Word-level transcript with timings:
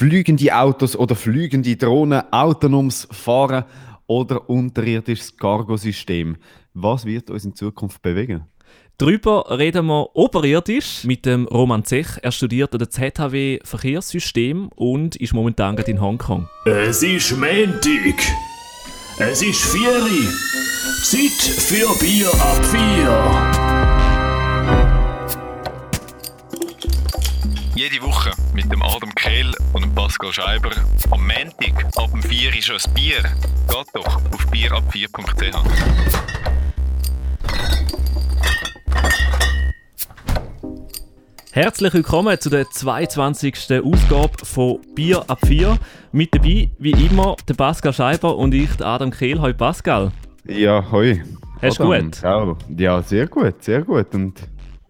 fliegende 0.00 0.56
Autos 0.56 0.96
oder 0.96 1.14
fliegende 1.14 1.76
Drohnen, 1.76 2.22
autonomes 2.32 3.06
Fahren 3.10 3.64
oder 4.06 4.48
unterirdisches 4.48 5.36
Cargo-System. 5.36 6.38
Was 6.72 7.04
wird 7.04 7.28
uns 7.28 7.44
in 7.44 7.54
Zukunft 7.54 8.00
bewegen? 8.00 8.46
Darüber 8.96 9.58
reden 9.58 9.84
wir 9.88 10.16
oberirdisch 10.16 11.04
mit 11.04 11.26
dem 11.26 11.46
Roman 11.46 11.84
Zech. 11.84 12.06
Er 12.22 12.32
studiert 12.32 12.72
an 12.72 12.78
der 12.78 12.88
ZHW 12.88 13.58
Verkehrssystem 13.62 14.70
und 14.74 15.16
ist 15.16 15.34
momentan 15.34 15.76
gerade 15.76 15.90
in 15.90 16.00
Hongkong. 16.00 16.48
Es 16.64 17.02
ist 17.02 17.32
Montag. 17.32 18.16
Es 19.18 19.42
ist 19.42 19.62
Vieri. 19.66 20.28
Zeit 21.04 21.42
für 21.42 21.98
Bier 22.02 22.32
ab 22.40 22.64
vier. 22.64 23.59
Jede 27.80 28.02
Woche 28.02 28.30
mit 28.52 28.70
dem 28.70 28.82
Adam 28.82 29.08
Kehl 29.14 29.54
und 29.72 29.82
dem 29.82 29.94
Pascal 29.94 30.30
Scheiber. 30.30 30.68
Am 31.10 31.26
Montag 31.26 31.82
ab 31.96 32.10
dem 32.12 32.22
4 32.22 32.54
ist 32.54 32.66
schon 32.66 32.76
ein 32.76 32.92
Bier. 32.92 33.22
Geht 33.22 33.86
doch 33.94 34.16
auf 34.16 34.46
bierab4.ch. 34.52 35.56
Herzlich 41.52 41.94
willkommen 41.94 42.38
zu 42.38 42.50
der 42.50 42.68
22. 42.68 43.54
Ausgabe 43.82 44.44
von 44.44 44.80
Bier 44.94 45.24
ab 45.26 45.38
4. 45.46 45.78
Mit 46.12 46.34
dabei, 46.34 46.70
wie 46.78 47.06
immer, 47.06 47.34
der 47.48 47.54
Pascal 47.54 47.94
Scheiber 47.94 48.36
und 48.36 48.52
ich, 48.52 48.76
der 48.76 48.88
Adam 48.88 49.10
Kehl. 49.10 49.40
Hoi 49.40 49.54
Pascal. 49.54 50.12
Ja, 50.44 50.84
hoi. 50.92 51.22
Hast 51.62 51.78
du 51.78 51.84
gut? 51.84 52.20
Ja, 52.76 53.00
sehr 53.00 53.26
gut, 53.26 53.64
sehr 53.64 53.80
gut. 53.84 54.14
Und 54.14 54.34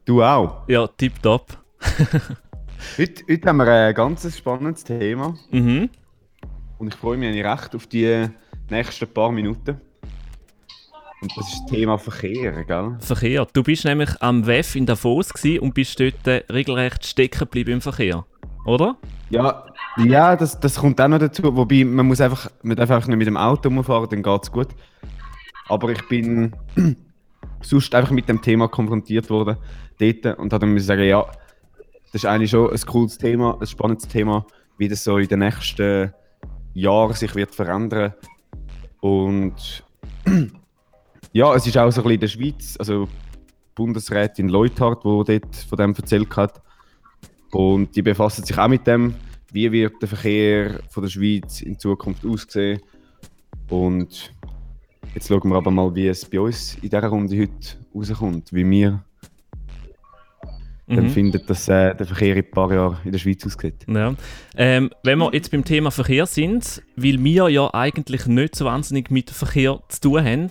du 0.06 0.24
auch. 0.24 0.66
Ja, 0.66 0.88
tipptopp. 0.88 1.56
Heute, 2.96 3.24
heute 3.30 3.48
haben 3.48 3.58
wir 3.58 3.66
ein 3.66 3.94
ganz 3.94 4.36
spannendes 4.36 4.84
Thema. 4.84 5.34
Mhm. 5.50 5.90
Und 6.78 6.88
ich 6.88 6.94
freue 6.94 7.18
mich 7.18 7.28
eigentlich 7.28 7.44
recht 7.44 7.74
auf 7.74 7.86
die 7.86 8.26
nächsten 8.70 9.06
paar 9.06 9.30
Minuten. 9.30 9.80
Und 11.20 11.36
das 11.36 11.52
ist 11.52 11.60
das 11.60 11.66
Thema 11.66 11.98
Verkehr, 11.98 12.64
gell? 12.64 12.96
Verkehr. 13.00 13.46
Du 13.52 13.62
bist 13.62 13.84
nämlich 13.84 14.10
am 14.20 14.46
WEF 14.46 14.76
in 14.76 14.86
Davos 14.86 15.30
und 15.60 15.74
bist 15.74 16.00
dort 16.00 16.26
äh, 16.26 16.42
regelrecht 16.50 17.04
stecken 17.04 17.40
geblieben 17.40 17.72
im 17.72 17.80
Verkehr. 17.82 18.24
Oder? 18.64 18.96
Ja, 19.28 19.66
ja 19.98 20.34
das, 20.34 20.58
das 20.58 20.76
kommt 20.76 20.98
auch 21.02 21.08
noch 21.08 21.18
dazu. 21.18 21.54
Wobei, 21.54 21.84
man 21.84 22.06
muss 22.06 22.22
einfach, 22.22 22.50
man 22.62 22.76
darf 22.78 22.90
einfach 22.90 23.08
nicht 23.08 23.18
mit 23.18 23.26
dem 23.26 23.36
Auto 23.36 23.68
rumfahren, 23.68 24.08
dann 24.08 24.22
geht 24.22 24.42
es 24.42 24.50
gut. 24.50 24.68
Aber 25.68 25.90
ich 25.90 26.08
bin 26.08 26.56
sonst 27.60 27.94
einfach 27.94 28.10
mit 28.10 28.26
dem 28.26 28.40
Thema 28.40 28.68
konfrontiert 28.68 29.28
worden 29.28 29.58
dort 29.98 30.38
und 30.38 30.52
habe 30.54 30.66
dann 30.66 30.78
sagen, 30.78 31.04
ja, 31.04 31.26
das 32.12 32.24
ist 32.24 32.26
eigentlich 32.26 32.50
schon 32.50 32.70
ein 32.70 32.80
cooles 32.80 33.18
Thema, 33.18 33.56
ein 33.60 33.66
spannendes 33.66 34.08
Thema, 34.08 34.44
wie 34.78 34.88
das 34.88 35.04
so 35.04 35.18
in 35.18 35.28
den 35.28 35.40
nächsten 35.40 36.12
Jahren 36.74 37.14
sich 37.14 37.34
wird 37.34 37.54
verändern. 37.54 38.14
Und 39.00 39.84
ja, 41.32 41.54
es 41.54 41.66
ist 41.66 41.78
auch 41.78 41.90
so 41.90 42.00
ein 42.00 42.04
bisschen 42.04 42.14
in 42.14 42.20
der 42.20 42.28
Schweiz, 42.28 42.76
also 42.78 43.08
Bundesrätin 43.74 44.48
Leuthardt, 44.48 45.04
die 45.04 45.38
dort 45.38 45.56
von 45.56 45.78
dem 45.78 45.94
erzählt 45.94 46.36
hat. 46.36 46.60
Und 47.52 47.94
die 47.94 48.02
befassen 48.02 48.44
sich 48.44 48.58
auch 48.58 48.68
mit 48.68 48.86
dem, 48.86 49.14
wie 49.52 49.70
wird 49.70 50.00
der 50.02 50.08
Verkehr 50.08 50.80
von 50.88 51.02
der 51.02 51.10
Schweiz 51.10 51.62
in 51.62 51.78
Zukunft 51.78 52.24
aussehen. 52.26 52.80
Und 53.68 54.32
jetzt 55.14 55.28
schauen 55.28 55.48
wir 55.48 55.56
aber 55.56 55.70
mal, 55.70 55.94
wie 55.94 56.08
es 56.08 56.24
bei 56.24 56.40
uns 56.40 56.74
in 56.76 56.90
dieser 56.90 57.06
Runde 57.06 57.40
heute 57.40 57.76
rauskommt, 57.94 58.52
wie 58.52 58.68
wir 58.68 59.04
dann 60.96 61.04
Mhm. 61.04 61.10
finden, 61.10 61.40
dass 61.46 61.68
äh, 61.68 61.94
der 61.94 62.06
Verkehr 62.06 62.36
in 62.36 62.44
ein 62.44 62.50
paar 62.50 62.72
Jahren 62.72 62.96
in 63.04 63.12
der 63.12 63.18
Schweiz 63.18 63.44
aussieht. 63.46 63.86
Ja. 63.88 64.14
Ähm, 64.56 64.90
wenn 65.02 65.18
wir 65.18 65.32
jetzt 65.32 65.50
beim 65.50 65.64
Thema 65.64 65.90
Verkehr 65.90 66.26
sind, 66.26 66.82
weil 66.96 67.22
wir 67.22 67.48
ja 67.48 67.72
eigentlich 67.74 68.26
nicht 68.26 68.56
so 68.56 68.64
wahnsinnig 68.66 69.10
mit 69.10 69.30
Verkehr 69.30 69.80
zu 69.88 70.00
tun 70.00 70.24
haben, 70.24 70.50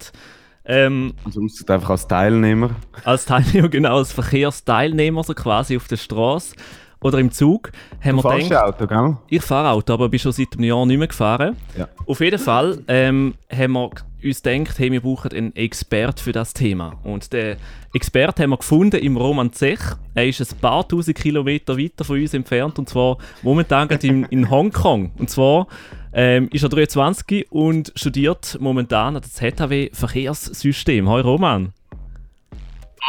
ähm, 0.66 1.14
ausser 1.26 1.74
einfach 1.74 1.90
als 1.92 2.08
Teilnehmer. 2.08 2.72
als 3.04 3.26
Teilnehmer, 3.26 3.70
genau, 3.70 3.98
als 3.98 4.12
Verkehrsteilnehmer, 4.12 5.24
so 5.24 5.34
quasi 5.34 5.76
auf 5.78 5.88
der 5.88 5.98
Straße 5.98 6.56
oder 7.02 7.18
im 7.20 7.32
Zug, 7.32 7.72
haben 8.04 8.18
Du 8.18 8.24
wir 8.24 8.38
gedacht, 8.38 8.64
Auto, 8.64 8.88
gell? 8.88 9.18
ich 9.30 9.42
fahre 9.42 9.70
Auto, 9.70 9.94
aber 9.94 10.10
bin 10.10 10.20
schon 10.20 10.32
seit 10.32 10.54
einem 10.54 10.64
Jahr 10.66 10.86
nicht 10.86 10.98
mehr 10.98 11.08
gefahren. 11.08 11.56
Ja. 11.78 11.88
Auf 12.06 12.20
jeden 12.20 12.40
Fall 12.40 12.80
ähm, 12.88 13.36
haben 13.52 13.74
wir 13.74 13.92
uns 14.24 14.42
gedacht, 14.44 14.78
hey, 14.80 14.92
wir 14.92 15.02
brauchen 15.02 15.32
einen 15.32 15.56
Expert 15.56 16.20
für 16.20 16.34
das 16.34 16.54
Thema. 16.54 17.00
Und 17.04 17.32
den 17.32 17.56
Expert 17.94 18.40
haben 18.40 18.50
wir 18.50 18.58
gefunden 18.58 18.98
im 18.98 19.16
Roman 19.16 19.54
Zech. 19.54 19.80
Er 20.14 20.28
ist 20.28 20.42
ein 20.42 20.60
paar 20.60 20.88
tausend 20.88 21.18
Kilometer 21.18 21.78
weiter 21.78 22.04
von 22.04 22.20
uns 22.20 22.34
entfernt 22.34 22.78
und 22.80 22.90
zwar 22.90 23.18
momentan 23.44 23.88
gerade 23.88 24.06
in, 24.06 24.26
in 24.26 24.50
Hongkong. 24.50 25.12
Und 25.18 25.30
zwar 25.30 25.68
ähm, 26.12 26.50
ist 26.52 26.64
er 26.64 26.70
23 26.70 27.50
und 27.52 27.94
studiert 27.96 28.58
momentan 28.60 29.16
an 29.16 29.22
der 29.22 29.32
ZHW 29.32 29.90
Verkehrssystem. 29.94 31.08
Hoi 31.10 31.22
Roman. 31.22 31.72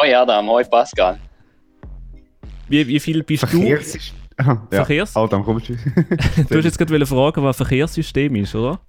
Hoi 0.01 0.15
Adam, 0.15 0.47
hoi 0.49 0.63
Pascal. 0.65 1.19
Wie, 2.71 2.87
wie 2.87 3.01
viel 3.01 3.23
bist 3.23 3.45
Verkehrs 3.47 3.95
ist. 3.97 4.15
Ah, 4.37 4.57
ja. 4.71 4.85
Verkehrs- 4.85 5.17
Adam, 5.17 5.45
komm 5.45 5.61
du? 5.61 5.75
Du 6.49 6.57
hast 6.57 6.65
jetzt 6.65 6.79
gerade 6.79 7.05
fragen, 7.05 7.43
was 7.43 7.57
Verkehrssystem 7.57 8.35
ist, 8.37 8.55
oder? 8.55 8.81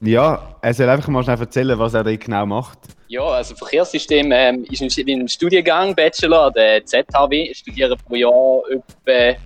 Ja, 0.00 0.56
er 0.60 0.74
soll 0.74 0.88
einfach 0.88 1.08
mal 1.08 1.22
schnell 1.22 1.38
erzählen, 1.38 1.78
was 1.78 1.94
er 1.94 2.02
da 2.02 2.14
genau 2.16 2.44
macht. 2.46 2.78
Ja, 3.08 3.22
also 3.22 3.54
Verkehrssystem 3.54 4.32
ähm, 4.32 4.64
ist 4.70 4.98
in 4.98 5.08
einem 5.10 5.28
Studiengang, 5.28 5.94
Bachelor, 5.94 6.50
der 6.50 6.84
ZHW, 6.84 7.54
studieren 7.54 7.96
pro 8.04 8.16
Jahr 8.16 8.62
etwa 8.70 9.38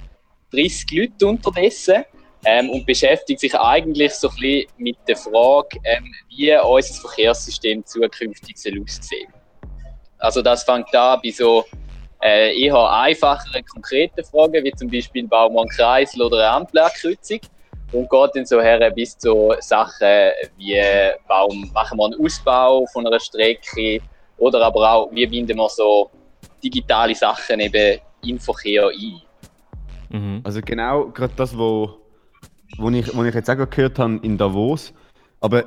30 0.53 0.91
Leute 0.93 1.27
unterdessen 1.27 2.05
ähm, 2.44 2.71
und 2.71 2.87
beschäftigt 2.87 3.41
sich 3.41 3.55
eigentlich 3.55 4.15
so 4.15 4.28
ein 4.28 4.34
bisschen 4.37 4.67
mit 4.78 4.97
der 5.06 5.17
Frage, 5.17 5.78
ähm, 5.84 6.05
wie 6.31 6.56
unser 6.56 6.94
Verkehrssystem 6.94 7.84
zukünftig 7.84 8.56
soll 8.56 8.81
aussehen 8.82 9.28
Also 10.19 10.41
das 10.41 10.65
fängt 10.65 10.94
an 10.94 11.21
bei 11.22 11.31
so 11.31 11.65
äh, 12.22 12.54
eher 12.60 12.91
einfacheren, 12.91 13.64
konkreten 13.64 14.25
Fragen, 14.25 14.64
wie 14.64 14.72
zum 14.72 14.91
Beispiel 14.91 15.26
bauen 15.26 15.54
wir 15.54 15.60
einen 15.60 15.70
Kreisel 15.70 16.22
oder 16.22 16.38
eine 16.38 16.50
Ampelkreuzung 16.50 17.41
und 17.92 18.10
geht 18.10 18.31
dann 18.34 18.47
so 18.47 18.60
her 18.60 18.91
bis 18.91 19.16
zu 19.19 19.54
Sachen 19.60 20.31
wie 20.56 20.81
warum 21.26 21.70
machen 21.72 21.98
wir 21.98 22.06
einen 22.06 22.25
Ausbau 22.25 22.86
von 22.92 23.06
einer 23.06 23.19
Strecke 23.19 24.00
oder 24.38 24.62
aber 24.62 24.92
auch 24.92 25.12
wie 25.12 25.26
binden 25.26 25.56
wir 25.56 25.69
so 25.69 26.10
digitale 26.62 27.14
Sachen 27.14 27.60
eben 27.60 28.00
in 28.22 28.38
Verkehr 28.38 28.88
ein. 28.88 29.22
Mhm. 30.10 30.41
Also 30.44 30.60
genau 30.60 31.06
gerade 31.06 31.32
das, 31.37 31.56
wo, 31.56 31.98
wo, 32.78 32.91
ich, 32.91 33.14
wo 33.16 33.25
ich 33.25 33.34
jetzt 33.34 33.48
auch 33.48 33.56
gerade 33.56 33.70
gehört 33.70 33.98
habe 33.98 34.20
in 34.22 34.37
Davos. 34.37 34.92
Aber 35.41 35.64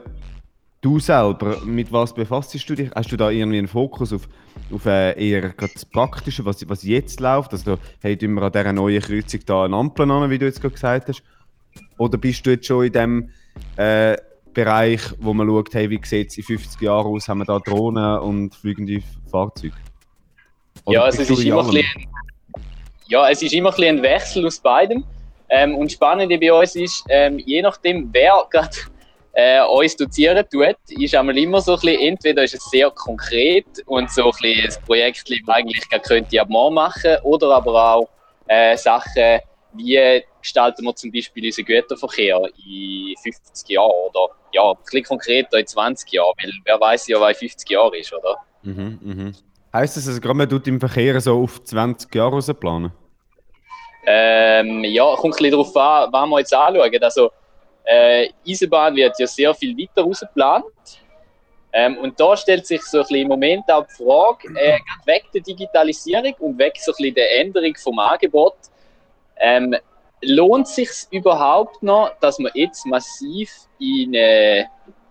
du 0.83 0.99
selber, 0.99 1.57
mit 1.65 1.91
was 1.91 2.13
befasst 2.13 2.53
du 2.69 2.75
dich? 2.75 2.91
Hast 2.93 3.11
du 3.11 3.17
da 3.17 3.31
irgendwie 3.31 3.57
einen 3.57 3.67
Fokus 3.67 4.13
auf, 4.13 4.27
auf 4.71 4.85
äh, 4.85 5.13
eher 5.17 5.53
das 5.57 5.85
Praktische, 5.85 6.45
was, 6.45 6.67
was 6.69 6.83
jetzt 6.83 7.19
läuft? 7.19 7.53
Also 7.53 7.77
hey, 8.01 8.15
tun 8.15 8.35
wir 8.35 8.43
an 8.43 8.51
dieser 8.51 8.73
neuen 8.73 9.01
Kreuzung 9.01 9.39
da 9.45 9.65
eine 9.65 9.75
Ampel 9.75 10.11
an, 10.11 10.29
wie 10.29 10.37
du 10.37 10.45
jetzt 10.45 10.61
gerade 10.61 10.73
gesagt 10.73 11.07
hast? 11.07 11.23
Oder 11.97 12.17
bist 12.17 12.45
du 12.45 12.51
jetzt 12.51 12.67
schon 12.67 12.85
in 12.85 12.93
dem 12.93 13.29
äh, 13.77 14.17
Bereich, 14.53 15.01
wo 15.19 15.33
man 15.33 15.47
schaut, 15.47 15.73
hey, 15.73 15.89
wie 15.89 15.99
sieht 16.03 16.29
es 16.29 16.37
in 16.37 16.43
50 16.43 16.81
Jahren 16.81 17.07
aus? 17.07 17.27
Haben 17.27 17.39
wir 17.39 17.45
da 17.45 17.59
Drohnen 17.59 18.19
und 18.19 18.53
fliegende 18.53 19.01
Fahrzeuge? 19.31 19.73
Oder 20.85 20.95
Ja, 20.95 21.03
also 21.05 21.21
es 21.23 21.29
ist 21.29 21.43
immer 21.43 21.61
ein 21.61 21.71
bisschen, 21.71 22.07
ja, 23.07 23.29
es 23.29 23.41
ist 23.41 23.53
immer 23.53 23.73
ein, 23.79 24.01
Wechsel 24.01 24.45
aus 24.45 24.59
beidem. 24.59 25.03
Ähm, 25.49 25.75
und 25.75 25.85
das 25.85 25.93
Spannende 25.93 26.37
bei 26.37 26.51
uns 26.53 26.75
ist, 26.75 27.03
ähm, 27.09 27.39
je 27.39 27.61
nachdem, 27.61 28.09
wer 28.11 28.45
gerade 28.51 28.75
äh, 29.33 29.61
uns 29.63 29.95
dozieren 29.95 30.45
tut, 30.51 30.77
ist 30.89 31.15
einmal 31.15 31.37
immer 31.37 31.59
so 31.59 31.73
ein 31.73 31.79
bisschen, 31.79 31.99
entweder 31.99 32.43
ist 32.43 32.53
es 32.53 32.63
sehr 32.69 32.89
konkret 32.91 33.65
und 33.87 34.09
so 34.11 34.25
ein, 34.25 34.31
bisschen 34.31 34.71
ein 34.71 34.85
Projekt, 34.85 35.29
das 35.29 35.37
man 35.45 35.55
eigentlich 35.57 35.89
gar 35.89 35.99
könnte 35.99 36.39
ab 36.39 36.49
morgen 36.49 36.75
machen, 36.75 37.17
oder 37.23 37.51
aber 37.51 37.95
auch 37.95 38.09
äh, 38.47 38.77
Sachen, 38.77 39.39
wie 39.73 40.23
gestalten 40.39 40.85
wir 40.85 40.95
zum 40.95 41.11
Beispiel 41.11 41.45
unseren 41.45 41.65
Güterverkehr 41.65 42.41
in 42.65 43.15
50 43.21 43.69
Jahren 43.69 43.91
oder 44.09 44.27
ja, 44.51 44.69
ein 44.69 44.77
bisschen 44.83 45.03
konkreter 45.03 45.57
in 45.57 45.65
20 45.65 46.11
Jahren, 46.11 46.33
weil 46.41 46.51
wer 46.65 46.79
weiß 46.79 47.07
ja, 47.07 47.19
was 47.19 47.41
in 47.41 47.49
50 47.49 47.69
Jahren 47.69 47.93
ist, 47.93 48.13
oder? 48.13 48.37
Mhm, 48.61 48.99
mhm. 49.01 49.35
Heißt 49.73 49.97
das, 49.97 50.07
also 50.07 50.33
man 50.33 50.47
tut 50.47 50.67
im 50.67 50.79
Verkehr 50.79 51.19
so 51.19 51.41
auf 51.41 51.63
20 51.63 52.13
Jahre 52.13 52.33
raus 52.33 52.51
planen? 52.59 52.91
Ähm, 54.05 54.83
ja, 54.83 55.15
kommt 55.15 55.33
ein 55.35 55.37
bisschen 55.37 55.51
darauf 55.51 55.75
an, 55.75 56.11
was 56.11 56.29
wir 56.29 56.39
jetzt 56.39 56.53
anschauen. 56.53 57.03
Also, 57.03 57.31
äh, 57.83 58.29
Eisenbahn 58.47 58.95
wird 58.95 59.17
ja 59.19 59.27
sehr 59.27 59.53
viel 59.53 59.77
weiter 59.77 60.03
rausgeplant. 60.03 60.65
Ähm, 61.75 61.97
und 61.97 62.19
da 62.19 62.37
stellt 62.37 62.67
sich 62.67 62.83
so 62.83 62.99
ein 62.99 63.03
bisschen 63.03 63.21
im 63.21 63.27
Moment 63.29 63.63
auch 63.71 63.85
die 63.87 64.03
Frage, 64.03 64.47
äh, 64.55 64.77
weg 65.05 65.25
der 65.33 65.41
Digitalisierung 65.41 66.35
und 66.39 66.57
weg 66.59 66.73
so 66.77 66.91
ein 66.91 66.95
bisschen 66.97 67.15
der 67.15 67.39
Änderung 67.39 67.75
vom 67.75 67.97
Angebot, 67.97 68.55
ähm, 69.37 69.75
lohnt 70.21 70.67
sich 70.67 70.89
überhaupt 71.09 71.81
noch, 71.81 72.11
dass 72.21 72.37
man 72.37 72.51
jetzt 72.53 72.85
massiv 72.85 73.51
in 73.79 74.15
eine 74.15 74.67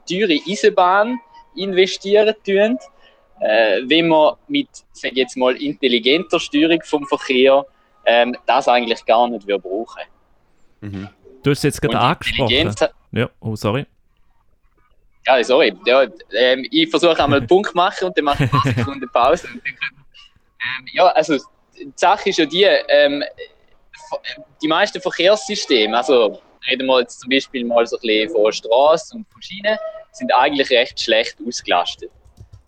teure 0.08 0.38
Eisenbahn 0.48 1.19
investieren 1.56 2.34
tun, 2.46 2.78
äh, 3.40 3.80
wenn 3.84 4.08
man 4.08 4.36
mit, 4.46 4.69
sag 4.92 5.12
jetzt 5.14 5.36
mal, 5.36 5.60
intelligenter 5.60 6.38
Steuerung 6.38 6.80
vom 6.84 7.04
Verkehr 7.06 7.66
ähm, 8.06 8.36
das 8.46 8.69
eigentlich 8.69 9.04
gar 9.04 9.28
nicht 9.28 9.46
wir 9.46 9.58
brauchen. 9.58 10.02
Mhm. 10.80 11.08
Du 11.42 11.50
hast 11.50 11.62
jetzt 11.64 11.80
gerade 11.82 11.98
angesprochen. 11.98 12.74
Ja, 13.12 13.30
oh, 13.40 13.56
sorry. 13.56 13.86
Ja, 15.26 15.42
sorry. 15.44 15.74
Ja, 15.86 16.06
ähm, 16.36 16.66
ich 16.70 16.88
versuche 16.90 17.22
einmal 17.22 17.38
einen 17.38 17.46
Punkt 17.46 17.70
zu 17.70 17.76
machen 17.76 18.06
und 18.06 18.16
dann 18.16 18.24
mache 18.24 18.44
ich 18.44 18.52
ein 18.52 18.60
paar 18.60 18.72
Sekunden 18.76 19.08
Pause. 19.12 19.48
Ähm, 19.54 20.86
ja, 20.92 21.06
also 21.06 21.36
die 21.78 21.92
Sache 21.96 22.30
ist 22.30 22.38
ja 22.38 22.46
die, 22.46 22.64
ähm, 22.64 23.22
die 24.62 24.68
meisten 24.68 25.00
Verkehrssysteme, 25.00 25.96
also 25.96 26.40
reden 26.68 26.86
wir 26.86 27.00
jetzt 27.00 27.20
zum 27.20 27.30
Beispiel 27.30 27.64
mal 27.64 27.86
so 27.86 27.96
ein 27.96 28.00
bisschen 28.02 28.30
von 28.30 28.52
Straßen 28.52 29.20
und 29.20 29.32
von 29.32 29.42
Schienen, 29.42 29.78
sind 30.12 30.32
eigentlich 30.34 30.70
recht 30.70 31.00
schlecht 31.00 31.36
ausgelastet. 31.46 32.10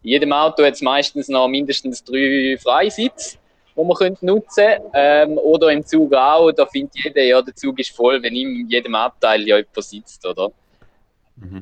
In 0.02 0.10
jedem 0.10 0.32
Auto 0.32 0.64
hat 0.64 0.74
es 0.74 0.82
meistens 0.82 1.28
noch 1.28 1.48
mindestens 1.48 2.02
drei 2.04 2.58
Freisitze, 2.62 3.38
die 3.76 3.84
man 3.84 3.96
könnte 3.96 4.26
nutzen 4.26 4.64
könnte. 4.64 4.90
Ähm, 4.94 5.38
oder 5.38 5.70
im 5.70 5.84
Zug 5.84 6.12
auch, 6.14 6.52
da 6.52 6.66
findet 6.66 6.96
jeder, 6.96 7.22
ja, 7.22 7.42
der 7.42 7.54
Zug 7.54 7.78
ist 7.78 7.94
voll, 7.94 8.22
wenn 8.22 8.34
in 8.34 8.68
jedem 8.68 8.94
Abteil 8.94 9.42
ja 9.46 9.56
jemand 9.56 9.84
sitzt, 9.84 10.26
oder? 10.26 10.50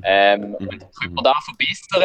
Ähm, 0.05 0.55
und 0.55 0.69
könnte 0.69 1.15
man 1.15 1.25
da 1.25 1.35
verbessern, 1.45 2.05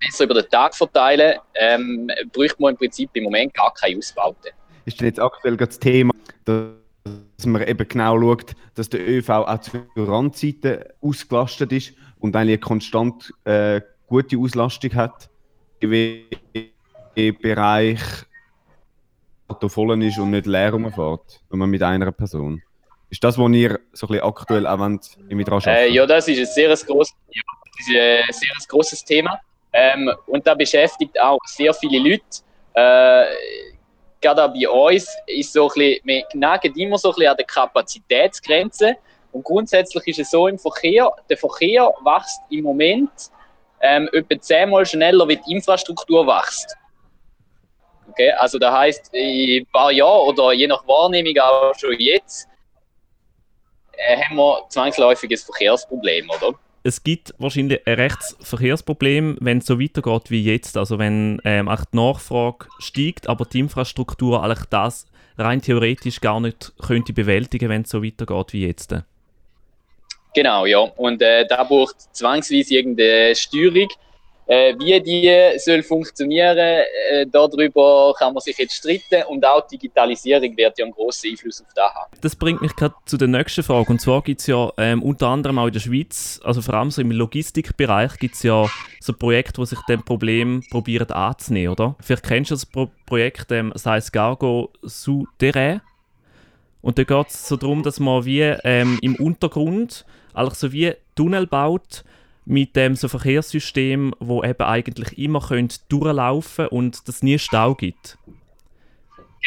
besser 0.00 0.24
über 0.24 0.34
den 0.34 0.48
Tag 0.50 0.74
verteilen, 0.74 1.38
ähm, 1.54 2.10
bräuchte 2.32 2.60
man 2.60 2.72
im 2.72 2.78
Prinzip 2.78 3.10
im 3.14 3.24
Moment 3.24 3.54
gar 3.54 3.72
keine 3.74 3.98
Ausbauten. 3.98 4.50
Ist 4.84 5.00
denn 5.00 5.06
jetzt 5.06 5.20
aktuell 5.20 5.56
das 5.56 5.78
Thema, 5.78 6.12
dass 6.44 7.46
man 7.46 7.62
eben 7.62 7.86
genau 7.86 8.20
schaut, 8.20 8.54
dass 8.74 8.88
der 8.88 9.08
ÖV 9.08 9.28
auch 9.28 9.60
zu 9.60 9.84
Randzeiten 9.96 10.84
ausgelastet 11.00 11.72
ist 11.72 11.94
und 12.18 12.34
eigentlich 12.34 12.54
eine 12.54 12.58
konstant 12.58 13.32
äh, 13.44 13.80
gute 14.06 14.36
Auslastung 14.38 14.94
hat, 14.94 15.30
im 15.80 17.38
Bereich 17.40 18.00
Auto 19.52 19.68
voll 19.68 20.02
ist 20.02 20.18
und 20.18 20.30
nicht 20.30 20.46
leer 20.46 20.72
rumfährt, 20.72 21.40
wenn 21.50 21.58
man 21.58 21.70
mit 21.70 21.82
einer 21.82 22.12
Person. 22.12 22.62
Ist 23.10 23.22
das, 23.22 23.36
was 23.38 23.52
ihr 23.52 23.78
so 23.92 24.06
ein 24.06 24.12
bisschen 24.12 24.24
aktuell 24.24 24.66
auch 24.66 24.80
wollt, 24.80 25.18
mit 25.28 25.48
dran 25.48 25.60
Äh, 25.66 25.90
ja, 25.90 26.06
das 26.06 26.28
ist 26.28 26.38
ein 26.38 26.46
sehr 26.46 26.86
grosses, 26.86 27.14
ja, 27.30 27.42
ein 28.26 28.32
sehr 28.32 28.48
grosses 28.68 29.04
Thema. 29.04 29.38
Ähm, 29.72 30.10
und 30.26 30.46
da 30.46 30.54
beschäftigt 30.54 31.20
auch 31.20 31.38
sehr 31.44 31.74
viele 31.74 31.98
Leute. 31.98 32.24
Äh, 32.74 33.24
gerade 34.20 34.44
auch 34.44 34.54
bei 34.54 34.68
uns 34.68 35.06
ist 35.26 35.52
so 35.52 35.64
ein 35.64 35.74
bisschen, 35.74 36.00
wir 36.04 36.22
knacken 36.24 36.74
immer 36.76 36.96
so 36.96 37.10
ein 37.10 37.14
bisschen 37.14 37.30
an 37.30 37.36
der 37.36 37.46
Kapazitätsgrenze. 37.46 38.96
Und 39.32 39.44
grundsätzlich 39.44 40.06
ist 40.08 40.20
es 40.20 40.30
so 40.30 40.48
im 40.48 40.58
Verkehr, 40.58 41.10
der 41.28 41.36
Verkehr 41.36 41.92
wächst 42.04 42.40
im 42.50 42.64
Moment 42.64 43.10
ähm, 43.80 44.08
etwa 44.12 44.40
zehnmal 44.40 44.86
schneller, 44.86 45.26
wie 45.28 45.36
die 45.36 45.52
Infrastruktur 45.52 46.26
wächst. 46.26 46.76
Okay, 48.12 48.30
also 48.32 48.58
das 48.58 48.72
heißt, 48.72 49.14
in 49.14 49.62
ein 49.62 49.66
paar 49.72 49.90
Jahren 49.90 50.28
oder 50.28 50.52
je 50.52 50.66
nach 50.66 50.86
Wahrnehmung 50.86 51.34
auch 51.38 51.72
schon 51.78 51.98
jetzt, 51.98 52.46
äh, 53.92 54.18
haben 54.18 54.36
wir 54.36 54.66
zwangsläufiges 54.68 55.44
Verkehrsproblem, 55.44 56.28
oder? 56.28 56.54
Es 56.82 57.02
gibt 57.02 57.32
wahrscheinlich 57.38 57.86
ein 57.86 57.94
rechtes 57.94 58.36
Verkehrsproblem, 58.40 59.38
wenn 59.40 59.58
es 59.58 59.66
so 59.66 59.80
weitergeht 59.80 60.30
wie 60.30 60.42
jetzt. 60.42 60.76
Also 60.76 60.98
wenn 60.98 61.40
ähm, 61.44 61.68
auch 61.68 61.84
die 61.86 61.96
Nachfrage 61.96 62.66
steigt, 62.80 63.28
aber 63.28 63.46
die 63.46 63.60
Infrastruktur 63.60 64.42
eigentlich 64.42 64.66
das 64.68 65.06
rein 65.38 65.62
theoretisch 65.62 66.20
gar 66.20 66.40
nicht 66.40 66.72
könnte 66.84 67.14
bewältigen, 67.14 67.70
wenn 67.70 67.82
es 67.82 67.90
so 67.90 68.02
weitergeht 68.02 68.52
wie 68.52 68.66
jetzt. 68.66 68.94
Genau, 70.34 70.66
ja. 70.66 70.80
Und 70.80 71.22
äh, 71.22 71.46
da 71.46 71.64
braucht 71.64 71.96
zwangsweise 72.14 72.74
irgendeine 72.74 73.34
Steuerung. 73.36 73.88
Äh, 74.52 74.74
wie 74.78 75.00
die 75.00 75.58
soll 75.58 75.82
funktionieren, 75.82 76.58
äh, 76.58 77.26
darüber 77.32 78.12
kann 78.18 78.34
man 78.34 78.42
sich 78.42 78.58
jetzt 78.58 78.74
streiten. 78.74 79.26
Und 79.28 79.46
auch 79.46 79.66
die 79.66 79.78
Digitalisierung 79.78 80.54
wird 80.54 80.78
ja 80.78 80.84
einen 80.84 80.92
grossen 80.92 81.30
Einfluss 81.30 81.62
auf 81.62 81.68
das 81.74 81.94
haben. 81.94 82.12
Das 82.20 82.36
bringt 82.36 82.60
mich 82.60 82.76
gerade 82.76 82.94
zu 83.06 83.16
der 83.16 83.28
nächsten 83.28 83.62
Frage. 83.62 83.90
Und 83.90 84.02
zwar 84.02 84.20
gibt 84.20 84.42
es 84.42 84.48
ja 84.48 84.70
ähm, 84.76 85.02
unter 85.02 85.28
anderem 85.28 85.58
auch 85.58 85.68
in 85.68 85.72
der 85.72 85.80
Schweiz, 85.80 86.38
also 86.44 86.60
vor 86.60 86.74
allem 86.74 86.90
so 86.90 87.00
im 87.00 87.12
Logistikbereich, 87.12 88.18
gibt 88.18 88.34
es 88.34 88.42
ja 88.42 88.66
so 89.00 89.14
Projekte, 89.14 89.62
die 89.62 89.66
sich 89.68 89.80
dem 89.88 90.04
Problem 90.04 90.62
probieren 90.70 91.10
anzunehmen, 91.10 91.72
oder? 91.72 91.96
Vielleicht 92.02 92.24
kennst 92.24 92.50
du 92.50 92.54
das 92.56 92.66
Pro 92.66 92.90
Projekt, 93.06 93.50
ähm, 93.52 93.70
das 93.72 93.86
heisst 93.86 94.12
Gargo 94.12 94.70
Souterrain. 94.82 95.80
Und 96.82 96.98
da 96.98 97.04
geht 97.04 97.28
es 97.28 97.48
so 97.48 97.56
darum, 97.56 97.82
dass 97.82 98.00
man 98.00 98.26
wie 98.26 98.42
ähm, 98.42 98.98
im 99.00 99.16
Untergrund 99.16 100.04
eigentlich 100.34 100.58
so 100.58 100.72
wie 100.72 100.92
Tunnel 101.14 101.46
baut 101.46 102.04
mit 102.44 102.74
dem 102.76 102.96
so 102.96 103.08
Verkehrssystem, 103.08 104.14
wo 104.18 104.42
eben 104.42 104.62
eigentlich 104.62 105.18
immer 105.18 105.40
könnt 105.40 105.90
durchlaufen 105.90 106.68
und 106.68 107.06
das 107.08 107.22
nie 107.22 107.38
Stau 107.38 107.74
gibt. 107.74 108.18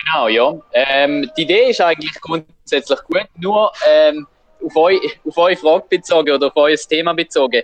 Genau, 0.04 0.28
ja. 0.28 0.54
Ähm, 0.74 1.30
die 1.38 1.44
Idee 1.44 1.70
ist 1.70 1.82
eigentlich 1.82 2.14
grundsätzlich 2.22 3.00
gut, 3.04 3.28
nur 3.38 3.72
ähm, 3.88 4.28
auf, 4.64 4.76
eu, 4.76 4.98
auf 5.26 5.38
eure 5.38 5.56
Frage 5.56 5.86
bezogen 5.90 6.32
oder 6.32 6.48
auf 6.48 6.56
euer 6.56 6.76
Thema 6.76 7.14
bezogen, 7.14 7.62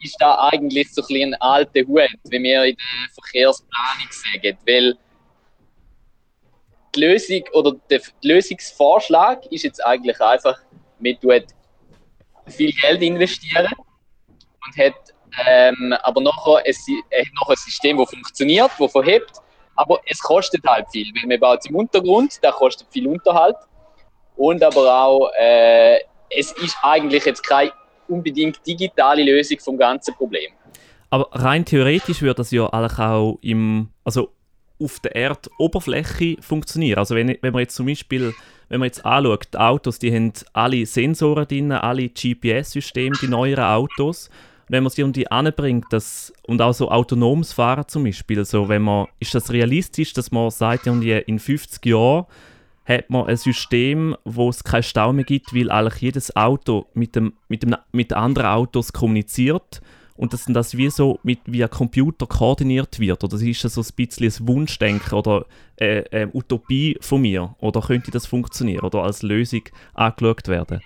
ist 0.00 0.16
da 0.20 0.48
eigentlich 0.50 0.92
so 0.92 1.02
ein, 1.02 1.06
bisschen 1.06 1.34
ein 1.34 1.40
alter 1.40 1.80
Hut, 1.86 2.08
wie 2.24 2.42
wir 2.42 2.64
in 2.64 2.76
der 2.76 3.14
Verkehrsplanung 3.14 4.08
sagen. 4.10 4.58
Weil 4.66 4.96
die 6.94 7.00
Lösung 7.00 7.42
oder 7.52 7.72
der 7.90 8.00
Lösungsvorschlag 8.22 9.46
ist 9.50 9.64
jetzt 9.64 9.84
eigentlich 9.84 10.20
einfach, 10.20 10.58
man 10.98 11.18
tut 11.20 11.46
viel 12.46 12.72
Geld 12.72 13.02
investieren 13.02 13.72
und 14.66 14.84
hat 14.84 14.94
ähm, 15.46 15.94
aber 16.02 16.20
nachher 16.20 16.58
ein, 16.58 16.74
äh, 17.10 17.24
noch 17.40 17.48
ein 17.48 17.56
System, 17.56 17.98
das 17.98 18.10
funktioniert, 18.10 18.70
das 18.78 18.92
verhebt, 18.92 19.32
aber 19.76 20.00
es 20.06 20.20
kostet 20.20 20.64
halt 20.64 20.86
viel, 20.92 21.06
weil 21.14 21.28
man 21.28 21.40
baut 21.40 21.60
es 21.60 21.66
im 21.66 21.76
Untergrund, 21.76 22.38
da 22.42 22.52
kostet 22.52 22.86
viel 22.92 23.08
Unterhalt 23.08 23.56
und 24.36 24.62
aber 24.62 25.04
auch, 25.04 25.30
äh, 25.38 25.98
es 26.30 26.52
ist 26.52 26.76
eigentlich 26.82 27.24
jetzt 27.24 27.42
keine 27.42 27.72
unbedingt 28.08 28.64
digitale 28.66 29.24
Lösung 29.24 29.58
vom 29.58 29.76
ganzen 29.76 30.14
Problem. 30.14 30.52
Aber 31.10 31.28
rein 31.32 31.64
theoretisch 31.64 32.22
würde 32.22 32.36
das 32.36 32.50
ja 32.50 32.66
auch 32.66 33.38
im, 33.40 33.88
also 34.04 34.30
auf 34.82 35.00
der 35.00 35.14
Erdoberfläche 35.14 36.36
funktionieren. 36.40 36.98
Also 36.98 37.14
wenn, 37.14 37.38
wenn 37.40 37.52
man 37.52 37.60
jetzt 37.60 37.76
zum 37.76 37.86
Beispiel, 37.86 38.34
wenn 38.68 38.80
man 38.80 38.86
jetzt 38.86 39.04
anschaut, 39.04 39.48
die 39.54 39.58
Autos, 39.58 39.98
die 40.00 40.12
haben 40.12 40.32
alle 40.52 40.84
Sensoren 40.86 41.46
drin, 41.46 41.70
alle 41.72 42.08
GPS-Systeme, 42.08 43.16
die 43.22 43.28
neueren 43.28 43.64
Autos. 43.64 44.28
Wenn 44.68 44.82
man 44.82 44.90
sie 44.90 45.02
irgendwie 45.02 45.30
anbringt, 45.30 45.86
das, 45.90 46.32
und 46.46 46.60
auch 46.62 46.72
so 46.72 46.90
autonomes 46.90 47.52
Fahren 47.52 47.84
zum 47.86 48.04
Beispiel, 48.04 48.44
so 48.44 48.68
wenn 48.68 48.82
man, 48.82 49.06
ist 49.18 49.34
das 49.34 49.50
realistisch, 49.50 50.12
dass 50.12 50.32
man 50.32 50.50
sagt, 50.50 50.86
in 50.86 51.38
50 51.38 51.84
Jahren 51.86 52.26
hat 52.84 53.10
man 53.10 53.26
ein 53.26 53.36
System, 53.36 54.16
wo 54.24 54.48
es 54.48 54.62
keinen 54.62 54.82
Stau 54.82 55.12
mehr 55.12 55.24
gibt, 55.24 55.54
weil 55.54 55.70
eigentlich 55.70 56.02
jedes 56.02 56.36
Auto 56.36 56.86
mit, 56.94 57.16
dem, 57.16 57.34
mit, 57.48 57.62
dem, 57.62 57.76
mit 57.92 58.12
anderen 58.12 58.50
Autos 58.50 58.92
kommuniziert 58.92 59.80
und 60.16 60.32
dass 60.32 60.44
das 60.44 60.76
wie 60.76 60.90
so 60.90 61.18
mit, 61.22 61.40
via 61.46 61.66
Computer 61.66 62.26
koordiniert 62.26 63.00
wird? 63.00 63.24
Oder 63.24 63.40
ist 63.40 63.64
das 63.64 63.74
so 63.74 63.80
ein 63.80 63.88
bisschen 63.96 64.26
ein 64.26 64.48
Wunschdenken 64.48 65.14
oder 65.14 65.46
äh, 65.76 66.00
äh, 66.10 66.28
Utopie 66.32 66.96
von 67.00 67.22
mir? 67.22 67.54
Oder 67.58 67.80
könnte 67.80 68.10
das 68.10 68.26
funktionieren 68.26 68.84
oder 68.84 69.02
als 69.02 69.22
Lösung 69.22 69.62
angeschaut 69.94 70.46
werden? 70.48 70.80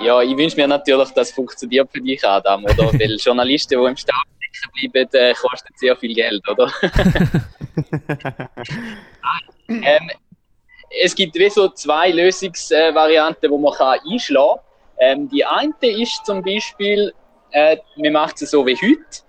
Ja, 0.00 0.22
ich 0.22 0.36
wünsche 0.36 0.56
mir 0.56 0.68
natürlich, 0.68 1.10
dass 1.10 1.28
es 1.28 1.34
funktioniert 1.34 1.90
für 1.90 2.00
dich, 2.00 2.24
Adam, 2.24 2.64
oder? 2.64 2.92
Weil 2.92 3.16
Journalisten, 3.16 3.80
die 3.80 3.86
im 3.86 3.96
Stau 3.96 4.14
stecken 4.40 4.90
bleiben, 4.92 5.08
äh, 5.12 5.34
kosten 5.34 5.74
sehr 5.76 5.96
viel 5.96 6.14
Geld, 6.14 6.48
oder? 6.48 6.72
ähm, 9.68 10.10
es 11.02 11.14
gibt 11.14 11.34
wie 11.34 11.50
so 11.50 11.68
zwei 11.70 12.10
Lösungsvarianten, 12.10 13.50
die 13.50 13.58
man 13.58 13.72
kann 13.74 13.98
einschlagen 14.10 14.56
kann. 14.56 14.64
Ähm, 15.00 15.28
die 15.28 15.44
eine 15.44 15.74
ist 15.80 16.24
zum 16.24 16.42
Beispiel, 16.42 17.12
äh, 17.52 17.76
man 17.96 18.12
macht 18.12 18.40
es 18.42 18.50
so 18.50 18.66
wie 18.66 18.76
heute. 18.76 19.22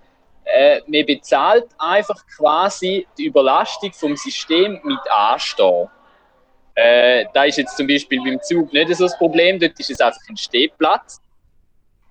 Äh, 0.44 0.80
man 0.86 1.06
bezahlt 1.06 1.66
einfach 1.78 2.26
quasi 2.36 3.06
die 3.16 3.26
Überlastung 3.26 3.92
vom 3.92 4.16
System 4.16 4.80
mit 4.82 4.98
Anstehen. 5.10 5.88
Äh, 6.74 7.26
da 7.34 7.44
ist 7.44 7.58
jetzt 7.58 7.76
zum 7.76 7.86
Beispiel 7.86 8.20
beim 8.22 8.40
Zug 8.42 8.72
nicht 8.72 8.94
so 8.94 9.04
das 9.04 9.18
Problem, 9.18 9.58
dort 9.58 9.78
ist 9.78 9.90
es 9.90 10.00
einfach 10.00 10.20
ein 10.28 10.36
Stehplatz. 10.36 11.20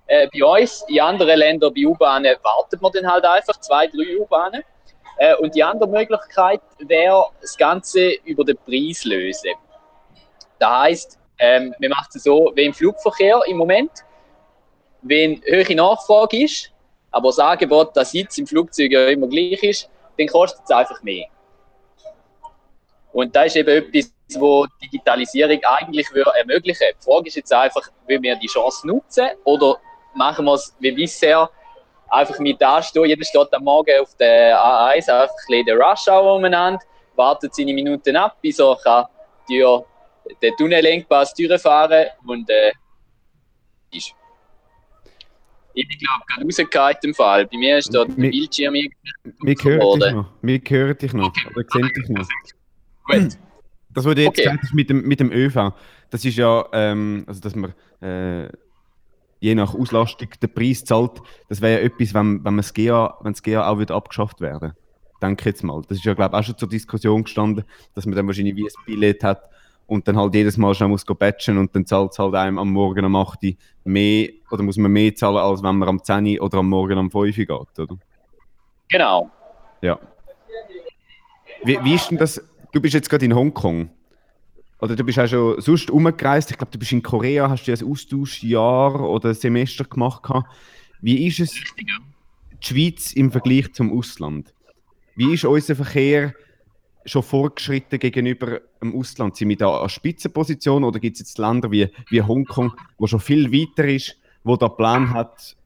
Äh, 0.06 0.28
bei 0.32 0.44
uns, 0.44 0.84
in 0.88 1.00
anderen 1.00 1.38
Ländern, 1.38 1.72
bei 1.72 1.86
U-Bahnen, 1.86 2.36
wartet 2.42 2.82
man 2.82 2.92
dann 2.92 3.10
halt 3.10 3.24
einfach 3.24 3.58
zwei, 3.60 3.86
drei 3.86 4.18
U-Bahnen. 4.18 4.62
Äh, 5.16 5.36
und 5.36 5.54
die 5.54 5.62
andere 5.62 5.88
Möglichkeit 5.88 6.62
wäre, 6.78 7.26
das 7.40 7.56
Ganze 7.56 8.12
über 8.24 8.44
den 8.44 8.56
Preis 8.56 9.04
lösen. 9.04 9.52
Das 10.58 10.70
heisst, 10.70 11.18
ähm, 11.38 11.74
man 11.78 11.90
macht 11.90 12.14
es 12.14 12.24
so 12.24 12.52
wie 12.54 12.64
im 12.64 12.74
Flugverkehr 12.74 13.40
im 13.46 13.56
Moment. 13.56 13.90
Wenn 15.02 15.42
hohe 15.42 15.74
Nachfrage 15.74 16.44
ist, 16.44 16.70
aber 17.10 17.28
das 17.28 17.38
Angebot, 17.38 17.96
das 17.96 18.12
Sitz 18.12 18.38
im 18.38 18.46
Flugzeug 18.46 18.92
ja 18.92 19.06
immer 19.06 19.26
gleich 19.26 19.62
ist, 19.62 19.90
dann 20.18 20.26
kostet 20.26 20.62
es 20.64 20.70
einfach 20.70 21.02
mehr. 21.02 21.26
Und 23.12 23.34
das 23.34 23.46
ist 23.46 23.56
eben 23.56 23.68
etwas, 23.68 24.12
wo 24.38 24.66
Digitalisierung 24.82 25.58
eigentlich 25.64 26.12
würde 26.12 26.32
ermöglichen 26.38 26.80
würde. 26.80 26.96
Die 27.00 27.04
Frage 27.04 27.28
ist 27.28 27.36
jetzt 27.36 27.52
einfach, 27.52 27.88
wollen 28.06 28.22
wir 28.22 28.36
die 28.36 28.46
Chance 28.46 28.86
nutzen 28.86 29.28
oder 29.44 29.76
machen 30.14 30.44
wir 30.44 30.54
es 30.54 30.74
wie 30.80 30.92
bisher 30.92 31.50
einfach 32.08 32.38
mit 32.38 32.62
anstehen. 32.62 33.06
Jeder 33.06 33.24
steht 33.24 33.52
am 33.52 33.64
Morgen 33.64 34.00
auf 34.00 34.14
der 34.16 34.58
A1 34.58 35.08
einfach 35.08 35.28
ein 35.28 35.28
bisschen 35.46 35.66
den 35.66 35.80
Rush 35.80 36.08
Hour 36.08 36.36
umeinander, 36.36 36.80
wartet 37.16 37.54
seine 37.54 37.72
Minuten 37.72 38.16
ab, 38.16 38.36
bis 38.42 38.58
er 38.58 38.76
kann 38.82 39.06
die 39.48 39.58
Tür 39.58 39.84
den 40.42 40.54
Tunnelengpass 40.56 41.34
durchfahren 41.34 42.06
und 42.26 42.48
äh, 42.50 42.72
ist. 43.92 44.14
Ich 45.72 45.88
glaube 45.88 46.24
gerade 46.26 46.44
rausgekommen 46.44 46.96
im 47.02 47.14
Fall. 47.14 47.46
Bei 47.46 47.56
mir 47.56 47.78
ist 47.78 47.94
dort 47.94 48.08
der 48.08 48.14
Bildschirm 48.14 48.74
irgendwie 48.74 48.96
Wir 49.40 49.54
hören 49.62 50.00
dich 50.00 50.12
noch. 50.12 50.26
Wir 50.42 50.60
hören 50.68 50.98
dich 50.98 51.12
noch. 51.12 51.28
Okay. 51.28 51.48
Oder 51.54 51.64
sehen 51.70 51.92
dich 51.96 52.08
noch. 52.08 52.28
Gut. 53.06 53.38
Das, 53.94 54.04
was 54.04 54.14
du 54.14 54.22
jetzt 54.22 54.28
Okay. 54.30 54.42
gesagt 54.42 54.62
hast 54.62 54.74
mit 54.74 54.88
dem, 54.90 55.02
mit 55.02 55.20
dem 55.20 55.32
ÖV, 55.32 55.72
das 56.10 56.24
ist 56.24 56.36
ja, 56.36 56.64
ähm, 56.72 57.24
also 57.26 57.40
dass 57.40 57.54
man 57.54 57.74
äh, 58.00 58.48
je 59.40 59.54
nach 59.54 59.74
Auslastung 59.74 60.28
den 60.40 60.52
Preis 60.52 60.84
zahlt, 60.84 61.20
das 61.48 61.60
wäre 61.60 61.80
ja 61.80 61.86
etwas, 61.86 62.14
wenn, 62.14 62.44
wenn 62.44 62.54
man 62.54 62.58
das 62.58 62.72
GA, 62.72 63.16
wenn 63.22 63.32
das 63.32 63.42
GA 63.42 63.68
auch 63.68 63.78
wieder 63.78 63.94
abgeschafft 63.94 64.40
werden. 64.40 64.72
Denke 65.20 65.50
jetzt 65.50 65.64
mal. 65.64 65.82
Das 65.88 65.98
ist 65.98 66.04
ja, 66.04 66.14
glaube 66.14 66.36
ich, 66.36 66.40
auch 66.40 66.44
schon 66.44 66.56
zur 66.56 66.68
Diskussion 66.68 67.24
gestanden, 67.24 67.64
dass 67.94 68.06
man 68.06 68.14
dann 68.14 68.26
wahrscheinlich 68.26 68.56
wie 68.56 68.64
ein 68.64 68.84
Billett 68.86 69.22
hat 69.24 69.42
und 69.86 70.06
dann 70.06 70.16
halt 70.16 70.34
jedes 70.34 70.56
Mal 70.56 70.74
schnell 70.74 70.88
muss 70.88 71.04
batchen 71.04 71.58
und 71.58 71.74
dann 71.74 71.84
zahlt 71.84 72.12
es 72.12 72.18
halt 72.18 72.34
einem 72.34 72.58
am 72.58 72.70
Morgen 72.70 73.04
um 73.04 73.16
8 73.16 73.42
Uhr 73.42 73.52
mehr, 73.84 74.28
oder 74.50 74.62
muss 74.62 74.76
man 74.76 74.92
mehr 74.92 75.14
zahlen, 75.14 75.38
als 75.38 75.62
wenn 75.62 75.76
man 75.76 75.88
am 75.88 76.02
10 76.02 76.38
Uhr 76.38 76.46
oder 76.46 76.58
am 76.58 76.68
Morgen 76.68 76.96
um 76.96 77.10
5 77.10 77.14
Uhr 77.16 77.32
geht, 77.32 77.78
oder? 77.78 77.98
Genau. 78.88 79.30
Ja. 79.82 79.98
Wie, 81.64 81.78
wie 81.82 81.94
ist 81.94 82.10
denn 82.10 82.18
das? 82.18 82.42
Du 82.72 82.80
bist 82.80 82.94
jetzt 82.94 83.10
gerade 83.10 83.24
in 83.24 83.34
Hongkong. 83.34 83.90
Oder 84.80 84.96
du 84.96 85.04
bist 85.04 85.18
auch 85.18 85.26
schon 85.26 85.60
sonst 85.60 85.90
umgereist. 85.90 86.50
Ich 86.50 86.56
glaube, 86.56 86.70
du 86.70 86.78
bist 86.78 86.92
in 86.92 87.02
Korea, 87.02 87.50
hast 87.50 87.66
du 87.66 87.72
ein 87.72 87.90
Austauschjahr 87.90 89.00
oder 89.00 89.30
ein 89.30 89.34
Semester 89.34 89.84
gemacht. 89.84 90.22
Wie 91.00 91.26
ist 91.26 91.40
es 91.40 91.52
die 91.52 91.86
Schweiz 92.60 93.12
im 93.12 93.30
Vergleich 93.30 93.72
zum 93.72 93.96
Ausland? 93.96 94.54
Wie 95.16 95.34
ist 95.34 95.44
unser 95.44 95.76
Verkehr 95.76 96.34
schon 97.04 97.22
fortgeschritten 97.22 97.98
gegenüber 97.98 98.60
dem 98.80 98.96
Ausland? 98.96 99.36
Sind 99.36 99.48
wir 99.48 99.56
da 99.56 99.82
an 99.82 99.88
Spitzenposition 99.88 100.84
oder 100.84 100.98
gibt 100.98 101.16
es 101.16 101.20
jetzt 101.20 101.38
Länder 101.38 101.70
wie, 101.70 101.88
wie 102.08 102.22
Hongkong, 102.22 102.72
wo 102.98 103.06
schon 103.06 103.20
viel 103.20 103.52
weiter 103.52 103.86
ist, 103.86 104.16
wo 104.44 104.56
da 104.56 104.68
Plan 104.68 105.12
hat, 105.12 105.56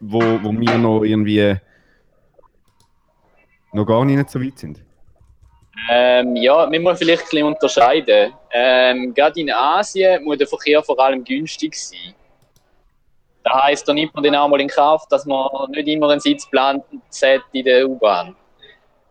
wo, 0.00 0.20
wo 0.20 0.52
wir 0.52 0.78
noch 0.78 1.02
irgendwie 1.02 1.56
noch 3.72 3.84
gar 3.84 4.04
nicht 4.04 4.30
so 4.30 4.40
weit 4.40 4.58
sind? 4.58 4.85
Ähm, 5.90 6.36
ja, 6.36 6.70
wir 6.70 6.80
müssen 6.80 6.96
vielleicht 6.96 7.22
ein 7.22 7.28
bisschen 7.30 7.46
unterscheiden. 7.46 8.32
Ähm, 8.50 9.14
gerade 9.14 9.40
in 9.40 9.50
Asien 9.50 10.24
muss 10.24 10.38
der 10.38 10.46
Verkehr 10.46 10.82
vor 10.82 10.98
allem 10.98 11.22
günstig 11.22 11.74
sein. 11.74 12.14
Das 13.44 13.62
heisst, 13.62 13.88
da 13.88 13.92
nimmt 13.92 14.14
man 14.14 14.24
dann 14.24 14.34
auch 14.34 14.48
mal 14.48 14.60
in 14.60 14.68
Kauf, 14.68 15.06
dass 15.08 15.24
man 15.26 15.70
nicht 15.70 15.86
immer 15.86 16.10
einen 16.10 16.20
Sitzplan 16.20 16.82
hat 17.22 17.42
in 17.52 17.64
der 17.64 17.88
U-Bahn. 17.88 18.34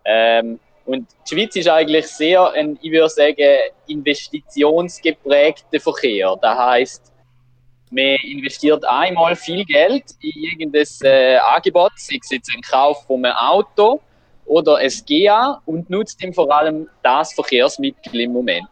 Ähm, 0.04 0.60
und 0.86 1.08
die 1.30 1.36
Schweiz 1.36 1.56
ist 1.56 1.70
eigentlich 1.70 2.08
sehr 2.08 2.52
ein, 2.52 2.78
ich 2.82 2.92
würde 2.92 3.10
sagen, 3.10 3.58
investitionsgeprägter 3.88 5.80
Verkehr. 5.80 6.36
Das 6.42 6.58
heisst, 6.58 7.14
man 7.90 8.18
investiert 8.24 8.84
einmal 8.86 9.36
viel 9.36 9.64
Geld 9.66 10.04
in 10.20 10.32
irgendein 10.36 10.86
äh, 11.02 11.38
Angebot, 11.38 11.94
sei 11.96 12.20
es 12.22 12.30
jetzt 12.30 12.52
ein 12.54 12.62
Kauf 12.62 13.06
von 13.06 13.24
einem 13.24 13.36
Auto 13.36 14.02
oder 14.46 14.78
ein 14.78 14.92
GA 15.08 15.62
und 15.66 15.90
nutzt 15.90 16.24
ihm 16.24 16.34
vor 16.34 16.52
allem 16.56 16.88
das 17.04 17.34
Verkehrsmittel 17.34 18.22
im 18.22 18.34
Moment. 18.34 18.68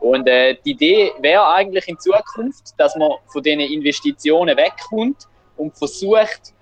Und 0.00 0.28
äh, 0.28 0.56
die 0.64 0.70
Idee 0.70 1.12
wäre 1.20 1.46
eigentlich 1.54 1.88
in 1.88 1.98
Zukunft, 1.98 2.74
dass 2.78 2.94
man 2.96 3.12
von 3.26 3.42
diesen 3.42 3.60
Investitionen 3.60 4.56
wegkommt 4.56 5.26
und 5.56 5.76
versucht, 5.76 6.54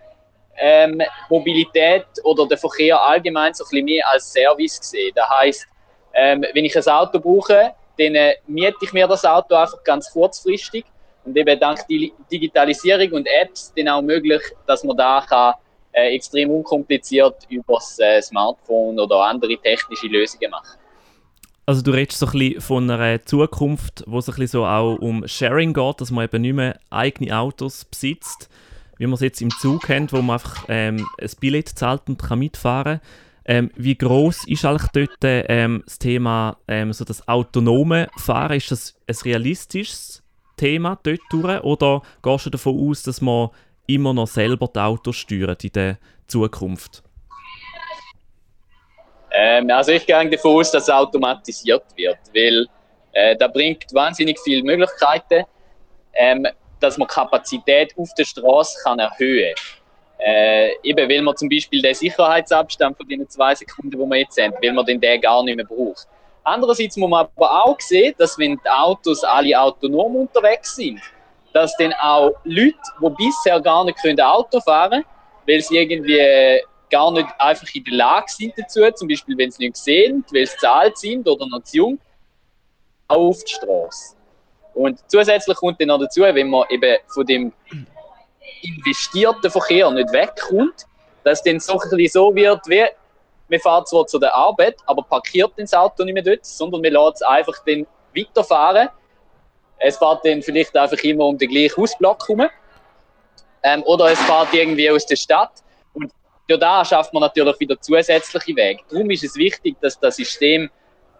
ähm, 0.59 1.03
Mobilität 1.29 2.07
oder 2.25 2.47
den 2.47 2.57
Verkehr 2.57 3.01
allgemein 3.01 3.53
so 3.53 3.65
ein 3.65 3.69
bisschen 3.69 3.85
mehr 3.85 4.09
als 4.09 4.33
Service 4.33 4.81
zu 4.81 4.91
sehen. 4.91 5.13
Das 5.15 5.29
heisst, 5.29 5.67
ähm, 6.15 6.45
wenn 6.55 6.65
ich 6.65 6.75
ein 6.75 6.87
Auto 6.87 7.21
brauche, 7.21 7.75
dann 7.99 8.15
äh, 8.15 8.37
miete 8.47 8.77
ich 8.81 8.93
mir 8.93 9.07
das 9.07 9.25
Auto 9.25 9.55
einfach 9.55 9.83
ganz 9.85 10.11
kurzfristig 10.11 10.85
und 11.25 11.37
eben 11.37 11.61
dank 11.61 11.87
Di- 11.89 12.13
Digitalisierung 12.33 13.13
und 13.13 13.27
Apps 13.27 13.73
dann 13.77 13.89
auch 13.89 14.03
möglich, 14.03 14.41
dass 14.67 14.83
man 14.83 14.97
da 14.97 15.25
kann, 15.29 15.55
äh, 15.97 16.15
extrem 16.15 16.51
unkompliziert 16.51 17.47
über 17.49 17.75
das 17.75 17.99
äh, 17.99 18.21
Smartphone 18.21 18.99
oder 19.01 19.25
andere 19.25 19.57
technische 19.57 20.07
Lösungen 20.07 20.51
machen. 20.51 20.79
Also 21.65 21.83
du 21.83 21.91
redest 21.91 22.19
so 22.19 22.27
ein 22.27 22.33
bisschen 22.33 22.61
von 22.61 22.91
einer 22.91 23.25
Zukunft, 23.25 24.05
wo 24.07 24.19
es 24.19 24.29
ein 24.29 24.37
bisschen 24.37 24.61
so 24.61 24.67
auch 24.67 24.97
um 24.97 25.27
Sharing 25.27 25.73
geht, 25.73 26.01
dass 26.01 26.11
man 26.11 26.27
eben 26.27 26.43
nicht 26.43 26.55
mehr 26.55 26.79
eigene 26.91 27.37
Autos 27.37 27.85
besitzt, 27.87 28.49
wie 28.99 29.07
man 29.07 29.15
es 29.15 29.21
jetzt 29.21 29.41
im 29.41 29.51
Zug 29.51 29.83
kennt, 29.83 30.13
wo 30.13 30.23
man 30.23 30.35
einfach 30.35 30.67
ähm, 30.69 31.05
ein 31.21 31.31
Billett 31.41 31.71
zahlt 31.71 32.03
und 32.07 32.23
kann 32.23 32.39
mitfahren 32.39 33.01
ähm, 33.47 33.71
Wie 33.75 33.97
groß 33.97 34.47
ist 34.49 34.65
eigentlich 34.65 34.91
dort 34.93 35.19
ähm, 35.23 35.83
das 35.87 35.99
Thema, 35.99 36.59
ähm, 36.69 36.93
so 36.93 37.05
das 37.05 37.27
autonome 37.27 38.09
Fahren? 38.19 38.57
Ist 38.57 38.71
das 38.71 38.97
ein 39.07 39.17
realistisches 39.25 40.23
Thema 40.57 40.99
dort 41.03 41.21
durch, 41.31 41.63
oder 41.63 42.03
gehst 42.23 42.47
du 42.47 42.51
davon 42.51 42.91
aus, 42.91 43.03
dass 43.03 43.21
man 43.21 43.51
immer 43.87 44.13
noch 44.13 44.29
selber 44.29 44.69
die 44.69 44.79
Autos 44.79 45.17
steuert 45.17 45.65
in 45.65 45.73
der 45.73 45.99
Zukunft? 46.27 47.03
Ähm, 49.31 49.71
also 49.71 49.93
ich 49.93 50.07
gehe 50.07 50.31
davon 50.31 50.57
aus, 50.57 50.71
dass 50.71 50.85
es 50.85 50.91
automatisiert 50.91 51.85
wird, 51.97 52.19
weil 52.35 52.67
äh, 53.13 53.37
da 53.37 53.49
bringt 53.49 53.93
wahnsinnig 53.93 54.39
viele 54.41 54.63
Möglichkeiten, 54.63 55.45
ähm, 56.15 56.47
dass 56.81 56.97
man 56.97 57.09
Kapazität 57.09 57.93
auf 57.97 58.13
der 58.15 58.25
Straße 58.25 58.79
kann 58.83 58.99
erhöhen 58.99 59.55
äh, 60.19 60.73
eben 60.83 61.09
weil 61.09 61.23
man 61.23 61.37
zum 61.37 61.49
Beispiel 61.49 61.83
den 61.83 61.95
Sicherheitsabstand 61.95 62.97
von 62.97 63.09
den 63.09 63.29
zwei 63.29 63.55
Sekunden, 63.55 63.99
wo 63.99 64.07
wir 64.07 64.19
jetzt 64.19 64.41
haben, 64.41 64.55
weil 64.63 64.73
man 64.73 64.87
den, 64.87 65.01
den 65.01 65.21
gar 65.21 65.43
nicht 65.45 65.57
mehr 65.57 65.65
braucht. 65.65 66.07
Andererseits 66.45 66.97
muss 66.97 67.11
man 67.11 67.27
aber 67.37 67.65
auch 67.65 67.81
sehen, 67.81 68.15
dass 68.19 68.39
wenn 68.39 68.53
die 68.53 68.71
Autos 68.71 69.25
alle 69.25 69.61
autonom 69.61 70.17
unterwegs 70.17 70.77
sind, 70.77 71.01
dass 71.57 71.75
dann 71.79 71.95
auch 71.95 72.33
Leute, 72.45 72.77
die 73.01 73.09
bisher 73.17 73.59
gar 73.63 73.83
nicht 73.87 74.21
Auto 74.21 74.61
fahren 74.61 74.91
können, 74.91 75.05
weil 75.47 75.63
sie 75.63 75.79
irgendwie 75.79 76.61
gar 76.91 77.11
nicht 77.13 77.29
einfach 77.39 77.67
in 77.75 77.83
der 77.85 77.95
Lage 77.95 78.27
sind 78.29 78.53
dazu, 78.59 78.83
zum 78.95 79.09
Beispiel 79.09 79.39
wenn 79.39 79.51
sie 79.51 79.65
nicht 79.65 79.79
sehen, 79.79 80.23
weil 80.33 80.47
sie 80.47 80.57
zu 80.59 80.71
alt 80.71 80.99
sind 80.99 81.27
oder 81.27 81.47
noch 81.49 81.63
zu 81.63 81.79
jung, 81.79 81.99
auch 83.09 83.31
auf 83.31 83.43
die 83.43 83.55
Straße. 83.55 84.17
Und 84.75 85.01
zusätzlich 85.07 85.57
kommt 85.57 85.81
dann 85.81 85.89
noch 85.89 85.99
dazu, 85.99 86.21
wenn 86.21 86.51
man 86.51 86.67
eben 86.69 86.99
von 87.07 87.25
dem 87.25 87.51
investierten 88.61 89.51
Verkehr 89.51 89.91
nicht 89.93 90.13
wegkommt, 90.13 90.85
dass 91.25 91.43
dann 91.43 91.59
so 91.59 91.81
ein 91.81 92.09
so 92.09 92.35
wird, 92.35 92.61
wie 92.69 92.85
man 93.49 93.61
fährt 93.61 93.89
zwar 93.89 94.07
zu 94.07 94.19
der 94.19 94.35
Arbeit, 94.35 94.77
aber 94.85 95.03
parkiert 95.03 95.53
das 95.57 95.73
Auto 95.73 96.05
nicht 96.05 96.13
mehr 96.13 96.23
dort, 96.23 96.45
sondern 96.45 96.83
man 96.83 96.93
lässt 96.93 97.17
es 97.17 97.23
einfach 97.23 97.55
dann 97.65 97.87
weiterfahren. 98.15 98.91
Es 99.79 99.99
fährt 99.99 100.25
dann 100.25 100.43
vielleicht 100.43 100.77
einfach 100.77 100.99
immer 101.05 101.25
um 101.25 101.39
den 101.39 101.49
gleichen 101.51 101.77
Hausblock 101.77 102.29
herum. 102.29 102.47
Ähm, 103.63 103.83
oder 103.85 104.13
es 104.13 104.21
fährt 104.21 104.53
irgendwie 104.53 104.91
aus 104.91 105.05
der 105.07 105.17
Stadt. 105.17 105.63
Und 105.93 106.11
durch 106.49 106.61
da 106.61 106.85
schafft 106.85 107.13
man 107.13 107.21
natürlich 107.23 107.59
wieder 107.61 107.81
zusätzliche 107.81 108.57
Wege. 108.57 108.81
Darum 108.91 109.11
ist 109.11 109.25
es 109.25 109.37
wichtig, 109.37 109.77
dass 109.81 109.99
das 109.99 110.17
System 110.17 110.71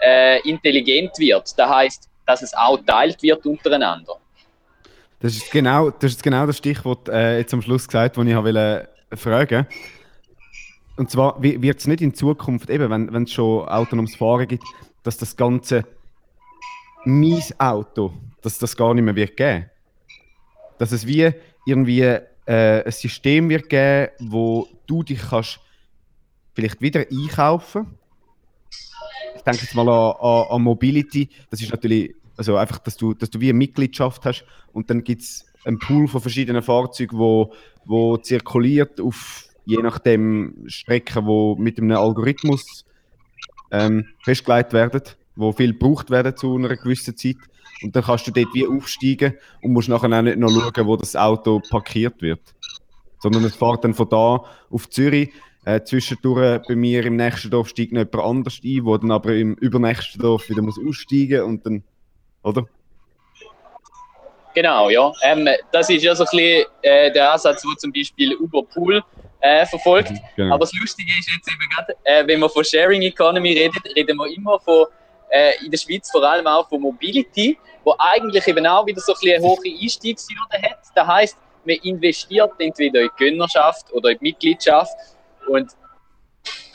äh, 0.01 0.41
intelligent 0.49 1.19
wird. 1.19 1.59
Das 1.59 1.69
heißt, 1.69 2.09
dass 2.27 2.43
es 2.43 2.55
auch 2.55 2.79
teilt 2.87 3.23
wird 3.23 3.45
untereinander. 3.47 4.15
Das 5.21 5.35
ist 5.35 5.51
genau 5.51 5.91
das, 5.91 6.13
ist 6.13 6.23
genau 6.23 6.47
das 6.47 6.59
Stichwort 6.59 7.09
äh, 7.09 7.39
jetzt 7.39 7.55
am 7.55 7.63
Schluss 7.63 7.87
gesagt, 7.87 8.17
das 8.17 8.27
ich 8.27 8.37
wollte 8.37 8.89
fragen. 9.15 9.67
Und 10.97 11.11
zwar 11.11 11.43
wi- 11.43 11.61
wird 11.61 11.79
es 11.79 11.87
nicht 11.87 12.01
in 12.01 12.15
Zukunft, 12.15 12.71
eben, 12.71 13.13
wenn 13.13 13.23
es 13.25 13.33
schon 13.33 13.69
autonomes 13.69 14.15
Fahren 14.17 14.47
gibt, 14.47 14.65
dass 15.03 15.17
das 15.17 15.37
Ganze 15.37 15.85
mein 17.05 17.43
Auto, 17.59 18.13
dass 18.47 18.59
das 18.59 18.77
gar 18.77 18.95
nicht 18.95 19.03
mehr 19.03 19.17
wird 19.17 19.37
geben. 19.37 19.69
Dass 20.79 20.93
es 20.93 21.05
wie 21.05 21.33
irgendwie 21.67 22.03
äh, 22.03 22.23
ein 22.47 22.93
System 22.93 23.49
wird 23.49 23.69
geben, 23.69 24.13
wo 24.21 24.69
du 24.87 25.03
dich 25.03 25.21
kannst 25.21 25.59
vielleicht 26.55 26.81
wieder 26.81 27.01
einkaufen. 27.01 27.99
Ich 29.35 29.43
denke 29.43 29.63
jetzt 29.63 29.75
mal 29.75 29.89
an, 29.89 30.15
an, 30.21 30.47
an 30.49 30.63
Mobility. 30.63 31.29
Das 31.51 31.61
ist 31.61 31.73
natürlich 31.73 32.15
also 32.37 32.57
einfach, 32.57 32.79
dass 32.79 32.97
du, 32.97 33.15
dass 33.15 33.31
du 33.31 33.41
wie 33.41 33.49
eine 33.49 33.59
Mitgliedschaft 33.59 34.25
hast 34.25 34.45
und 34.73 34.91
dann 34.91 35.03
gibt 35.03 35.23
es 35.23 35.45
einen 35.65 35.81
Pool 35.81 36.07
von 36.07 36.21
verschiedenen 36.21 36.63
Fahrzeugen, 36.63 37.19
wo, 37.19 37.53
wo 37.85 38.17
zirkuliert 38.17 39.01
auf 39.01 39.49
je 39.65 39.79
nachdem 39.79 40.55
Strecken, 40.69 41.27
wo 41.27 41.57
mit 41.57 41.79
einem 41.79 41.97
Algorithmus 41.97 42.85
ähm, 43.73 44.07
festgelegt 44.23 44.73
werden, 44.73 45.03
wo 45.35 45.51
viel 45.51 45.73
gebraucht 45.73 46.11
werden 46.11 46.37
zu 46.37 46.55
einer 46.55 46.77
gewissen 46.77 47.17
Zeit. 47.17 47.39
Und 47.83 47.95
dann 47.95 48.03
kannst 48.03 48.27
du 48.27 48.31
dort 48.31 48.55
wie 48.55 48.67
aufsteigen 48.67 49.35
und 49.63 49.73
musst 49.73 49.89
nachher 49.89 50.11
auch 50.11 50.23
nicht 50.23 50.39
noch 50.39 50.51
schauen, 50.51 50.87
wo 50.87 50.97
das 50.97 51.15
Auto 51.15 51.61
parkiert 51.71 52.23
wird. 52.23 52.41
Sondern 53.19 53.45
es 53.45 53.57
fährt 53.57 53.85
dann 53.85 53.95
von 53.95 54.09
da 54.09 54.45
auf 54.71 54.89
Zürich. 54.91 55.31
Äh, 55.65 55.83
zwischendurch 55.83 56.63
bei 56.69 56.77
mir 56.77 57.05
im 57.05 57.17
nächsten 57.17 57.51
Dorf 57.51 57.69
steigt 57.69 57.93
noch 57.93 58.01
jemand 58.01 58.25
anders 58.25 58.61
ein, 58.65 58.85
wo 58.85 58.97
dann 58.97 59.11
aber 59.11 59.35
im 59.35 59.55
übernächsten 59.55 60.23
Dorf 60.23 60.49
wieder 60.49 60.63
muss 60.63 60.79
aussteigen 60.79 61.43
und 61.43 61.67
dann, 61.67 61.83
oder? 62.45 62.67
Genau, 64.55 64.89
ja. 64.89 65.13
Ähm, 65.23 65.49
das 65.73 65.91
ist 65.91 66.03
ja 66.03 66.15
so 66.15 66.25
ein 66.25 66.31
bisschen 66.31 66.65
äh, 66.83 67.13
der 67.13 67.33
Ansatz, 67.33 67.63
den 67.63 67.77
zum 67.77 67.93
Beispiel 67.93 68.37
Uber 68.37 68.63
Pool 68.63 69.03
äh, 69.41 69.67
verfolgt. 69.67 70.13
Genau. 70.37 70.55
Aber 70.55 70.61
das 70.61 70.73
Lustige 70.81 71.11
ist 71.19 71.29
jetzt 71.29 71.49
eben 71.49 71.69
gerade, 71.75 71.95
äh, 72.05 72.27
wenn 72.27 72.41
man 72.41 72.49
von 72.49 72.65
Sharing 72.65 73.03
Economy 73.03 73.53
redet, 73.53 73.85
reden 73.95 74.17
wir 74.17 74.35
immer 74.35 74.59
von 74.61 74.87
äh, 75.37 75.65
in 75.65 75.71
der 75.71 75.79
Schweiz 75.79 76.11
vor 76.11 76.23
allem 76.23 76.47
auch 76.47 76.69
von 76.69 76.81
Mobility, 76.81 77.59
wo 77.85 77.95
eigentlich 77.99 78.47
eben 78.49 78.67
auch 78.67 78.87
wieder 78.87 79.01
so 79.01 79.13
ein 79.13 79.35
eine 79.35 79.45
hohe 79.45 79.59
Einstiegshürde 79.83 80.63
hat. 80.63 80.79
Das 80.95 81.07
heißt, 81.07 81.37
man 81.65 81.77
investiert 81.77 82.53
entweder 82.59 83.01
in 83.03 83.11
die 83.19 83.25
Gönnerschaft 83.25 83.93
oder 83.93 84.11
in 84.11 84.19
die 84.19 84.25
Mitgliedschaft 84.25 84.97
und 85.49 85.71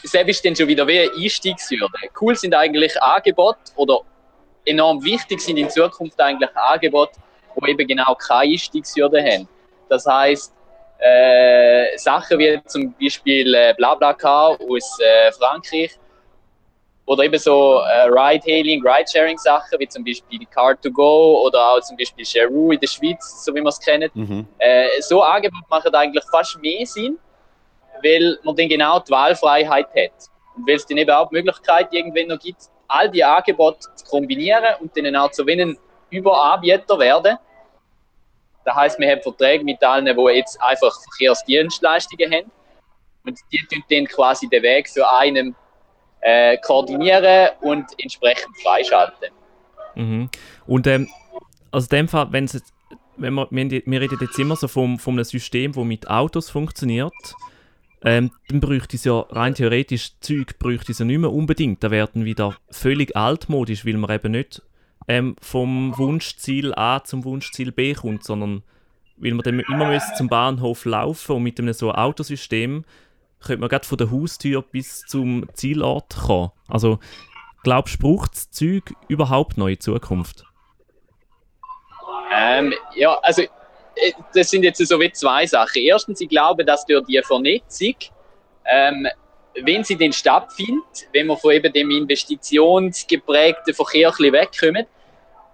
selbst 0.04 0.38
ist 0.38 0.46
dann 0.46 0.56
schon 0.56 0.68
wieder 0.68 0.88
wie 0.88 1.00
eine 1.00 1.12
Einstiegshürde. 1.16 1.94
Cool 2.20 2.36
sind 2.36 2.54
eigentlich 2.56 3.02
Angebote 3.02 3.60
oder 3.76 4.00
enorm 4.66 5.04
wichtig 5.04 5.40
sind 5.42 5.58
in 5.58 5.70
Zukunft 5.70 6.20
eigentlich 6.20 6.56
Angebote, 6.56 7.20
die 7.56 7.70
eben 7.70 7.88
genau 7.88 8.16
keine 8.16 8.52
Einstiegshürde 8.54 9.24
haben. 9.24 9.48
Das 9.90 10.06
heißt, 10.06 10.54
äh, 11.00 11.98
Sachen 11.98 12.40
wie 12.40 12.62
zum 12.66 12.94
Beispiel 13.00 13.54
äh, 13.54 13.74
BlaBlaCar 13.76 14.58
aus 14.62 15.00
äh, 15.00 15.32
Frankreich 15.32 15.92
oder 17.12 17.26
eben 17.26 17.38
so 17.38 17.82
äh, 17.82 18.04
Ride-Hailing, 18.04 18.82
Ride-Sharing-Sachen 18.88 19.78
wie 19.80 19.88
zum 19.90 20.02
Beispiel 20.02 20.48
Car2Go 20.56 21.42
oder 21.46 21.72
auch 21.72 21.82
zum 21.82 21.98
Beispiel 21.98 22.26
Sharoo 22.26 22.72
in 22.72 22.80
der 22.80 22.88
Schweiz, 22.88 23.44
so 23.44 23.54
wie 23.54 23.60
man 23.60 23.68
es 23.68 23.80
kennt. 23.82 24.16
Mhm. 24.16 24.48
Äh, 24.60 25.02
so 25.02 25.22
Angebote 25.22 25.66
machen 25.70 25.94
eigentlich 25.94 26.24
fast 26.32 26.58
mehr 26.62 26.86
Sinn, 26.86 27.20
weil 28.02 28.40
man 28.44 28.56
dann 28.56 28.70
genau 28.70 28.98
die 29.00 29.12
Wahlfreiheit 29.12 29.88
hat. 29.88 30.30
Und 30.56 30.66
weil 30.66 30.76
es 30.76 30.86
dann 30.86 31.00
eben 31.00 31.12
auch 31.12 31.28
die 31.28 31.36
Möglichkeit 31.36 31.92
irgendwann 31.92 32.28
noch 32.28 32.40
gibt, 32.40 32.62
all 32.88 33.10
die 33.10 33.26
Angebote 33.26 33.90
zu 33.94 34.06
kombinieren 34.06 34.76
und 34.80 34.96
dann 34.96 35.14
auch 35.18 35.32
zu 35.32 35.46
einen 35.46 35.78
Überanbieter 36.12 36.98
werden. 36.98 37.38
Das 38.64 38.74
heißt, 38.74 39.00
wir 39.00 39.12
haben 39.12 39.22
Verträge 39.22 39.66
mit 39.66 39.84
allen, 39.84 40.06
die 40.06 40.34
jetzt 40.38 40.62
einfach 40.62 40.98
Verkehrsdienstleistungen 41.02 42.32
haben. 42.32 42.52
Und 43.26 43.38
die 43.52 43.58
tun 43.70 43.84
dann 43.90 44.06
quasi 44.06 44.48
den 44.48 44.64
Weg 44.64 44.88
für 44.88 45.12
einen 45.12 45.58
äh, 46.22 46.58
koordinieren 46.58 47.50
und 47.62 47.86
entsprechend 47.98 48.56
freischalten. 48.62 49.30
Mhm. 49.96 50.30
Und 50.66 50.88
ähm, 50.88 51.08
also 51.72 51.86
in 51.86 51.98
dem 51.98 52.08
Fall, 52.08 52.32
wenn 52.32 52.46
es 52.46 52.62
wenn 53.18 53.34
wir, 53.34 53.48
wir, 53.52 53.82
wir 53.86 54.02
reden 54.02 54.18
jetzt 54.20 54.40
immer 54.40 54.56
so 54.56 54.68
vom, 54.68 54.98
von 54.98 55.16
einem 55.16 55.24
System, 55.24 55.74
das 55.74 55.84
mit 55.84 56.10
Autos 56.10 56.50
funktioniert, 56.50 57.14
ähm, 58.04 58.32
dann 58.50 58.60
bräuchte 58.60 58.96
es 58.96 59.04
ja 59.04 59.20
rein 59.30 59.54
theoretisch 59.54 60.20
Zeug 60.22 60.58
bräuchte 60.58 60.92
es 60.92 61.00
ja 61.00 61.06
nicht 61.06 61.20
mehr 61.20 61.32
unbedingt. 61.32 61.84
Da 61.84 61.92
werden 61.92 62.26
wieder 62.26 62.58
völlig 62.72 63.16
altmodisch, 63.16 63.86
weil 63.86 63.98
man 63.98 64.10
eben 64.10 64.32
nicht 64.32 64.62
ähm, 65.08 65.36
vom 65.40 65.98
Wunschziel 65.98 66.74
A 66.74 67.04
zum 67.04 67.24
Wunschziel 67.24 67.72
B 67.72 67.94
kommt, 67.94 68.24
sondern 68.24 68.64
weil 69.18 69.34
man 69.34 69.44
dann 69.44 69.60
immer 69.60 69.88
müsste 69.88 70.16
zum 70.16 70.30
Bahnhof 70.30 70.86
laufen 70.86 71.36
und 71.36 71.44
mit 71.44 71.60
einem 71.60 71.74
so 71.74 71.92
Autosystem 71.92 72.86
könnte 73.42 73.62
man 73.62 73.70
gerade 73.70 73.86
von 73.86 73.98
der 73.98 74.12
Haustür 74.12 74.62
bis 74.62 75.02
zum 75.02 75.48
Zielort 75.54 76.16
kommen. 76.16 76.52
Also 76.68 77.00
glaubst 77.64 77.96
du, 77.96 78.00
braucht 78.00 78.34
das 78.34 78.52
Zeug 78.52 78.94
überhaupt 79.08 79.58
noch 79.58 79.68
in 79.68 79.80
Zukunft? 79.80 80.46
Ähm, 82.34 82.74
ja, 82.96 83.18
also 83.22 83.42
äh, 83.42 84.12
das 84.34 84.50
sind 84.50 84.64
jetzt 84.64 84.86
so 84.86 85.00
wie 85.00 85.12
zwei 85.12 85.46
Sachen. 85.46 85.82
Erstens, 85.82 86.22
ich 86.22 86.30
glaube, 86.30 86.64
dass 86.64 86.86
durch 86.86 87.06
die 87.06 87.22
Vernetzung, 87.24 87.96
ähm, 88.66 89.08
wenn 89.62 89.84
sie 89.84 89.96
denn 89.96 90.14
stattfindet, 90.14 91.08
wenn 91.12 91.28
wir 91.28 91.38
von 91.38 91.52
eben 91.52 91.74
dem 91.74 91.92
investitionsgeprägten 91.92 93.74
Verkehr 93.74 94.10
ein 94.10 94.16
bisschen 94.16 94.34
wegkommen, 94.34 94.86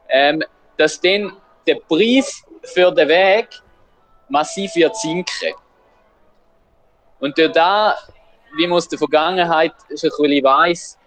ähm, 0.09 0.43
dass 0.77 1.01
dann 1.01 1.33
der 1.65 1.75
Preis 1.87 2.43
für 2.63 2.91
den 2.91 3.07
Weg 3.07 3.47
massiv 4.29 4.75
wird 4.75 4.95
sinken. 4.97 5.53
Und 7.19 7.37
durch 7.37 7.51
da, 7.51 7.95
wie 8.55 8.67
man 8.67 8.77
aus 8.77 8.87
der 8.87 8.97
Vergangenheit 8.97 9.73
schon 9.89 10.09
ein 10.09 10.29
bisschen 10.29 10.43
weiss, 10.43 10.97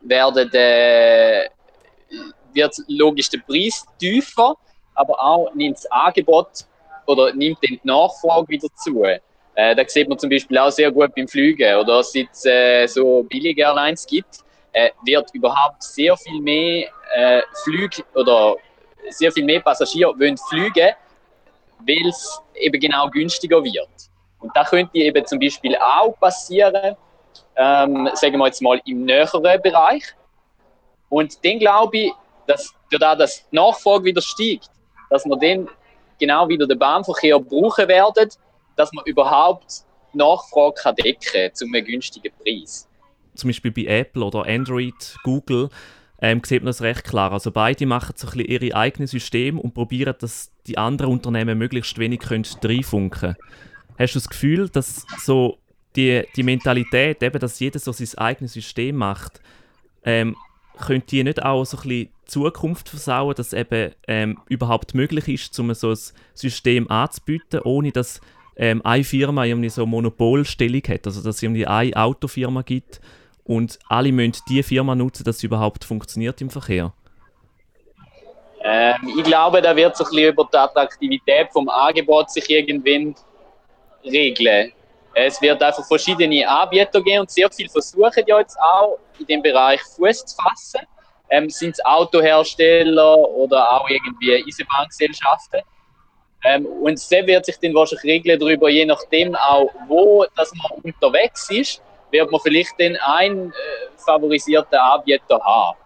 werden 0.00 0.50
der, 0.50 1.50
wird 2.52 2.76
logisch 2.88 3.30
der 3.30 3.40
Preis 3.40 3.84
tiefer, 3.98 4.54
aber 4.94 5.20
auch 5.20 5.52
nimmt 5.54 5.76
das 5.76 5.86
Angebot 5.90 6.48
oder 7.06 7.32
nimmt 7.32 7.58
die 7.62 7.80
Nachfrage 7.82 8.48
wieder 8.48 8.68
zu. 8.76 9.04
Äh, 9.04 9.74
da 9.74 9.84
sieht 9.86 10.08
man 10.08 10.18
zum 10.18 10.30
Beispiel 10.30 10.58
auch 10.58 10.70
sehr 10.70 10.90
gut 10.90 11.14
beim 11.14 11.26
Fliegen 11.26 11.76
oder 11.76 12.02
seit 12.02 12.28
es 12.30 12.44
äh, 12.44 12.86
so 12.86 13.22
billige 13.22 13.62
Airlines 13.62 14.06
gibt, 14.06 14.44
äh, 14.72 14.90
wird 15.04 15.30
überhaupt 15.34 15.82
sehr 15.82 16.16
viel 16.16 16.40
mehr 16.40 16.88
äh, 17.14 17.42
Flüge 17.64 18.02
oder 18.14 18.56
sehr 19.08 19.32
viel 19.32 19.44
mehr 19.44 19.60
Passagiere 19.60 20.18
wollen 20.18 20.36
fliegen, 20.36 20.90
weil 21.78 22.08
es 22.08 22.40
eben 22.54 22.80
genau 22.80 23.08
günstiger 23.08 23.62
wird. 23.62 23.88
Und 24.40 24.54
da 24.54 24.64
könnte 24.64 24.96
eben 24.98 25.26
zum 25.26 25.38
Beispiel 25.38 25.76
auch 25.76 26.18
passieren, 26.18 26.96
ähm, 27.56 28.08
sagen 28.14 28.38
wir 28.38 28.46
jetzt 28.46 28.62
mal 28.62 28.80
im 28.84 29.04
näheren 29.04 29.42
Bereich. 29.42 30.04
Und 31.08 31.44
dann 31.44 31.58
glaube 31.58 31.96
ich, 31.98 32.12
dass 32.46 32.74
dadurch, 32.90 33.18
dass 33.18 33.48
die 33.50 33.56
Nachfrage 33.56 34.04
wieder 34.04 34.22
steigt, 34.22 34.70
dass 35.10 35.24
wir 35.24 35.36
dann 35.36 35.68
genau 36.18 36.48
wieder 36.48 36.66
den 36.66 36.78
Bahnverkehr 36.78 37.38
brauchen 37.38 37.88
werden, 37.88 38.30
dass 38.76 38.92
man 38.92 39.04
überhaupt 39.06 39.84
die 40.12 40.18
Nachfrage 40.18 40.74
kann 40.82 40.94
decken 40.96 41.20
kann 41.20 41.54
zu 41.54 41.64
einem 41.64 41.84
günstigen 41.84 42.32
Preis. 42.42 42.88
Zum 43.34 43.48
Beispiel 43.48 43.70
bei 43.70 43.84
Apple 43.84 44.24
oder 44.24 44.46
Android, 44.46 45.16
Google, 45.22 45.68
ähm, 46.20 46.40
sieht 46.44 46.62
man 46.62 46.68
das 46.68 46.80
recht 46.80 47.04
klar. 47.04 47.32
Also 47.32 47.50
beide 47.50 47.84
machen 47.84 48.14
so 48.16 48.26
ein 48.26 48.32
bisschen 48.32 48.50
ihre 48.50 48.76
eigenen 48.76 49.06
Systeme 49.06 49.60
und 49.60 49.74
probieren, 49.74 50.14
dass 50.18 50.50
die 50.66 50.78
anderen 50.78 51.12
Unternehmen 51.12 51.58
möglichst 51.58 51.98
wenig 51.98 52.30
reinfunken 52.30 53.10
können. 53.10 53.36
Hast 53.98 54.14
du 54.14 54.18
das 54.18 54.28
Gefühl, 54.28 54.68
dass 54.68 55.06
so 55.22 55.58
die, 55.96 56.24
die 56.36 56.42
Mentalität, 56.42 57.22
eben, 57.22 57.38
dass 57.38 57.58
jeder 57.58 57.78
so 57.78 57.92
sein 57.92 58.18
eigenes 58.18 58.52
System 58.52 58.96
macht, 58.96 59.40
ähm, 60.04 60.36
könnte 60.78 61.06
die 61.08 61.24
nicht 61.24 61.42
auch 61.42 61.64
so 61.64 61.78
ein 61.78 61.82
bisschen 61.88 62.08
Zukunft 62.26 62.88
versauen, 62.88 63.34
dass 63.34 63.52
eben 63.52 63.92
ähm, 64.06 64.38
überhaupt 64.48 64.94
möglich 64.94 65.28
ist, 65.28 65.58
um 65.58 65.72
so 65.74 65.90
ein 65.90 65.98
System 66.34 66.90
anzubieten, 66.90 67.60
ohne 67.60 67.92
dass 67.92 68.20
ähm, 68.56 68.82
eine 68.84 69.04
Firma 69.04 69.44
irgendwie 69.44 69.68
so 69.68 69.82
eine 69.82 69.90
Monopolstellung 69.90 70.82
hat, 70.88 71.06
also 71.06 71.22
dass 71.22 71.36
es 71.36 71.42
irgendwie 71.42 71.66
eine 71.66 71.96
Autofirma 71.96 72.62
gibt 72.62 73.00
und 73.44 73.78
alle 73.88 74.12
müssen 74.12 74.42
diese 74.48 74.64
Firma 74.64 74.94
nutzen, 74.94 75.24
dass 75.24 75.38
sie 75.38 75.46
überhaupt 75.46 75.84
funktioniert 75.84 76.40
im 76.40 76.50
Verkehr? 76.50 76.92
Ähm, 78.62 78.96
ich 79.16 79.22
glaube, 79.22 79.62
da 79.62 79.76
wird 79.76 79.96
sich 79.96 80.08
über 80.08 80.48
die 80.52 80.56
Attraktivität 80.56 81.48
vom 81.52 81.68
Angebot 81.68 82.30
sich 82.30 82.50
irgendwann 82.50 83.14
regeln. 84.06 84.72
Es 85.14 85.40
wird 85.40 85.62
einfach 85.62 85.86
verschiedene 85.86 86.46
Anbieter 86.48 87.02
geben 87.02 87.20
und 87.20 87.30
sehr 87.30 87.50
viele 87.50 87.70
versuchen 87.70 88.24
ja 88.26 88.38
jetzt 88.38 88.58
auch 88.60 88.98
in 89.18 89.26
dem 89.26 89.42
Bereich 89.42 89.80
Fuß 89.82 90.26
zu 90.26 90.36
fassen. 90.36 90.80
Ähm, 91.30 91.50
sind 91.50 91.70
es 91.70 91.84
Autohersteller 91.84 93.16
oder 93.16 93.72
auch 93.72 93.88
irgendwie 93.88 94.44
Eisenbahngesellschaften. 94.46 95.62
Ähm, 96.44 96.66
und 96.66 96.92
es 96.92 97.10
wird 97.10 97.46
sich 97.46 97.58
dann 97.58 97.74
wahrscheinlich 97.74 98.04
regeln 98.04 98.38
darüber, 98.38 98.68
je 98.68 98.84
nachdem 98.84 99.34
auch, 99.34 99.68
wo 99.88 100.24
dass 100.36 100.52
man 100.54 100.78
unterwegs 100.82 101.50
ist, 101.50 101.82
wird 102.10 102.30
man 102.30 102.40
vielleicht 102.40 102.78
dann 102.78 102.96
einen 102.96 103.50
äh, 103.50 103.54
favorisierten 103.96 104.78
Anbieter 104.78 105.40
haben. 105.42 105.78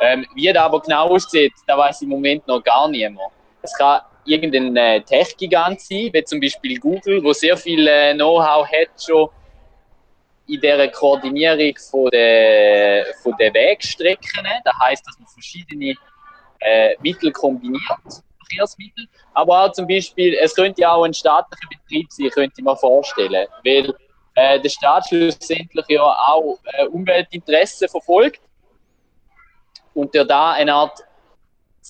Ähm, 0.00 0.26
wie 0.34 0.52
das 0.52 0.62
aber 0.62 0.80
genau 0.80 1.08
aussieht, 1.08 1.52
da 1.66 1.76
weiß 1.76 2.02
im 2.02 2.10
Moment 2.10 2.46
noch 2.46 2.62
gar 2.62 2.86
niemand. 2.88 3.32
Es 3.62 3.76
kann 3.76 4.02
irgendein 4.28 4.76
äh, 4.76 5.00
Tech-Gigant 5.00 5.80
sein, 5.80 6.10
wie 6.12 6.24
zum 6.24 6.40
Beispiel 6.40 6.78
Google, 6.78 7.22
wo 7.24 7.32
sehr 7.32 7.56
viel 7.56 7.86
äh, 7.86 8.14
Know-how 8.14 8.66
hat 8.66 9.02
schon 9.04 9.28
in 10.46 10.60
der 10.60 10.90
Koordinierung 10.90 11.76
von 11.90 12.10
der, 12.10 13.06
von 13.22 13.34
der 13.38 13.52
Wegstrecken. 13.52 14.46
Das 14.64 14.74
heißt, 14.78 15.06
dass 15.06 15.18
man 15.18 15.28
verschiedene 15.28 15.94
äh, 16.60 16.94
Mittel 17.00 17.32
kombiniert, 17.32 17.82
Verkehrsmittel. 18.38 19.06
Aber 19.34 19.64
auch 19.64 19.72
zum 19.72 19.86
Beispiel, 19.86 20.34
es 20.40 20.54
könnte 20.54 20.88
auch 20.90 21.04
ein 21.04 21.14
staatlicher 21.14 21.68
Betrieb 21.68 22.10
sein, 22.10 22.30
könnte 22.30 22.62
man 22.62 22.76
vorstellen, 22.76 23.46
weil 23.64 23.94
äh, 24.34 24.60
der 24.60 24.68
Staat 24.68 25.08
schlussendlich 25.08 25.84
ja 25.88 26.02
auch 26.02 26.58
äh, 26.64 26.86
Umweltinteressen 26.86 27.88
verfolgt 27.88 28.40
und 29.94 30.14
der 30.14 30.24
da 30.24 30.52
eine 30.52 30.72
Art 30.72 31.00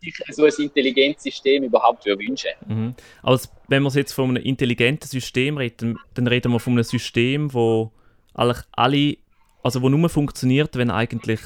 sich 0.01 0.15
so 0.31 0.45
ein 0.45 0.53
intelligentes 0.59 1.25
System 1.25 1.65
überhaupt 1.65 2.05
wünschen. 2.07 2.51
Mhm. 2.67 2.95
Also 3.23 3.49
wenn 3.69 3.83
wir 3.83 3.91
jetzt 3.91 4.13
von 4.13 4.31
einem 4.31 4.43
intelligenten 4.43 5.09
System 5.09 5.57
reden, 5.57 5.99
dann 6.15 6.27
reden 6.27 6.53
wir 6.53 6.61
von 6.61 6.75
einem 6.75 6.85
System, 6.85 7.53
wo 7.53 7.93
eigentlich 8.35 8.65
alle, 8.73 9.17
also 9.63 9.83
wo 9.83 9.89
nur 9.89 10.09
funktioniert, 10.09 10.77
wenn 10.77 10.91
eigentlich, 10.91 11.41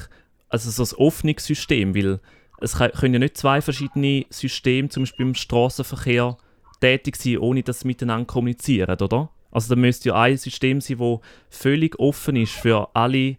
also 0.49 0.69
so 0.69 0.95
ein 0.95 0.99
offenes 0.99 1.45
System, 1.45 1.95
weil 1.95 2.19
es 2.61 2.77
können 2.77 3.13
ja 3.13 3.19
nicht 3.19 3.37
zwei 3.37 3.61
verschiedene 3.61 4.25
Systeme, 4.29 4.89
zum 4.89 5.03
Beispiel 5.03 5.25
im 5.25 5.35
Straßenverkehr, 5.35 6.37
tätig 6.79 7.15
sein, 7.15 7.37
ohne 7.37 7.63
dass 7.63 7.81
sie 7.81 7.87
miteinander 7.87 8.25
kommunizieren, 8.25 8.99
oder? 9.01 9.29
Also 9.51 9.73
da 9.73 9.79
müsste 9.79 10.09
ja 10.09 10.15
ein 10.21 10.37
System 10.37 10.81
sein, 10.81 10.97
das 10.97 11.19
völlig 11.49 11.97
offen 11.99 12.35
ist 12.35 12.53
für 12.53 12.89
alle 12.93 13.37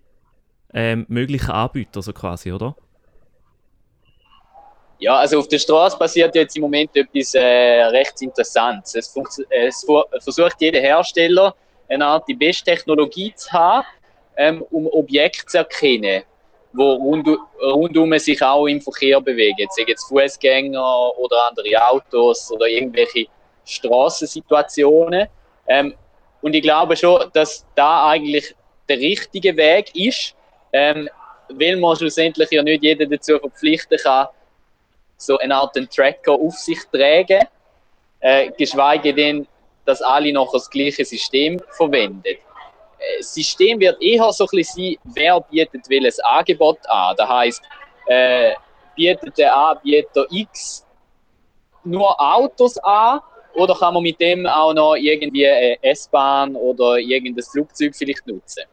ähm, 0.72 1.06
möglichen 1.08 1.50
Anbieter, 1.50 2.02
so 2.02 2.12
quasi, 2.12 2.52
oder? 2.52 2.76
Ja, 5.04 5.18
also 5.18 5.38
auf 5.38 5.48
der 5.48 5.58
Straße 5.58 5.98
passiert 5.98 6.34
jetzt 6.34 6.56
im 6.56 6.62
Moment 6.62 6.96
etwas 6.96 7.34
äh, 7.34 7.42
recht 7.42 8.22
Interessantes. 8.22 8.94
Es, 8.94 9.14
es 9.50 9.86
versucht 10.24 10.56
jeder 10.60 10.80
Hersteller, 10.80 11.54
eine 11.90 12.06
Art 12.06 12.26
die 12.26 12.32
beste 12.32 12.64
Technologie 12.70 13.30
zu 13.34 13.52
haben, 13.52 13.86
ähm, 14.38 14.64
um 14.70 14.86
Objekte 14.86 15.44
zu 15.44 15.58
erkennen. 15.58 16.22
wo 16.72 16.94
rund, 16.94 17.28
rundum 17.60 18.18
sich 18.18 18.40
auch 18.42 18.66
im 18.66 18.80
Verkehr 18.80 19.20
bewegen. 19.20 19.68
Sei 19.76 19.84
jetzt 19.86 20.08
Fußgänger 20.08 21.18
oder 21.18 21.50
andere 21.50 21.86
Autos 21.86 22.50
oder 22.50 22.66
irgendwelche 22.66 23.26
Straßensituationen. 23.66 25.28
Ähm, 25.68 25.94
und 26.40 26.54
ich 26.54 26.62
glaube 26.62 26.96
schon, 26.96 27.30
dass 27.34 27.66
da 27.74 28.08
eigentlich 28.08 28.54
der 28.88 28.96
richtige 28.96 29.54
Weg 29.54 29.94
ist, 29.94 30.34
ähm, 30.72 31.10
weil 31.50 31.76
man 31.76 31.94
schlussendlich 31.94 32.50
ja 32.50 32.62
nicht 32.62 32.82
jeder 32.82 33.04
dazu 33.04 33.38
verpflichten 33.38 33.98
kann, 33.98 34.28
so 35.16 35.38
eine 35.38 35.54
Art 35.54 35.74
Tracker 35.94 36.32
auf 36.32 36.54
sich 36.54 36.78
tragen, 36.92 37.46
äh, 38.20 38.50
geschweige 38.56 39.14
denn, 39.14 39.46
dass 39.84 40.02
alle 40.02 40.32
noch 40.32 40.52
das 40.52 40.68
gleiche 40.68 41.04
System 41.04 41.60
verwenden. 41.70 42.24
Äh, 42.24 43.18
das 43.18 43.34
System 43.34 43.80
wird 43.80 44.00
eher 44.02 44.32
so 44.32 44.44
ein 44.44 44.56
bisschen 44.56 44.96
sein, 45.02 45.12
wer 45.14 45.40
bietet 45.40 45.88
welches 45.88 46.20
Angebot 46.20 46.78
an. 46.88 47.14
Das 47.16 47.28
heißt, 47.28 47.62
äh, 48.06 48.54
bietet 48.94 49.36
der 49.38 49.54
Anbieter 49.54 50.26
X 50.30 50.86
nur 51.84 52.18
Autos 52.18 52.78
an 52.78 53.20
oder 53.54 53.74
kann 53.74 53.94
man 53.94 54.02
mit 54.02 54.20
dem 54.20 54.46
auch 54.46 54.72
noch 54.72 54.94
irgendwie 54.96 55.46
eine 55.46 55.82
S-Bahn 55.82 56.56
oder 56.56 56.98
irgendein 56.98 57.44
Flugzeug 57.44 57.94
vielleicht 57.94 58.26
nutzen? 58.26 58.64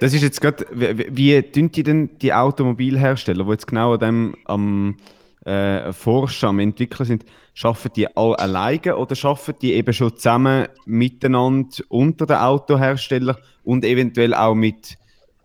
Das 0.00 0.14
ist 0.14 0.22
jetzt 0.22 0.40
gerade, 0.40 0.64
wie, 0.72 1.42
tun 1.42 1.70
die 1.70 1.82
denn 1.82 2.18
die 2.20 2.32
Automobilhersteller, 2.32 3.44
die 3.44 3.50
jetzt 3.50 3.66
genau 3.66 3.92
an 3.92 4.00
dem 4.00 4.34
am 4.46 4.96
äh, 5.44 5.92
Forschen, 5.92 6.48
am 6.48 6.58
Entwickeln 6.58 7.06
sind, 7.06 7.24
schaffen 7.52 7.90
die 7.94 8.16
alle 8.16 8.38
alleine 8.38 8.96
oder 8.96 9.14
schaffen 9.14 9.54
die 9.60 9.74
eben 9.74 9.92
schon 9.92 10.16
zusammen 10.16 10.68
miteinander 10.86 11.84
unter 11.88 12.24
den 12.24 12.36
Autoherstellern 12.36 13.36
und 13.62 13.84
eventuell 13.84 14.32
auch 14.32 14.54
mit, 14.54 14.96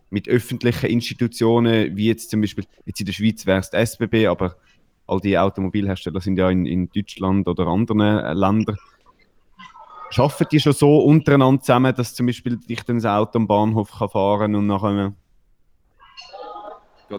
mit 0.09 0.29
öffentlichen 0.29 0.87
Institutionen, 0.87 1.97
wie 1.97 2.07
jetzt 2.07 2.29
zum 2.29 2.39
Beispiel, 2.39 2.63
jetzt 2.85 3.01
in 3.01 3.07
der 3.07 3.13
Schweiz 3.13 3.45
wäre 3.45 3.59
es 3.59 3.71
die 3.71 3.77
SBB, 3.77 4.27
aber 4.27 4.55
all 5.05 5.19
die 5.19 5.37
Automobilhersteller 5.37 6.21
sind 6.21 6.37
ja 6.37 6.49
in, 6.49 6.65
in 6.65 6.89
Deutschland 6.89 7.45
oder 7.49 7.67
anderen 7.67 8.37
Ländern. 8.37 8.77
Schaffen 10.15 10.47
die 10.49 10.61
schon 10.61 10.71
so 10.71 10.99
untereinander 10.99 11.61
zusammen, 11.61 11.93
dass 11.93 12.15
zum 12.15 12.27
Beispiel 12.27 12.57
ich 12.69 12.81
dann 12.83 12.95
das 12.95 13.05
Auto 13.05 13.37
am 13.37 13.47
Bahnhof 13.47 13.91
kann 13.99 14.07
fahren 14.07 14.55
und 14.55 14.65
nachher. 14.65 15.11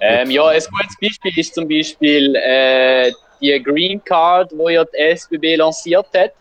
Ähm, 0.00 0.30
ja, 0.30 0.46
ein 0.46 0.62
gutes 0.70 0.96
Beispiel 0.98 1.38
ist 1.38 1.54
zum 1.54 1.68
Beispiel 1.68 2.34
äh, 2.36 3.12
die 3.38 3.62
Green 3.62 4.02
Card, 4.02 4.50
die 4.50 4.72
ja 4.72 4.82
die 4.82 4.96
SBB 4.96 5.56
lanciert 5.56 6.06
hat. 6.16 6.32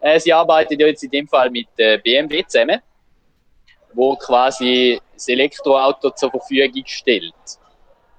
Äh, 0.00 0.20
sie 0.20 0.32
arbeitet 0.32 0.80
ja 0.80 0.86
jetzt 0.86 1.02
in 1.02 1.10
dem 1.10 1.26
Fall 1.26 1.50
mit 1.50 1.66
äh, 1.78 1.98
BMW 1.98 2.44
zusammen, 2.46 2.80
wo 3.92 4.14
quasi 4.14 5.00
das 5.14 5.26
Elektroauto 5.26 6.10
zur 6.10 6.30
Verfügung 6.30 6.84
stellt. 6.86 7.34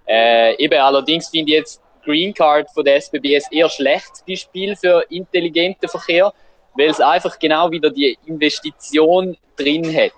Äh, 0.05 0.61
eben 0.61 0.81
allerdings 0.81 1.29
finde 1.29 1.53
ich 1.53 1.57
jetzt 1.59 1.81
Green 2.03 2.33
Card 2.33 2.69
von 2.71 2.83
der 2.83 2.97
SBB 2.97 3.37
ein 3.37 3.41
eher 3.51 3.69
schlechtes 3.69 4.21
Beispiel 4.27 4.75
für 4.75 5.05
intelligenten 5.09 5.87
Verkehr, 5.87 6.33
weil 6.77 6.89
es 6.89 6.99
einfach 6.99 7.37
genau 7.39 7.71
wieder 7.71 7.89
die 7.89 8.17
Investition 8.25 9.37
drin 9.55 9.85
hat. 9.95 10.11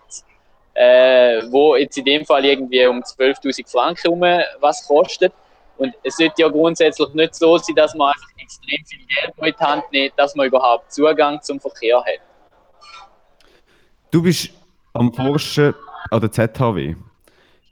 Äh, 0.74 1.42
wo 1.50 1.76
jetzt 1.76 1.98
in 1.98 2.06
dem 2.06 2.24
Fall 2.24 2.46
irgendwie 2.46 2.86
um 2.86 3.00
12.000 3.00 3.70
Franken 3.70 4.10
rum 4.10 4.22
was 4.60 4.88
kostet. 4.88 5.34
Und 5.78 5.94
es 6.04 6.18
sollte 6.18 6.42
ja 6.42 6.50
grundsätzlich 6.50 7.10
nicht 7.14 7.34
so 7.34 7.58
sein, 7.58 7.76
dass 7.76 7.96
man 7.96 8.10
einfach 8.10 8.30
extrem 8.38 8.86
viel 8.86 9.00
Geld 9.08 9.34
in 9.38 9.46
die 9.46 9.64
Hand 9.64 9.84
nimmt, 9.92 10.14
dass 10.18 10.36
man 10.36 10.48
überhaupt 10.48 10.92
Zugang 10.92 11.42
zum 11.42 11.60
Verkehr 11.60 11.98
hat. 11.98 12.22
Du 14.12 14.22
bist 14.22 14.52
am 14.94 15.12
Forschen 15.14 15.74
an 16.12 16.22
der 16.22 16.32
ZHW. 16.32 16.96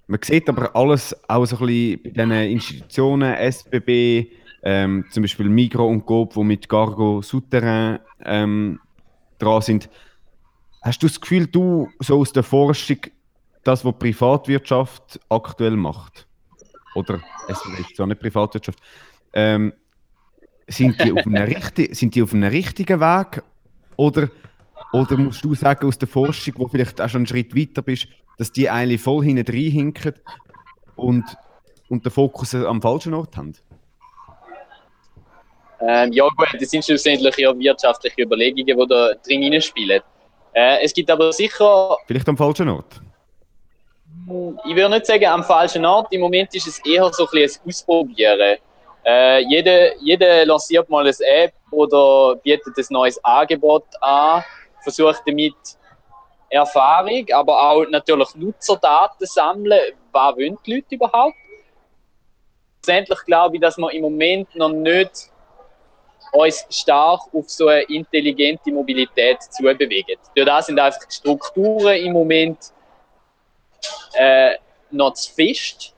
Man 0.07 0.19
sieht 0.23 0.49
aber 0.49 0.75
alles 0.75 1.15
auch 1.27 1.45
so 1.45 1.57
ein 1.57 1.65
bisschen 1.65 2.03
bei 2.03 2.09
diesen 2.09 2.31
Institutionen, 2.31 3.35
SBB, 3.35 4.31
ähm, 4.65 5.05
zum 5.11 5.23
Beispiel 5.23 5.47
Migro 5.47 5.87
und 5.87 6.05
Coop, 6.05 6.33
die 6.33 6.43
mit 6.43 6.67
Cargo 6.67 7.21
Souterrain 7.21 7.99
ähm, 8.23 8.79
dran 9.37 9.61
sind. 9.61 9.89
Hast 10.81 11.01
du 11.03 11.07
das 11.07 11.21
Gefühl, 11.21 11.47
du 11.47 11.89
so 11.99 12.19
aus 12.19 12.33
der 12.33 12.43
Forschung, 12.43 12.97
das, 13.63 13.85
was 13.85 13.97
Privatwirtschaft 13.97 15.19
aktuell 15.29 15.75
macht, 15.75 16.27
oder 16.95 17.21
es 17.47 17.59
ist 17.79 17.95
zwar 17.95 18.07
nicht 18.07 18.19
Privatwirtschaft, 18.19 18.79
ähm, 19.33 19.73
sind, 20.67 20.99
die 21.03 21.11
auf 21.11 21.25
einem 21.27 21.55
sind 21.91 22.15
die 22.15 22.23
auf 22.23 22.33
einem 22.33 22.49
richtigen 22.49 22.99
Weg? 22.99 23.43
Oder, 23.97 24.29
oder 24.91 25.17
musst 25.17 25.43
du 25.43 25.53
sagen, 25.53 25.87
aus 25.87 25.99
der 25.99 26.07
Forschung, 26.07 26.55
wo 26.57 26.67
vielleicht 26.67 26.99
auch 26.99 27.09
schon 27.09 27.19
einen 27.19 27.27
Schritt 27.27 27.55
weiter 27.55 27.83
bist, 27.83 28.07
dass 28.37 28.51
die 28.51 28.69
eigentlich 28.69 29.01
voll 29.01 29.23
hinten 29.23 29.53
hinken 29.53 30.13
und, 30.95 31.23
und 31.87 32.03
den 32.03 32.11
Fokus 32.11 32.55
am 32.55 32.81
falschen 32.81 33.13
Ort 33.13 33.37
haben? 33.37 33.53
Ähm, 35.81 36.11
ja 36.13 36.27
gut, 36.35 36.47
das 36.59 36.69
sind 36.69 36.85
schlussendlich 36.85 37.37
ja 37.37 37.57
wirtschaftliche 37.57 38.21
Überlegungen, 38.21 38.65
die 38.65 38.87
da 38.87 39.13
drin 39.25 39.61
spielen. 39.61 40.01
Äh, 40.53 40.83
es 40.83 40.93
gibt 40.93 41.09
aber 41.11 41.33
sicher... 41.33 41.97
Vielleicht 42.07 42.27
am 42.29 42.37
falschen 42.37 42.69
Ort? 42.69 43.01
Ich 44.65 44.75
würde 44.75 44.89
nicht 44.89 45.05
sagen 45.05 45.25
am 45.25 45.43
falschen 45.43 45.85
Ort. 45.85 46.11
Im 46.11 46.21
Moment 46.21 46.55
ist 46.55 46.67
es 46.67 46.79
eher 46.85 47.11
so 47.13 47.25
ein, 47.25 47.29
bisschen 47.31 47.61
ein 47.63 47.69
Ausprobieren. 47.69 48.57
Äh, 49.05 49.39
jeder, 49.41 49.95
jeder 49.97 50.45
lanciert 50.45 50.89
mal 50.89 51.05
eine 51.05 51.13
App 51.19 51.53
oder 51.69 52.35
bietet 52.37 52.75
ein 52.77 52.85
neues 52.89 53.23
Angebot 53.23 53.85
an, 54.01 54.43
versucht 54.81 55.21
damit 55.27 55.53
Erfahrung, 56.49 57.25
aber 57.33 57.71
auch 57.71 57.85
natürlich 57.89 58.33
Nutzerdaten 58.35 59.27
sammeln. 59.27 59.93
Was 60.11 60.35
wollen 60.35 60.57
die 60.65 60.75
Leute 60.75 60.95
überhaupt? 60.95 61.35
Letztendlich 62.77 63.19
glaube 63.25 63.55
ich, 63.55 63.61
dass 63.61 63.77
wir 63.77 63.91
im 63.91 64.03
Moment 64.03 64.55
noch 64.55 64.69
nicht 64.69 65.29
uns 66.31 66.65
stark 66.69 67.21
auf 67.33 67.49
so 67.49 67.67
eine 67.67 67.83
intelligente 67.83 68.71
Mobilität 68.71 69.41
zubewegen. 69.43 70.17
Durch 70.35 70.45
das 70.45 70.65
sind 70.67 70.79
einfach 70.79 71.05
die 71.05 71.15
Strukturen 71.15 71.95
im 71.97 72.13
Moment 72.13 72.57
äh, 74.13 74.55
noch 74.91 75.13
zu 75.13 75.31
fest. 75.33 75.93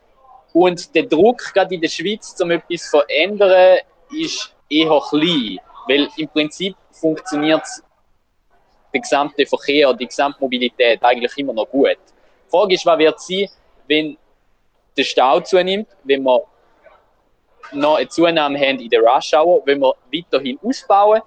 Und 0.52 0.94
der 0.94 1.04
Druck 1.04 1.52
gerade 1.52 1.74
in 1.74 1.80
der 1.80 1.88
Schweiz, 1.88 2.34
um 2.40 2.50
etwas 2.50 2.82
zu 2.82 2.90
verändern, 2.90 3.78
ist 4.10 4.54
eher 4.68 5.00
klein. 5.08 5.58
Weil 5.86 6.08
im 6.16 6.28
Prinzip 6.28 6.76
funktioniert 6.92 7.62
der 8.92 9.00
gesamte 9.00 9.46
Verkehr, 9.46 9.92
die 9.94 10.06
gesamte 10.06 10.40
Mobilität 10.40 11.02
eigentlich 11.02 11.36
immer 11.36 11.52
noch 11.52 11.66
gut. 11.66 11.98
Die 12.46 12.50
Frage 12.50 12.74
ist, 12.74 12.86
was 12.86 12.98
wird 12.98 13.20
sein, 13.20 13.48
wenn 13.86 14.16
der 14.96 15.04
Stau 15.04 15.40
zunimmt, 15.40 15.88
wenn 16.04 16.22
wir 16.22 16.42
noch 17.72 17.96
eine 17.96 18.08
Zunahme 18.08 18.58
haben 18.58 18.78
in 18.78 18.90
der 18.90 19.00
Rush 19.00 19.32
Hour, 19.34 19.62
wenn 19.64 19.80
wir 19.80 19.94
weiterhin 20.12 20.58
ausbauen 20.62 21.20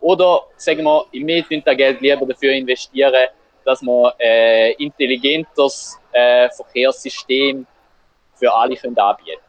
oder 0.00 0.42
sagen 0.56 0.84
wir, 0.84 1.06
wir 1.12 1.62
das 1.64 1.76
Geld 1.76 2.00
lieber 2.00 2.26
dafür 2.26 2.52
investieren, 2.52 3.26
dass 3.64 3.80
wir 3.80 4.08
ein 4.08 4.26
äh, 4.26 4.72
intelligentes 4.72 5.98
äh, 6.12 6.48
Verkehrssystem 6.50 7.66
für 8.34 8.52
alle 8.52 8.76
können 8.76 8.98
anbieten 8.98 9.40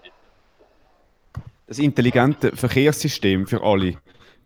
Das 1.67 1.79
intelligente 1.79 2.55
Verkehrssystem 2.55 3.45
für 3.45 3.61
alle, 3.61 3.97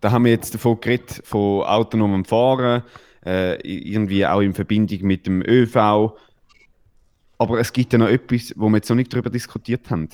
da 0.02 0.12
haben 0.12 0.26
wir 0.26 0.32
jetzt 0.32 0.54
davon 0.54 0.80
geredet, 0.80 1.22
von 1.24 1.64
autonomem 1.64 2.26
Fahren, 2.26 2.84
äh, 3.26 3.56
irgendwie 3.62 4.26
auch 4.26 4.42
in 4.42 4.54
Verbindung 4.54 5.02
mit 5.04 5.28
dem 5.28 5.44
ÖV. 5.46 5.76
Aber 7.38 7.60
es 7.60 7.72
gibt 7.72 7.94
ja 7.94 8.00
noch 8.00 8.08
etwas, 8.08 8.54
wo 8.56 8.70
wir 8.70 8.78
jetzt 8.78 8.90
noch 8.90 8.96
nicht 8.96 9.14
darüber 9.14 9.30
diskutiert 9.30 9.90
haben. 9.90 10.10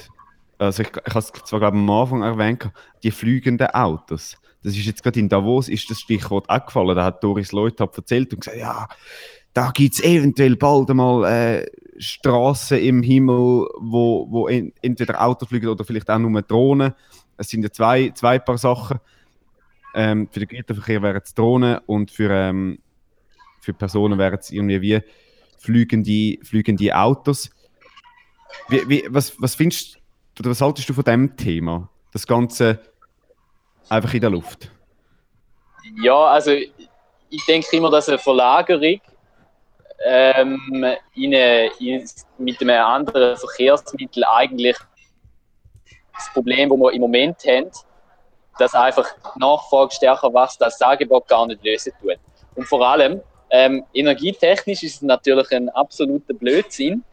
Also 0.58 0.84
ich, 0.84 0.90
ich 0.90 1.14
habe 1.14 1.20
es 1.20 1.32
zwar 1.32 1.60
glaube 1.60 1.78
am 1.78 1.90
Anfang 1.90 2.24
erwähnt, 2.24 2.70
die 3.04 3.12
fliegenden 3.12 3.68
Autos. 3.68 4.38
Das 4.64 4.76
ist 4.76 4.86
jetzt 4.86 5.04
gerade 5.04 5.20
in 5.20 5.30
Davos, 5.30 5.70
ist 5.70 5.90
das 5.90 6.00
Stichwort 6.00 6.50
auch 6.50 6.66
gefallen. 6.66 6.96
Da 6.96 7.06
hat 7.06 7.24
Doris 7.24 7.52
Leuthab 7.52 7.96
erzählt 7.96 8.34
und 8.34 8.40
gesagt, 8.40 8.58
ja, 8.58 8.88
da 9.54 9.72
gibt 9.72 9.94
es 9.94 10.04
eventuell 10.04 10.56
bald 10.56 10.90
einmal 10.90 11.24
äh, 11.26 11.66
Straßen 11.98 12.80
im 12.80 13.04
Himmel, 13.04 13.68
wo, 13.80 14.28
wo 14.30 14.48
entweder 14.48 15.24
Autos 15.24 15.50
fliegen 15.50 15.68
oder 15.68 15.86
vielleicht 15.86 16.10
auch 16.10 16.18
nur 16.18 16.42
Drohnen. 16.42 16.94
Es 17.38 17.50
sind 17.50 17.64
ja 17.64 17.72
zwei, 17.72 18.10
zwei 18.10 18.40
Paar 18.40 18.58
Sachen. 18.58 19.00
Ähm, 19.94 20.28
für 20.30 20.40
den 20.40 20.50
Güterverkehr 20.50 21.02
wären 21.02 21.22
es 21.24 21.34
Drohnen 21.34 21.80
und 21.86 22.12
für, 22.12 22.30
ähm, 22.32 22.80
für 23.62 23.74
Personen 23.74 24.18
wären 24.18 24.40
es 24.40 24.52
irgendwie 24.52 24.82
wie 24.82 25.00
fliegende, 25.58 26.38
fliegende 26.44 26.98
Autos. 26.98 27.50
Wie, 28.68 28.90
wie, 28.90 29.06
was, 29.10 29.40
was 29.40 29.56
findest 29.56 29.98
oder 29.98 30.05
was 30.44 30.62
haltest 30.62 30.90
du 30.90 30.94
von 30.94 31.04
dem 31.04 31.38
Thema? 31.38 31.90
Das 32.12 32.26
Ganze 32.28 32.80
einfach 33.90 34.14
in 34.14 34.22
der 34.22 34.30
Luft? 34.30 34.72
Ja, 36.02 36.26
also 36.26 36.52
ich 36.52 37.46
denke 37.48 37.78
immer, 37.78 37.90
dass 37.90 38.10
eine 38.10 38.18
Verlagerung 38.18 39.00
ähm, 40.04 40.86
in 41.14 41.34
eine, 41.34 41.70
in, 41.80 42.08
mit 42.38 42.62
einem 42.62 42.84
anderen 42.84 43.38
Verkehrsmittel 43.38 44.24
eigentlich 44.24 44.78
das 46.14 46.32
Problem, 46.34 46.70
das 46.70 46.78
wir 46.78 46.94
im 46.94 47.02
Moment 47.02 47.38
haben, 47.46 47.72
dass 48.58 48.74
einfach 48.74 49.08
die 49.36 49.40
Nachfrage 49.40 49.92
stärker 49.92 50.34
wächst, 50.34 50.62
das 50.62 50.82
Angebot 50.82 51.28
gar 51.28 51.46
nicht 51.46 51.64
lösen 51.64 51.92
tut. 52.02 52.18
Und 52.56 52.66
vor 52.66 52.88
allem, 52.88 53.22
ähm, 53.50 53.86
energietechnisch 53.94 54.84
ist 54.84 54.96
es 54.96 55.02
natürlich 55.02 55.52
ein 55.52 55.70
absoluter 55.70 56.34
Blödsinn, 56.34 57.04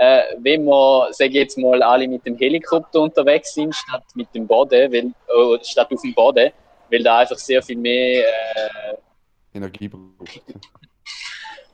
äh, 0.00 0.34
wenn 0.38 0.64
wir, 0.64 1.08
sage 1.12 1.30
ich 1.30 1.36
jetzt 1.36 1.58
mal, 1.58 1.82
alle 1.82 2.08
mit 2.08 2.24
dem 2.24 2.34
Helikopter 2.38 3.02
unterwegs 3.02 3.52
sind, 3.52 3.74
statt 3.74 4.02
mit 4.14 4.34
dem 4.34 4.46
Boden, 4.46 4.90
weil, 4.90 5.06
äh, 5.06 5.62
statt 5.62 5.92
auf 5.92 6.00
dem 6.00 6.14
Boden, 6.14 6.50
weil 6.90 7.02
da 7.02 7.18
einfach 7.18 7.36
sehr 7.36 7.62
viel 7.62 7.76
mehr 7.76 8.24
äh, 8.26 8.94
Energie 9.52 9.88
braucht. 9.88 10.42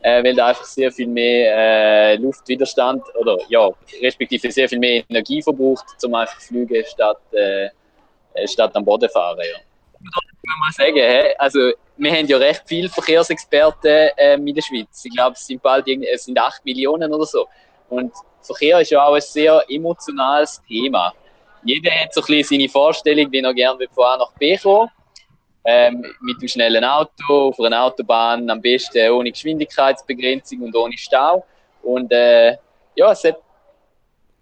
äh, 0.03 0.25
weil 0.25 0.35
da 0.35 0.49
einfach 0.49 0.65
sehr 0.65 0.91
viel 0.91 1.07
mehr 1.07 1.57
äh, 1.57 2.17
Luftwiderstand 2.17 3.05
oder 3.15 3.39
ja, 3.49 3.71
respektive 4.03 4.51
sehr 4.51 4.69
viel 4.69 4.81
mehr 4.81 5.05
Energie 5.09 5.41
verbraucht, 5.41 5.87
zum 5.97 6.13
einfach 6.17 6.41
fliegen 6.41 6.85
statt, 6.85 7.21
äh, 7.33 7.67
äh, 8.35 8.49
statt 8.49 8.75
am 8.75 8.85
Boden 8.85 9.09
fahren. 9.09 9.39
Ja. 9.39 9.59
Da 9.93 10.01
muss 10.01 10.43
man 10.43 10.59
mal 10.59 10.73
sagen, 10.73 11.35
also 11.39 11.73
wir 11.97 12.13
haben 12.13 12.27
ja 12.27 12.39
recht 12.39 12.65
viele 12.67 12.89
Verkehrsexperten 12.89 14.11
ähm, 14.17 14.49
in 14.49 14.55
der 14.57 14.63
Schweiz. 14.63 15.05
Ich 15.05 15.15
glaube, 15.15 15.35
es 15.35 15.47
sind 15.47 15.63
bald 15.63 15.87
es 15.87 16.25
sind 16.25 16.37
8 16.37 16.65
Millionen 16.65 17.13
oder 17.15 17.25
so. 17.25 17.47
Und 17.89 18.13
Verkehr 18.43 18.81
ist 18.81 18.91
ja 18.91 19.05
auch 19.05 19.15
ein 19.15 19.21
sehr 19.21 19.63
emotionales 19.69 20.63
Thema. 20.69 21.13
Jeder 21.65 21.91
hat 21.91 22.15
so 22.15 22.21
ein 22.21 22.27
bisschen 22.27 22.59
seine 22.61 22.69
Vorstellung, 22.69 23.31
wie 23.33 23.41
er 23.41 23.55
gerne 23.55 23.87
von 23.93 24.05
A 24.05 24.17
nach 24.19 24.33
B 24.39 24.57
kommen 24.57 24.89
ähm, 25.65 26.05
mit 26.21 26.39
einem 26.39 26.49
schnellen 26.49 26.85
Auto, 26.85 27.49
auf 27.49 27.59
einer 27.61 27.83
Autobahn, 27.83 28.49
am 28.49 28.61
besten 28.61 29.11
ohne 29.11 29.33
Geschwindigkeitsbegrenzung 29.33 30.61
und 30.63 30.77
ohne 30.77 30.97
Stau. 30.97 31.45
Und 31.83 32.13
äh, 32.13 32.57
ja, 32.95 33.09
hat, 33.09 33.37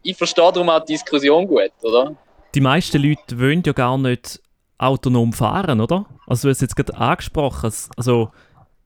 ich 0.03 0.17
verstehe 0.17 0.53
darum 0.53 0.69
auch 0.69 0.81
die 0.85 0.93
Diskussion 0.93 1.47
gut, 1.47 1.73
oder? 1.83 2.15
Die 2.55 2.61
meisten 2.61 3.03
Leute 3.03 3.41
wollen 3.41 3.63
ja 3.65 3.73
gar 3.73 3.97
nicht 3.97 4.41
autonom 4.77 5.33
fahren, 5.33 5.81
oder? 5.81 6.05
Also 6.27 6.49
du 6.49 6.51
hast 6.51 6.61
jetzt 6.61 6.77
gerade 6.77 6.95
angesprochen, 6.95 7.69
es- 7.69 7.89
also 7.97 8.31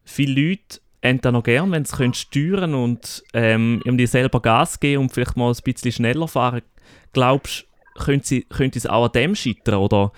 viele 0.05 0.41
Leute 0.51 0.79
das 1.01 1.33
noch 1.33 1.43
gern, 1.43 1.71
wenn 1.71 1.85
sie 1.85 2.15
steuern 2.15 2.75
und 2.75 3.23
ähm, 3.33 3.81
irgendwie 3.85 4.07
selber 4.07 4.41
Gas 4.41 4.81
geben 4.81 5.03
und 5.03 5.13
vielleicht 5.13 5.37
mal 5.37 5.51
ein 5.51 5.63
bisschen 5.63 5.93
schneller 5.93 6.29
fahren. 6.29 6.63
Glaubst 7.13 7.67
du, 7.95 8.05
könnte 8.05 8.43
könnte 8.43 8.79
es 8.79 8.87
auch 8.87 9.07
an 9.07 9.13
dem 9.13 9.35
scheitern, 9.35 9.77
oder 9.77 10.13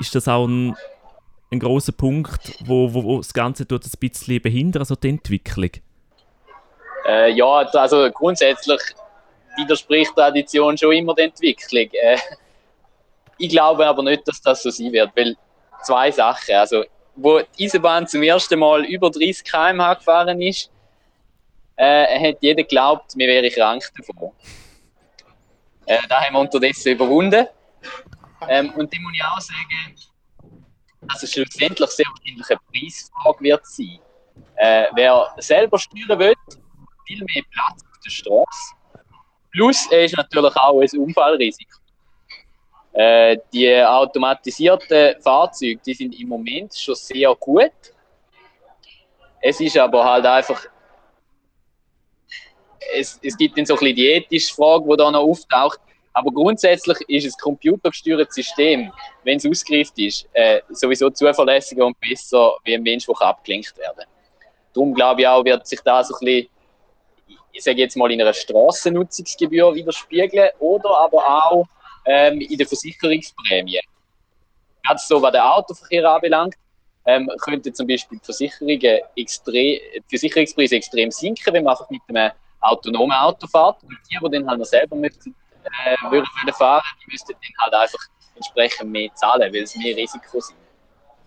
ist 0.00 0.14
das 0.14 0.28
auch 0.28 0.46
ein, 0.46 0.74
ein 1.50 1.60
großer 1.60 1.92
Punkt, 1.92 2.58
wo, 2.64 2.92
wo, 2.92 3.04
wo 3.04 3.16
das 3.18 3.32
Ganze 3.32 3.66
tut 3.66 3.84
ein 3.84 3.90
bisschen 4.00 4.40
behindern, 4.40 4.84
so 4.84 4.94
die 4.94 5.10
Entwicklung? 5.10 5.70
Äh, 7.06 7.32
ja, 7.32 7.46
also 7.46 8.10
grundsätzlich 8.10 8.80
widerspricht 9.56 10.14
Tradition 10.14 10.76
schon 10.76 10.92
immer 10.92 11.14
der 11.14 11.26
Entwicklung. 11.26 11.88
Äh, 11.92 12.18
ich 13.38 13.50
glaube 13.50 13.86
aber 13.86 14.02
nicht, 14.02 14.26
dass 14.26 14.40
das 14.40 14.62
so 14.62 14.70
sein 14.70 14.92
wird, 14.92 15.10
weil 15.14 15.36
zwei 15.82 16.10
Sachen. 16.10 16.54
Also, 16.54 16.84
wo 17.16 17.40
die 17.40 17.64
Eisenbahn 17.64 18.06
zum 18.06 18.22
ersten 18.22 18.58
Mal 18.58 18.84
über 18.84 19.10
30 19.10 19.44
km/h 19.44 19.94
gefahren 19.94 20.40
ist, 20.40 20.70
äh, 21.76 22.30
hat 22.30 22.38
jeder 22.40 22.62
geglaubt, 22.62 23.12
wir 23.16 23.28
wären 23.28 23.50
krank 23.50 23.90
davon. 23.96 24.32
Äh, 25.86 25.98
da 26.08 26.22
haben 26.22 26.34
wir 26.34 26.40
unterdessen 26.40 26.92
überwunden. 26.92 27.46
Ähm, 28.48 28.70
und 28.70 28.92
die 28.92 28.98
muss 29.00 29.12
ich 29.14 29.24
auch 29.24 29.40
sagen, 29.40 29.94
dass 31.02 31.22
es 31.22 31.32
schlussendlich 31.32 31.90
sehr 31.90 32.06
wahrscheinlich 32.06 32.50
eine 32.50 32.60
Preisfrage 32.72 33.40
wird 33.40 33.66
sein. 33.66 33.98
Äh, 34.56 34.86
wer 34.94 35.34
selber 35.38 35.78
steuern 35.78 36.18
will, 36.18 36.34
viel 37.06 37.24
mehr 37.24 37.42
Platz 37.50 37.82
auf 37.82 38.00
der 38.04 38.10
Straße. 38.10 38.74
Plus, 39.52 39.86
er 39.90 40.04
ist 40.04 40.16
natürlich 40.16 40.56
auch 40.56 40.80
ein 40.80 40.98
Unfallrisiko. 40.98 41.78
Äh, 42.94 43.38
die 43.52 43.74
automatisierten 43.82 45.20
Fahrzeuge, 45.20 45.80
die 45.84 45.94
sind 45.94 46.18
im 46.18 46.28
Moment 46.28 46.74
schon 46.76 46.94
sehr 46.94 47.34
gut. 47.34 47.72
Es 49.40 49.60
ist 49.60 49.76
aber 49.76 50.04
halt 50.04 50.24
einfach, 50.24 50.64
es, 52.96 53.18
es 53.20 53.36
gibt 53.36 53.58
dann 53.58 53.66
so 53.66 53.74
ein 53.74 53.80
bisschen 53.80 53.96
die 53.96 54.08
ethische 54.08 54.54
Frage, 54.54 54.84
die 54.88 54.96
da 54.96 55.10
noch 55.10 55.22
auftaucht. 55.22 55.80
Aber 56.12 56.30
grundsätzlich 56.30 56.98
ist 57.08 57.26
ein 57.26 57.42
computergesteuertes 57.42 58.36
System, 58.36 58.92
wenn 59.24 59.38
es 59.38 59.46
ausgereift 59.46 59.98
ist, 59.98 60.28
äh, 60.32 60.60
sowieso 60.70 61.10
zuverlässiger 61.10 61.84
und 61.84 61.98
besser 61.98 62.52
wie 62.62 62.74
ein 62.74 62.82
Mensch, 62.84 63.06
der 63.06 63.20
abgelenkt 63.22 63.76
werden 63.76 63.96
kann. 63.96 64.06
Darum 64.72 64.94
glaube 64.94 65.22
ich 65.22 65.26
auch, 65.26 65.44
wird 65.44 65.66
sich 65.66 65.80
da 65.80 66.04
so 66.04 66.14
ein 66.14 66.24
bisschen 66.24 66.48
ich 67.54 67.62
sage 67.62 67.78
jetzt 67.78 67.96
mal, 67.96 68.10
in 68.10 68.20
einer 68.20 68.32
Strassennutzungsgebühr 68.32 69.74
widerspiegeln 69.74 70.50
oder 70.58 70.90
aber 70.98 71.18
auch 71.18 71.64
ähm, 72.04 72.40
in 72.40 72.58
der 72.58 72.66
Versicherungsprämie. 72.66 73.80
Gerade 74.84 75.00
so, 75.00 75.20
was 75.22 75.32
den 75.32 75.40
Autoverkehr 75.40 76.10
anbelangt, 76.10 76.54
ähm, 77.06 77.30
könnte 77.42 77.72
zum 77.72 77.86
Beispiel 77.86 78.18
die, 78.18 78.24
Versicherungen 78.24 78.80
die 78.80 79.80
Versicherungspreise 80.08 80.76
extrem 80.76 81.10
sinken, 81.10 81.52
wenn 81.52 81.64
man 81.64 81.72
einfach 81.72 81.88
mit 81.90 82.00
einem 82.08 82.32
autonomen 82.60 83.16
Auto 83.16 83.46
fährt. 83.46 83.82
Und 83.82 83.96
die, 84.10 84.18
die 84.18 84.30
dann 84.30 84.48
halt 84.48 84.58
noch 84.58 84.66
selber 84.66 84.96
möchten, 84.96 85.34
äh, 85.64 86.10
würden 86.10 86.26
fahren, 86.52 86.82
die 87.04 87.12
müssten 87.12 87.32
dann 87.32 87.64
halt 87.64 87.74
einfach 87.74 88.06
entsprechend 88.34 88.90
mehr 88.90 89.14
zahlen, 89.14 89.52
weil 89.52 89.62
es 89.62 89.76
mehr 89.76 89.96
Risiko 89.96 90.40
sind. 90.40 90.56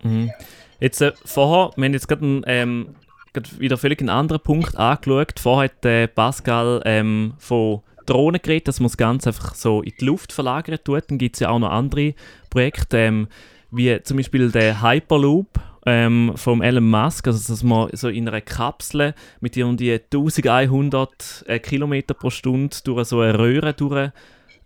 Mhm. 0.04 0.32
Jetzt 0.80 1.02
äh, 1.02 1.14
vorher, 1.26 1.72
wir 1.76 1.86
haben 1.86 1.94
jetzt 1.94 2.08
gerade 2.08 2.22
einen, 2.24 2.44
ähm, 2.48 2.96
wieder 3.58 3.78
völlig 3.78 4.00
einen 4.00 4.10
anderen 4.10 4.42
Punkt 4.42 4.76
angeschaut. 4.76 5.40
Vorher 5.40 5.72
hat 5.72 5.86
äh, 5.86 6.08
Pascal 6.08 6.82
ähm, 6.86 7.34
von 7.38 7.82
Drohnen 8.08 8.42
geredet, 8.42 8.68
dass 8.68 8.80
man 8.80 8.88
das 8.88 8.98
Ganze 8.98 9.30
einfach 9.30 9.54
so 9.54 9.82
in 9.82 9.94
die 10.00 10.06
Luft 10.06 10.34
verlagern 10.34 10.80
tut. 10.84 11.04
Dann 11.10 11.18
gibt 11.18 11.36
es 11.36 11.42
ja 11.42 11.50
auch 11.50 11.60
noch 11.60 11.70
andere 11.70 12.16
Projekte, 12.50 12.98
ähm, 12.98 13.28
wie 13.72 14.02
zum 14.04 14.18
Beispiel 14.18 14.52
der 14.52 14.82
Hyperloop 14.82 15.60
ähm, 15.86 16.34
vom 16.36 16.62
Elon 16.62 16.90
Musk, 16.90 17.28
also 17.28 17.54
dass 17.54 17.64
man 17.64 17.90
so 17.94 18.10
in 18.10 18.28
einer 18.28 18.42
Kapsel 18.42 19.14
mit 19.40 19.56
irgendwie 19.56 19.94
1100 19.94 21.46
äh, 21.48 21.60
pro 22.14 22.30
Stunde 22.30 22.76
durch 22.84 23.08
so 23.08 23.22
eine 23.22 23.38
Röhre 23.38 23.74
durch 23.74 24.12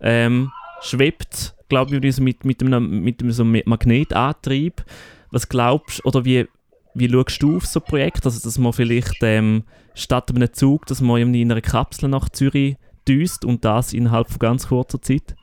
ähm, 0.00 0.50
schwebt, 0.82 1.54
glaube 1.68 1.96
ich, 1.96 2.20
mit, 2.20 2.44
mit 2.44 2.62
einem, 2.62 3.02
mit 3.02 3.22
einem 3.22 3.30
so 3.30 3.44
Magnetantrieb. 3.44 4.84
Was 5.30 5.48
glaubst 5.48 6.00
du, 6.00 6.08
oder 6.08 6.24
wie, 6.24 6.46
wie 6.94 7.08
schaust 7.08 7.42
du 7.42 7.56
auf 7.56 7.66
so 7.66 7.80
ein 7.80 7.86
Projekt? 7.86 8.26
Also, 8.26 8.40
dass 8.42 8.58
man 8.58 8.72
vielleicht 8.72 9.22
ähm, 9.22 9.62
statt 9.94 10.30
einem 10.34 10.52
Zug, 10.52 10.86
dass 10.86 11.00
man 11.00 11.34
in 11.34 11.50
einer 11.50 11.60
Kapsel 11.60 12.08
nach 12.08 12.28
Zürich 12.30 12.76
düst 13.08 13.44
und 13.44 13.64
das 13.64 13.92
innerhalb 13.92 14.28
von 14.28 14.38
ganz 14.38 14.68
kurzer 14.68 15.00
Zeit? 15.00 15.34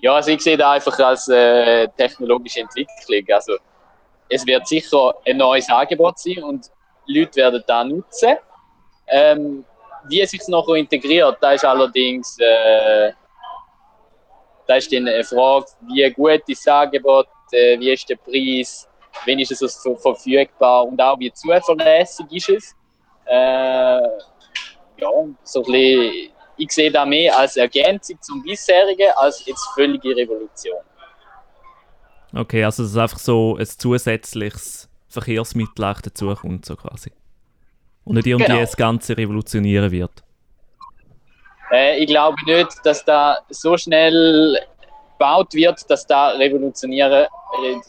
Ja, 0.00 0.14
also 0.14 0.30
ich 0.30 0.40
sehe 0.40 0.56
da 0.56 0.72
einfach 0.72 0.98
als 0.98 1.28
äh, 1.28 1.88
technologische 1.96 2.60
Entwicklung. 2.60 3.34
Also 3.34 3.56
es 4.28 4.46
wird 4.46 4.66
sicher 4.66 5.14
ein 5.26 5.36
neues 5.36 5.68
Angebot 5.68 6.18
sein 6.18 6.42
und 6.42 6.70
Leute 7.06 7.36
werden 7.36 7.62
da 7.66 7.84
nutzen. 7.84 8.36
Ähm, 9.06 9.64
wie 10.08 10.20
es 10.20 10.30
sich 10.30 10.46
nachher 10.48 10.74
integriert, 10.74 11.38
da 11.40 11.52
ist 11.52 11.64
allerdings 11.64 12.36
äh, 12.38 13.12
da 14.66 14.76
ist 14.76 14.92
dann 14.92 15.06
eine 15.08 15.24
Frage, 15.24 15.66
wie 15.88 16.10
gut 16.10 16.42
ist 16.46 16.66
das 16.66 16.74
Angebot, 16.74 17.28
äh, 17.52 17.78
wie 17.78 17.92
ist 17.92 18.08
der 18.08 18.16
Preis, 18.16 18.88
wann 19.26 19.38
ist 19.38 19.52
es 19.52 19.86
verfügbar 20.00 20.86
und 20.86 21.00
auch 21.00 21.18
wie 21.18 21.32
zuverlässig 21.32 22.26
ist 22.30 22.48
es. 22.48 22.76
Äh, 23.26 24.00
ja, 24.98 25.08
so 25.42 25.60
ein 25.64 25.72
bisschen, 25.72 26.30
ich 26.56 26.70
sehe 26.70 26.90
da 26.90 27.04
mehr 27.04 27.36
als 27.38 27.56
Ergänzung 27.56 28.20
zum 28.20 28.42
bisherigen 28.42 29.10
als 29.16 29.44
jetzt 29.46 29.66
völlige 29.74 30.16
Revolution. 30.16 30.78
Okay, 32.34 32.64
also 32.64 32.82
es 32.84 32.96
einfach 32.96 33.18
so 33.18 33.56
ein 33.56 33.66
zusätzliches 33.66 34.88
Verkehrsmittel 35.08 35.84
auch 35.84 36.00
dazukommt, 36.00 36.64
so 36.64 36.74
quasi. 36.76 37.12
Und 38.04 38.16
nicht 38.16 38.26
irgendwie 38.26 38.46
Genau. 38.46 38.60
das 38.60 38.76
Ganze 38.76 39.16
revolutionieren 39.16 39.90
wird. 39.90 40.10
Äh, 41.70 41.98
ich 41.98 42.06
glaube 42.08 42.36
nicht, 42.44 42.68
dass 42.84 43.04
da 43.04 43.38
so 43.48 43.76
schnell 43.76 44.58
gebaut 45.12 45.54
wird, 45.54 45.88
dass 45.88 46.06
da 46.06 46.30
revolutionieren, 46.30 47.10
re- 47.12 47.28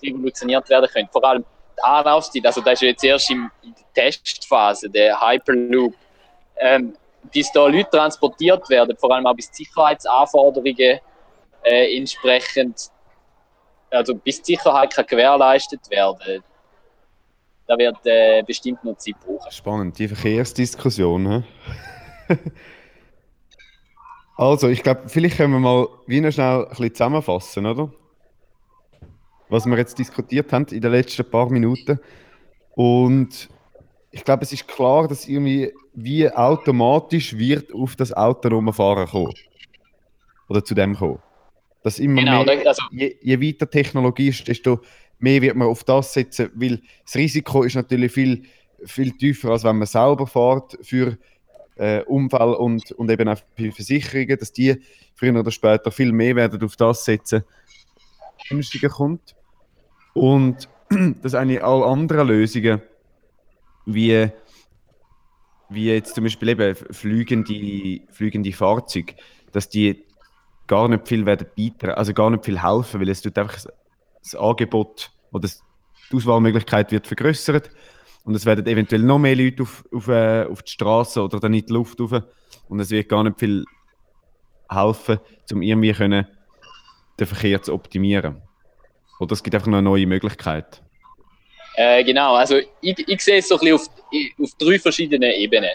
revolutioniert 0.03 0.69
werden 0.69 0.89
könnte. 0.91 1.11
Vor 1.11 1.23
allem 1.25 1.43
die 1.77 1.83
Anlaufzeit, 1.83 2.45
also 2.45 2.61
da 2.61 2.71
ist 2.71 2.81
jetzt 2.83 3.03
erst 3.03 3.29
in 3.31 3.49
der 3.65 3.93
Testphase, 4.11 4.89
der 4.89 5.19
Hyperloop, 5.19 5.93
ähm, 6.57 6.95
bis 7.31 7.51
da 7.51 7.67
Leute 7.67 7.89
transportiert 7.89 8.69
werden, 8.69 8.95
vor 8.97 9.11
allem 9.13 9.25
auch 9.25 9.35
bis 9.35 9.49
die 9.51 9.63
Sicherheitsanforderungen 9.63 10.99
äh, 11.63 11.97
entsprechend, 11.97 12.89
also 13.89 14.15
bis 14.15 14.41
die 14.41 14.55
Sicherheit 14.55 14.93
kann 14.93 15.05
gewährleistet 15.07 15.89
werden. 15.89 16.43
Da 17.67 17.77
wird 17.77 17.97
äh, 18.05 18.43
bestimmt 18.43 18.83
noch 18.83 18.97
Zeit 18.97 19.15
brauchen. 19.25 19.51
Spannend, 19.51 19.97
die 19.97 20.07
Verkehrsdiskussion. 20.07 21.43
also, 24.37 24.69
ich 24.69 24.83
glaube, 24.83 25.09
vielleicht 25.09 25.37
können 25.37 25.53
wir 25.53 25.59
mal 25.59 25.87
wie 26.05 26.21
noch 26.21 26.31
schnell 26.31 26.63
ein 26.63 26.69
bisschen 26.69 26.93
zusammenfassen, 26.93 27.65
oder? 27.65 27.91
Was 29.49 29.65
wir 29.65 29.77
jetzt 29.77 29.97
diskutiert 29.97 30.53
haben 30.53 30.67
in 30.67 30.81
den 30.81 30.91
letzten 30.91 31.29
paar 31.29 31.49
Minuten. 31.49 31.99
Und 32.75 33.49
ich 34.15 34.23
glaube, 34.23 34.43
es 34.43 34.53
ist 34.53 34.65
klar, 34.65 35.09
dass 35.09 35.27
irgendwie 35.27 35.73
wie 35.93 36.29
automatisch 36.31 37.37
wird 37.37 37.73
auf 37.73 37.97
das 37.97 38.13
autonome 38.13 38.71
Fahren 38.71 39.09
kommen. 39.09 39.33
Oder 40.47 40.63
zu 40.63 40.73
dem 40.73 40.95
kommen. 40.95 41.19
Dass 41.83 41.99
immer 41.99 42.21
Genau, 42.21 42.45
mehr, 42.45 42.65
also 42.65 42.81
je, 42.91 43.17
je 43.21 43.41
weiter 43.41 43.69
Technologie 43.69 44.29
ist, 44.29 44.47
desto 44.47 44.79
mehr 45.19 45.41
wird 45.41 45.57
man 45.57 45.67
auf 45.67 45.83
das 45.83 46.13
setzen, 46.13 46.49
weil 46.55 46.81
das 47.03 47.15
Risiko 47.15 47.63
ist 47.63 47.75
natürlich 47.75 48.13
viel, 48.13 48.43
viel 48.85 49.11
tiefer, 49.11 49.49
als 49.49 49.65
wenn 49.65 49.79
man 49.79 49.85
selber 49.85 50.25
fährt 50.25 50.77
für 50.81 51.17
äh, 51.75 52.01
Unfall 52.03 52.53
und, 52.53 52.93
und 52.93 53.11
eben 53.11 53.27
auch 53.27 53.39
für 53.57 53.73
Versicherungen, 53.73 54.39
dass 54.39 54.53
die 54.53 54.81
früher 55.13 55.37
oder 55.37 55.51
später 55.51 55.91
viel 55.91 56.13
mehr 56.13 56.37
werden 56.37 56.63
auf 56.63 56.77
das 56.77 57.03
setzen, 57.03 57.43
günstiger 58.47 58.87
kommt. 58.87 59.35
Und 60.13 60.69
dass 61.21 61.35
eigentlich 61.35 61.61
alle 61.61 61.85
anderen 61.85 62.29
Lösungen, 62.29 62.81
wie, 63.85 64.29
wie 65.69 65.85
jetzt 65.85 66.15
zum 66.15 66.23
Beispiel 66.23 66.49
eben 66.49 66.75
fliegende, 66.75 68.01
fliegende 68.11 68.51
Fahrzeuge, 68.51 69.15
dass 69.51 69.69
die 69.69 70.03
gar 70.67 70.87
nicht 70.87 71.07
viel 71.07 71.25
werden 71.25 71.47
beitragen, 71.55 71.97
also 71.97 72.13
gar 72.13 72.29
nicht 72.29 72.45
viel 72.45 72.61
helfen, 72.61 72.99
weil 72.99 73.09
es 73.09 73.21
tut 73.21 73.37
einfach 73.37 73.65
das 74.23 74.35
Angebot 74.35 75.11
oder 75.31 75.47
die 75.47 76.15
Auswahlmöglichkeit 76.15 76.91
wird 76.91 77.07
vergrößert 77.07 77.69
und 78.23 78.35
es 78.35 78.45
werden 78.45 78.65
eventuell 78.65 79.03
noch 79.03 79.19
mehr 79.19 79.35
Leute 79.35 79.63
auf, 79.63 79.83
auf, 79.93 80.07
äh, 80.07 80.45
auf 80.45 80.63
die 80.63 80.71
Straße 80.71 81.21
oder 81.21 81.39
dann 81.39 81.53
in 81.53 81.65
die 81.65 81.73
Luft 81.73 81.99
rauf 81.99 82.23
und 82.67 82.79
es 82.79 82.89
wird 82.89 83.09
gar 83.09 83.23
nicht 83.23 83.39
viel 83.39 83.65
helfen, 84.69 85.19
um 85.51 85.61
irgendwie 85.61 85.93
können, 85.93 86.27
den 87.19 87.27
Verkehr 87.27 87.61
zu 87.61 87.73
optimieren. 87.73 88.41
Oder 89.19 89.33
es 89.33 89.43
gibt 89.43 89.55
einfach 89.55 89.67
noch 89.67 89.77
eine 89.77 89.85
neue 89.85 90.07
Möglichkeit. 90.07 90.83
Äh, 91.75 92.03
genau, 92.03 92.35
also 92.35 92.57
ich, 92.81 93.07
ich 93.07 93.21
sehe 93.21 93.39
es 93.39 93.49
so 93.49 93.55
ein 93.55 93.59
bisschen 93.59 93.75
auf, 93.75 93.89
auf 94.41 94.51
drei 94.57 94.79
verschiedenen 94.79 95.31
Ebenen. 95.31 95.71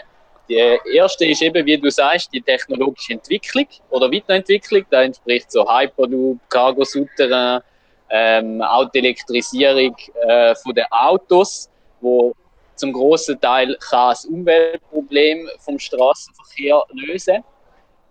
Die 0.49 0.79
erste 0.93 1.25
ist 1.25 1.41
eben, 1.41 1.65
wie 1.65 1.77
du 1.77 1.89
sagst, 1.89 2.33
die 2.33 2.41
technologische 2.41 3.13
Entwicklung 3.13 3.67
oder 3.89 4.11
Weiterentwicklung. 4.11 4.83
Da 4.89 5.03
entspricht 5.03 5.51
so 5.51 5.65
Hyperloop, 5.65 6.39
Cargo 6.49 6.83
Souterrain, 6.83 7.61
ähm, 8.09 8.61
auch 8.61 8.89
die 8.91 8.99
Elektrisierung 8.99 9.95
äh, 10.27 10.53
von 10.55 10.73
Autos, 10.89 11.69
wo 12.01 12.33
zum 12.75 12.91
großen 12.91 13.39
Teil 13.39 13.77
das 13.91 14.25
Umweltproblem 14.25 15.47
vom 15.59 15.79
Straßenverkehr 15.79 16.83
lösen. 16.93 17.43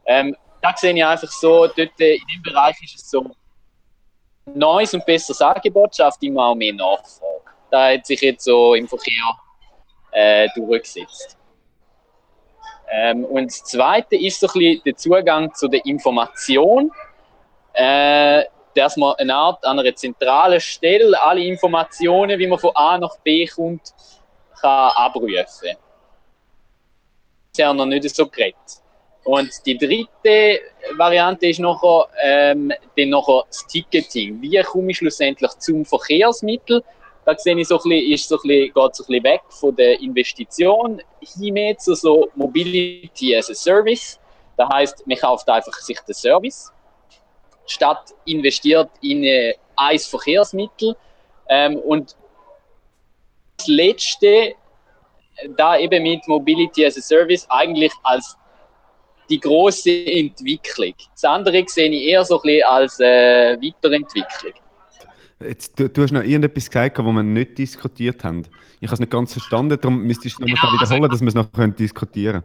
Ähm, 0.07 0.35
da 0.63 0.75
sehe 0.77 0.95
ich 0.95 1.05
einfach 1.05 1.31
so, 1.31 1.67
dort 1.67 1.79
in 1.79 1.95
dem 1.99 2.43
Bereich 2.43 2.77
ist 2.83 2.95
es 2.95 3.11
so, 3.11 3.31
neues 4.55 4.95
und 4.95 5.05
besseres 5.05 5.41
Angebot 5.43 5.95
schafft 5.95 6.23
immer 6.23 6.47
auch 6.47 6.55
mehr 6.55 6.73
Nachfrage. 6.73 7.30
Da 7.71 7.93
hat 7.93 8.07
sich 8.07 8.21
jetzt 8.21 8.45
so 8.45 8.75
im 8.75 8.89
Verkehr 8.89 9.37
äh, 10.13 10.49
durchgesetzt. 10.55 11.37
Ähm, 12.91 13.25
und 13.25 13.47
das 13.47 13.63
Zweite 13.65 14.17
ist 14.17 14.41
so 14.41 14.49
ein 14.49 14.53
bisschen 14.53 14.83
der 14.85 14.97
Zugang 14.97 15.55
zu 15.55 15.69
der 15.69 15.85
Information, 15.87 16.91
äh, 17.73 18.45
dass 18.75 18.97
man 18.97 19.15
eine 19.17 19.35
Art 19.35 19.65
an 19.65 19.79
einer 19.79 19.95
zentralen 19.95 20.61
Stelle 20.61 21.21
alle 21.21 21.45
Informationen, 21.45 22.39
wie 22.39 22.47
man 22.47 22.59
von 22.59 22.75
A 22.75 22.99
nach 22.99 23.17
B 23.19 23.47
kommt, 23.47 23.95
kann 24.61 24.91
abrufen. 24.95 25.35
Das 25.37 25.63
ist 25.63 25.77
ja 27.59 27.73
noch 27.73 27.87
nicht 27.87 28.15
so 28.15 28.27
geredet. 28.27 28.57
Und 29.25 29.51
die 29.67 29.77
dritte 29.77 30.61
Variante 30.97 31.49
ist 31.49 31.61
nachher, 31.61 32.09
ähm, 32.23 32.73
dann 32.97 33.09
nachher 33.11 33.45
das 33.47 33.67
Ticketing. 33.67 34.41
Wie 34.41 34.61
komme 34.63 34.91
ich 34.91 34.99
schlussendlich 34.99 35.51
zum 35.59 35.85
Verkehrsmittel? 35.85 36.83
Da 37.31 37.39
sehe 37.39 37.57
ich 37.57 37.69
so 37.69 37.77
ein 37.77 37.83
bisschen, 37.89 38.13
ist 38.13 38.29
so 38.29 38.37
ein 38.37 38.43
bisschen, 38.43 38.75
geht 38.75 38.75
so 38.75 39.05
ein 39.05 39.07
bisschen 39.07 39.25
weg 39.25 39.43
von 39.49 39.77
der 39.77 40.01
Investition 40.01 41.01
hin 41.21 41.79
zu 41.79 41.95
so 41.95 42.29
Mobility 42.35 43.37
as 43.37 43.49
a 43.51 43.55
Service. 43.55 44.19
Das 44.57 44.69
heißt, 44.69 45.07
man 45.07 45.17
kauft 45.17 45.49
einfach 45.49 45.75
sich 45.75 45.99
den 46.01 46.15
Service, 46.15 46.73
statt 47.67 48.15
investiert 48.25 48.91
in 49.01 49.23
äh, 49.23 49.55
ein 49.77 49.99
Verkehrsmittel. 49.99 50.97
Ähm, 51.49 51.77
und 51.79 52.17
das 53.57 53.69
Letzte, 53.69 54.55
da 55.57 55.79
eben 55.79 56.03
mit 56.03 56.27
Mobility 56.27 56.85
as 56.85 56.97
a 56.97 57.01
Service 57.01 57.47
eigentlich 57.49 57.93
als 58.03 58.37
die 59.29 59.39
große 59.39 60.07
Entwicklung. 60.07 60.95
Das 61.13 61.25
andere 61.25 61.65
sehe 61.69 61.89
ich 61.91 62.09
eher 62.09 62.25
so 62.25 62.39
ein 62.39 62.43
bisschen 62.43 62.65
als 62.65 62.99
äh, 62.99 63.57
Weiterentwicklung. 63.57 64.55
Jetzt, 65.43 65.79
du, 65.79 65.89
du 65.89 66.03
hast 66.03 66.13
noch 66.13 66.23
irgendetwas 66.23 66.67
gesagt, 66.67 66.99
wo 66.99 67.13
wir 67.13 67.23
nicht 67.23 67.57
diskutiert 67.57 68.23
haben. 68.25 68.43
Ich 68.81 68.89
habe 68.89 68.95
es 68.95 69.01
nicht 69.01 69.13
ganz 69.13 69.33
verstanden, 69.33 69.79
darum 69.81 70.03
müsstest 70.03 70.39
du 70.39 70.43
nochmal 70.43 70.57
genau, 70.57 70.73
wiederholen, 70.75 71.05
also, 71.05 71.13
dass 71.13 71.21
wir 71.21 71.29
es 71.29 71.35
noch 71.35 71.53
können 71.53 71.75
diskutieren 71.75 72.43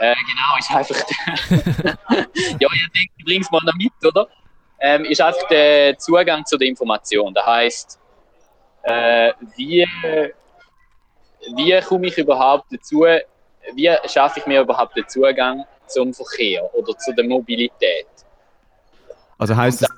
äh, 0.00 0.14
Genau, 0.14 0.58
ist 0.58 0.70
einfach. 0.70 0.96
ja, 2.60 2.68
ich 2.72 2.92
denke, 2.92 3.12
ich 3.16 3.24
bringe 3.24 3.40
es 3.40 3.50
mal 3.50 3.60
noch 3.64 3.74
mit, 3.74 3.92
oder? 4.04 4.28
Ähm, 4.80 5.04
ist 5.04 5.20
einfach 5.20 5.46
der 5.48 5.98
Zugang 5.98 6.44
zu 6.44 6.56
der 6.56 6.68
Information. 6.68 7.32
Das 7.34 7.46
heißt, 7.46 8.00
äh, 8.82 9.32
wie, 9.56 9.86
wie 11.56 11.80
komme 11.80 12.06
ich 12.06 12.18
überhaupt 12.18 12.66
dazu, 12.72 13.04
wie 13.74 13.96
schaffe 14.06 14.40
ich 14.40 14.46
mir 14.46 14.60
überhaupt 14.60 14.96
den 14.96 15.08
Zugang 15.08 15.64
zum 15.86 16.12
Verkehr 16.12 16.62
oder 16.74 16.96
zu 16.98 17.12
der 17.12 17.24
Mobilität? 17.24 18.06
Also 19.38 19.56
heißt 19.56 19.82
es, 19.82 19.88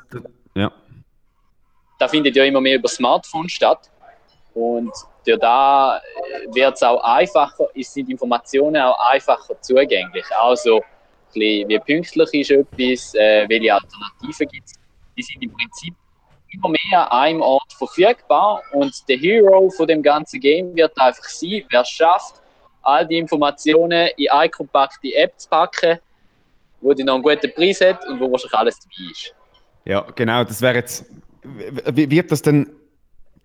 ja. 0.55 0.73
Da 1.99 2.09
findet 2.09 2.37
ja 2.37 2.45
immer 2.45 2.61
mehr 2.61 2.77
über 2.77 2.89
Smartphone 2.89 3.49
statt 3.49 3.91
und 4.55 4.93
durch 5.27 5.39
da 5.39 6.01
wird 6.53 6.75
es 6.75 6.83
auch 6.83 7.03
einfacher, 7.03 7.69
sind 7.75 8.09
Informationen 8.09 8.81
auch 8.81 8.99
einfacher 9.11 9.61
zugänglich. 9.61 10.25
Also 10.39 10.83
wie 11.35 11.79
pünktlich 11.85 12.33
ist 12.33 12.51
etwas, 12.51 13.15
äh, 13.15 13.47
welche 13.49 13.75
Alternativen 13.75 14.49
gibt 14.49 14.67
es. 14.67 14.75
Die 15.17 15.23
sind 15.23 15.43
im 15.43 15.53
Prinzip 15.53 15.95
immer 16.53 16.71
mehr 16.71 17.13
an 17.13 17.19
einem 17.21 17.43
Ort 17.43 17.73
verfügbar 17.73 18.63
und 18.73 18.95
der 19.09 19.19
Hero 19.19 19.69
von 19.71 19.87
dem 19.87 20.03
ganzen 20.03 20.41
Game 20.41 20.75
wird 20.75 20.99
einfach 20.99 21.25
sein, 21.25 21.65
wer 21.69 21.81
es 21.83 21.91
schafft, 21.91 22.41
all 22.83 23.07
die 23.07 23.19
Informationen 23.19 24.09
in 24.17 24.31
eine 24.31 24.49
kompakte 24.49 25.13
App 25.15 25.39
zu 25.39 25.49
packen, 25.49 25.99
wo 26.81 26.95
die 26.95 27.05
noch 27.05 27.15
einen 27.15 27.23
guten 27.23 27.53
Preis 27.53 27.81
hat 27.81 28.07
und 28.07 28.21
wo 28.21 28.31
wahrscheinlich 28.31 28.55
alles 28.55 28.79
dabei 28.79 29.11
ist. 29.11 29.35
Ja, 29.85 30.01
genau, 30.15 30.45
das 30.45 30.63
wäre 30.63 30.77
jetzt. 30.77 31.05
Wird 31.95 32.33
das 32.33 32.43
denn, 32.43 32.69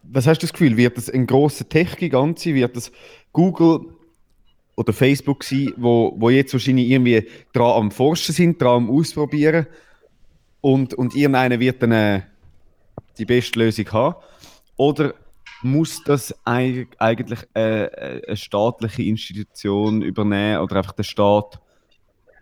was 0.03 0.27
hast 0.27 0.41
du 0.41 0.45
das 0.45 0.53
Gefühl, 0.53 0.77
wird 0.77 0.97
das 0.97 1.09
ein 1.09 1.27
grosser 1.27 1.67
Tech-Gigant 1.67 2.39
sein? 2.39 2.55
Wird 2.55 2.75
das 2.75 2.91
Google 3.31 3.81
oder 4.75 4.93
Facebook 4.93 5.43
sein, 5.43 5.73
wo, 5.77 6.13
wo 6.17 6.29
jetzt 6.29 6.53
wahrscheinlich 6.53 6.89
irgendwie 6.89 7.27
dran 7.53 7.77
am 7.77 7.91
Forschen 7.91 8.33
sind, 8.33 8.61
dran 8.61 8.83
am 8.83 8.89
Ausprobieren 8.89 9.67
und, 10.61 10.93
und 10.93 11.15
irgendeiner 11.15 11.59
wird 11.59 11.81
dann 11.83 11.91
äh, 11.91 12.21
die 13.17 13.25
beste 13.25 13.59
Lösung 13.59 13.91
haben? 13.91 14.15
Oder 14.77 15.13
muss 15.61 16.03
das 16.03 16.33
eigentlich 16.45 17.39
äh, 17.55 17.85
äh, 17.85 18.27
eine 18.27 18.37
staatliche 18.37 19.03
Institution 19.03 20.01
übernehmen 20.01 20.61
oder 20.61 20.77
einfach 20.77 20.93
der 20.93 21.03
Staat, 21.03 21.59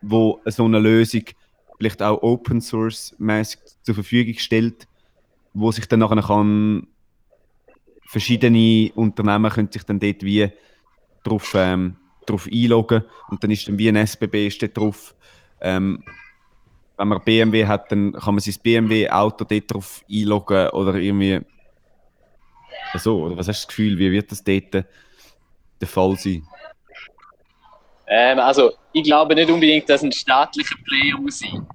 wo 0.02 0.40
so 0.46 0.66
eine 0.66 0.80
Lösung 0.80 1.24
vielleicht 1.78 2.02
auch 2.02 2.22
Open 2.22 2.62
Source 2.62 3.16
mäßig 3.18 3.60
zur 3.84 3.96
Verfügung 3.96 4.36
stellt, 4.38 4.88
wo 5.54 5.72
sich 5.72 5.88
dann 5.88 6.00
nachher 6.00 6.22
kann 6.22 6.88
verschiedene 8.10 8.92
Unternehmen 8.96 9.52
können 9.52 9.72
sich 9.72 9.84
dann 9.84 10.00
dort 10.00 10.24
wie 10.24 10.52
drauf, 11.24 11.54
ähm, 11.56 11.96
drauf 12.26 12.48
einloggen 12.52 13.04
und 13.30 13.44
dann 13.44 13.52
ist 13.52 13.68
dann 13.68 13.78
wie 13.78 13.88
ein 13.88 13.96
SBB 13.96 14.50
steht 14.50 14.78
drauf. 14.78 15.14
Ähm, 15.62 16.04
wenn 16.98 17.08
man 17.08 17.24
BMW 17.24 17.66
hat, 17.68 17.92
dann 17.92 18.14
kann 18.14 18.34
man 18.34 18.40
sein 18.40 18.56
BMW-Auto 18.62 19.46
dort 19.46 19.74
drauf 19.74 20.04
einloggen 20.12 20.70
oder 20.70 20.96
irgendwie 20.96 21.40
so, 22.96 23.24
oder 23.24 23.38
was 23.38 23.48
hast 23.48 23.64
du 23.64 23.66
das 23.66 23.68
Gefühl, 23.68 23.98
wie 24.00 24.12
wird 24.12 24.32
das 24.32 24.44
dort 24.44 24.74
der 24.74 25.88
Fall 25.88 26.18
sein? 26.18 26.44
Ähm, 28.08 28.40
also, 28.40 28.72
ich 28.92 29.04
glaube 29.04 29.36
nicht 29.36 29.50
unbedingt, 29.50 29.88
dass 29.88 30.04
ein 30.04 30.12
staatlicher 30.12 30.76
Player 30.84 31.18
muss 31.20 31.40
sein. 31.40 31.68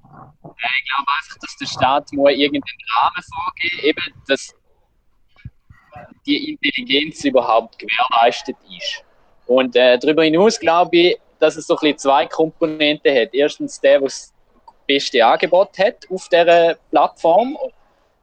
Ich 0.56 0.90
glaube 0.90 1.10
einfach, 1.18 1.38
dass 1.40 1.56
der 1.56 1.66
Staat 1.66 2.12
muss 2.12 2.32
irgendeinen 2.32 2.78
Rahmen 2.96 3.22
vorgeben, 3.34 3.82
eben, 3.82 4.22
dass 4.28 4.54
die 6.26 6.50
Intelligenz 6.50 7.24
überhaupt 7.24 7.78
gewährleistet 7.78 8.56
ist. 8.68 9.04
Und 9.46 9.76
äh, 9.76 9.98
darüber 9.98 10.24
hinaus 10.24 10.58
glaube 10.58 10.96
ich, 10.96 11.20
dass 11.38 11.56
es 11.56 11.66
so 11.66 11.74
ein 11.74 11.80
bisschen 11.80 11.98
zwei 11.98 12.26
Komponenten 12.26 13.14
hat. 13.14 13.34
Erstens 13.34 13.80
der, 13.80 13.98
der 13.98 14.08
das 14.08 14.32
beste 14.86 15.24
Angebot 15.24 15.78
hat 15.78 16.06
auf 16.10 16.28
dieser 16.28 16.76
Plattform, 16.90 17.56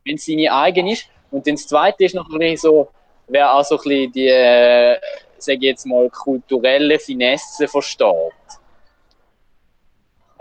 wenn 0.06 0.16
es 0.16 0.26
seine 0.26 0.52
eigen 0.52 0.88
ist. 0.88 1.08
Und 1.30 1.48
das 1.48 1.68
Zweite 1.68 2.06
ist 2.06 2.16
noch 2.16 2.30
ein 2.30 2.40
bisschen 2.40 2.58
so, 2.58 2.90
wer 3.28 3.54
auch 3.54 3.64
so 3.64 3.78
ein 3.78 3.84
bisschen 3.84 4.12
die, 4.12 4.28
äh, 4.28 5.00
sage 5.38 5.68
jetzt 5.68 5.86
mal, 5.86 6.10
kulturelle 6.10 7.00
Finesse 7.00 7.68
versteht. 7.68 8.34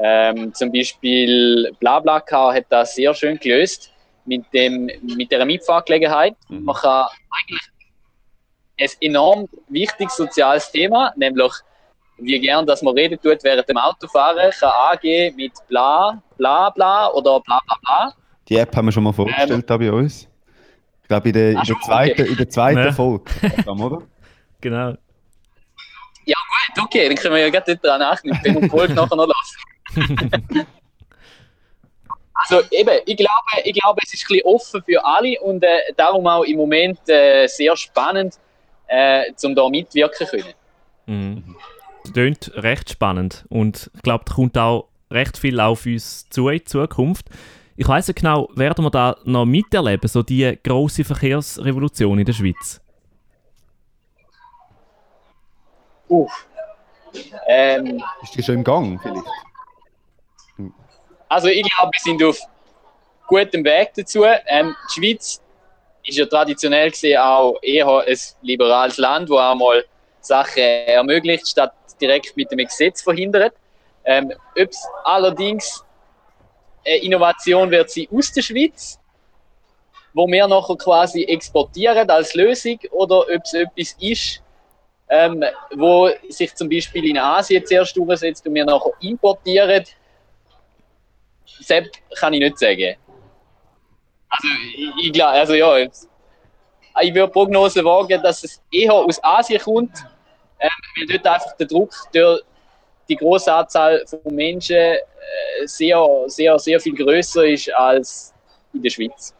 Ähm, 0.02 0.54
zum 0.54 0.72
Beispiel 0.72 1.72
BlaBlaCar 1.78 2.54
hat 2.54 2.66
das 2.70 2.94
sehr 2.94 3.14
schön 3.14 3.38
gelöst 3.38 3.92
mit, 4.24 4.44
dem, 4.52 4.90
mit 5.02 5.30
der 5.30 5.44
Mitfahrgelegenheit. 5.44 6.36
Mhm. 6.48 6.64
Man 6.64 6.76
kann 6.76 7.06
eigentlich 7.30 7.60
ein 8.80 8.88
enorm 9.00 9.48
wichtiges 9.68 10.16
soziales 10.16 10.70
Thema, 10.70 11.12
nämlich 11.16 11.52
wie 12.18 12.38
gern, 12.40 12.66
dass 12.66 12.82
man 12.82 12.94
reden 12.94 13.18
tut 13.20 13.42
während 13.42 13.68
dem 13.68 13.76
Autofahren, 13.76 14.50
kann 14.58 14.72
angehen 14.90 15.36
mit 15.36 15.52
bla 15.68 16.22
bla 16.36 16.70
bla 16.70 17.08
oder 17.12 17.40
bla 17.40 17.60
bla 17.66 17.76
bla. 17.82 18.14
Die 18.48 18.56
App 18.56 18.74
haben 18.74 18.86
wir 18.86 18.92
schon 18.92 19.04
mal 19.04 19.12
vorgestellt 19.12 19.50
ähm, 19.50 19.64
da 19.66 19.76
bei 19.76 19.92
uns 19.92 20.30
glaube, 21.10 21.28
in, 21.28 21.32
der, 21.34 21.50
in, 21.50 21.62
der 21.66 21.80
zweiten, 21.80 22.22
okay. 22.22 22.30
in 22.30 22.36
der 22.36 22.48
zweiten 22.48 22.78
ja. 22.78 22.92
Folge, 22.92 23.24
oder? 23.66 24.02
Genau. 24.62 24.94
Ja 26.26 26.36
gut, 26.36 26.84
okay, 26.84 27.08
dann 27.08 27.16
können 27.16 27.34
wir 27.34 27.40
ja 27.40 27.48
gerade 27.48 27.76
dran 27.78 28.02
anknüpfen 28.02 28.56
und 28.56 28.62
die 28.64 28.68
Folge 28.68 28.92
nachher 28.92 29.16
noch 29.16 29.26
lassen. 29.26 29.59
also 32.34 32.62
eben, 32.70 32.98
ich 33.06 33.16
glaube, 33.16 33.64
ich 33.64 33.74
glaube, 33.74 34.00
es 34.02 34.14
ist 34.14 34.22
ein 34.22 34.28
bisschen 34.28 34.46
offen 34.46 34.82
für 34.82 35.04
alle 35.04 35.40
und 35.40 35.62
äh, 35.62 35.92
darum 35.96 36.26
auch 36.26 36.44
im 36.44 36.56
Moment 36.56 36.98
äh, 37.08 37.46
sehr 37.46 37.76
spannend, 37.76 38.38
äh, 38.86 39.24
um 39.44 39.54
da 39.54 39.68
mitwirken 39.68 40.26
zu 40.26 40.36
können. 40.36 40.54
Mhm. 41.06 41.56
Klingt 42.12 42.52
recht 42.54 42.90
spannend 42.90 43.44
und 43.48 43.90
ich 43.94 44.02
glaube, 44.02 44.24
da 44.26 44.34
kommt 44.34 44.56
auch 44.58 44.88
recht 45.10 45.36
viel 45.36 45.60
auf 45.60 45.86
uns 45.86 46.28
zu 46.28 46.48
in 46.48 46.64
Zukunft. 46.64 47.26
Ich 47.76 47.88
weiss 47.88 48.08
nicht 48.08 48.18
genau, 48.18 48.48
werden 48.54 48.84
wir 48.84 48.90
da 48.90 49.16
noch 49.24 49.46
miterleben, 49.46 50.08
so 50.08 50.22
die 50.22 50.58
große 50.62 51.04
Verkehrsrevolution 51.04 52.18
in 52.18 52.24
der 52.24 52.32
Schweiz? 52.32 52.80
Uff. 56.08 56.46
Ähm, 57.46 58.02
Ist 58.22 58.34
die 58.36 58.42
schon 58.42 58.56
im 58.56 58.64
Gang 58.64 59.00
vielleicht? 59.00 59.24
Also 61.30 61.46
ich 61.46 61.62
glaube, 61.62 61.92
wir 61.92 62.00
sind 62.00 62.22
auf 62.24 62.40
gutem 63.28 63.64
Weg 63.64 63.92
dazu. 63.94 64.24
Ähm, 64.24 64.74
die 64.88 64.94
Schweiz 64.94 65.40
ist 66.04 66.18
ja 66.18 66.26
traditionell 66.26 66.90
gesehen 66.90 67.18
auch 67.18 67.56
eher 67.62 67.86
ein 67.86 68.18
liberales 68.42 68.98
Land, 68.98 69.30
wo 69.30 69.38
auch 69.38 69.54
mal 69.54 69.84
Sachen 70.20 70.62
ermöglicht, 70.62 71.46
statt 71.46 71.72
direkt 72.00 72.36
mit 72.36 72.50
dem 72.50 72.58
Gesetz 72.58 73.02
verhindert. 73.02 73.54
Ähm, 74.04 74.32
Ob 74.60 74.70
es 74.70 74.84
allerdings 75.04 75.84
eine 76.84 76.96
Innovation 76.96 77.70
wird 77.70 77.90
sie 77.90 78.08
aus 78.12 78.32
der 78.32 78.42
Schweiz, 78.42 78.98
wo 80.12 80.26
wir 80.26 80.48
nachher 80.48 80.76
quasi 80.76 81.22
exportieren 81.22 82.10
als 82.10 82.34
Lösung, 82.34 82.80
oder 82.90 83.20
ob 83.20 83.42
es 83.44 83.54
etwas 83.54 83.96
ist, 84.00 84.42
ähm, 85.08 85.44
wo 85.76 86.10
sich 86.28 86.52
zum 86.56 86.68
Beispiel 86.68 87.08
in 87.08 87.18
Asien 87.18 87.64
zuerst 87.64 87.96
durchsetzt 87.96 88.44
und 88.48 88.54
wir 88.54 88.64
nachher 88.64 88.92
importieren, 89.00 89.84
selbst 91.60 92.00
kann 92.18 92.32
ich 92.32 92.40
nicht 92.40 92.58
sagen. 92.58 92.96
Also, 94.28 94.48
ich, 94.76 95.06
ich 95.06 95.12
glaube, 95.12 95.32
also 95.32 95.54
ja, 95.54 95.76
ich 95.78 97.14
würde 97.14 97.32
Prognose 97.32 97.84
wagen, 97.84 98.22
dass 98.22 98.44
es 98.44 98.60
eher 98.70 98.92
aus 98.94 99.22
Asien 99.22 99.60
kommt, 99.60 100.04
ähm, 100.58 100.68
weil 100.96 101.06
dort 101.06 101.26
einfach 101.26 101.56
der 101.56 101.66
Druck 101.66 101.92
durch 102.12 102.42
die 103.08 103.16
große 103.16 103.52
Anzahl 103.52 104.04
von 104.06 104.20
Menschen 104.34 104.76
äh, 104.76 104.98
sehr, 105.64 106.06
sehr, 106.26 106.58
sehr 106.58 106.80
viel 106.80 106.94
größer 106.94 107.46
ist 107.46 107.72
als 107.74 108.32
in 108.72 108.82
der 108.82 108.90
Schweiz. 108.90 109.34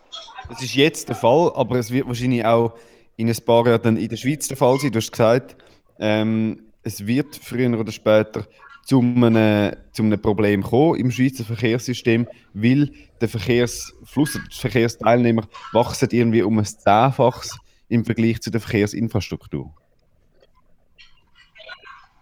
Das 0.48 0.62
ist 0.62 0.74
jetzt 0.74 1.08
der 1.08 1.16
Fall, 1.16 1.52
aber 1.54 1.76
es 1.76 1.90
wird 1.90 2.06
wahrscheinlich 2.08 2.44
auch 2.44 2.72
in 3.16 3.28
ein 3.28 3.36
paar 3.44 3.66
Jahren 3.66 3.82
dann 3.82 3.96
in 3.96 4.08
der 4.08 4.16
Schweiz 4.16 4.48
der 4.48 4.56
Fall 4.56 4.78
sein. 4.78 4.90
Du 4.90 4.98
hast 4.98 5.12
gesagt, 5.12 5.56
ähm, 5.98 6.72
es 6.82 7.06
wird 7.06 7.36
früher 7.36 7.78
oder 7.78 7.92
später 7.92 8.46
zu 8.90 8.98
einem, 8.98 9.76
zu 9.92 10.02
einem 10.02 10.20
Problem 10.20 10.64
kommen 10.64 10.98
im 10.98 11.12
Schweizer 11.12 11.44
Verkehrssystem, 11.44 12.26
weil 12.54 12.90
der 13.20 13.28
Verkehrsfluss, 13.28 14.32
die 14.32 14.56
Verkehrsteilnehmer 14.58 15.46
wachsen 15.72 16.08
irgendwie 16.10 16.42
um 16.42 16.58
ein 16.58 16.64
Zehnfaches 16.64 17.56
im 17.88 18.04
Vergleich 18.04 18.40
zu 18.40 18.50
der 18.50 18.60
Verkehrsinfrastruktur. 18.60 19.72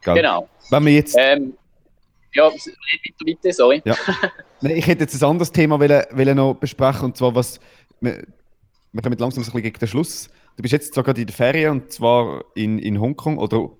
Genau. 0.02 0.46
Wenn 0.68 0.84
wir 0.84 0.92
jetzt 0.92 1.16
Ähm, 1.18 1.54
ja, 2.34 2.50
bitte, 2.50 3.24
bitte, 3.24 3.52
sorry. 3.52 3.80
Ja. 3.86 3.96
Ich 4.60 4.88
hätte 4.88 5.04
jetzt 5.04 5.22
ein 5.22 5.30
anderes 5.30 5.52
Thema 5.52 5.78
wollen, 5.78 6.02
wollen 6.10 6.36
noch 6.36 6.54
besprechen, 6.54 7.04
und 7.04 7.16
zwar 7.16 7.32
was. 7.32 7.60
Wir, 8.00 8.26
wir 8.92 9.02
kommen 9.02 9.16
langsam 9.16 9.44
so 9.44 9.50
ein 9.50 9.52
bisschen 9.52 9.62
gegen 9.62 9.78
den 9.78 9.88
Schluss. 9.88 10.28
Du 10.56 10.62
bist 10.62 10.72
jetzt 10.72 10.92
zwar 10.92 11.04
gerade 11.04 11.20
in 11.20 11.28
der 11.28 11.36
Ferien, 11.36 11.70
und 11.70 11.92
zwar 11.92 12.44
in, 12.56 12.80
in 12.80 13.00
Hongkong, 13.00 13.38
oder 13.38 13.70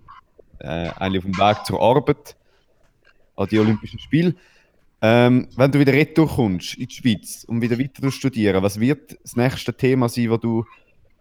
äh, 0.60 0.88
eigentlich 0.96 1.24
auf 1.24 1.30
dem 1.30 1.36
Weg 1.36 1.66
zur 1.66 1.82
Arbeit 1.82 2.36
an 3.38 3.48
die 3.48 3.58
Olympischen 3.58 3.98
Spiele. 3.98 4.34
Ähm, 5.00 5.48
wenn 5.56 5.70
du 5.70 5.78
wieder 5.78 5.92
retour 5.92 6.28
kommst 6.28 6.74
in 6.74 6.88
die 6.88 6.94
Schweiz 6.94 7.44
und 7.44 7.62
wieder 7.62 7.78
weiter 7.78 8.02
zu 8.02 8.10
studieren, 8.10 8.62
was 8.62 8.80
wird 8.80 9.16
das 9.22 9.36
nächste 9.36 9.72
Thema 9.72 10.08
sein, 10.08 10.28
das 10.28 10.40
du 10.40 10.64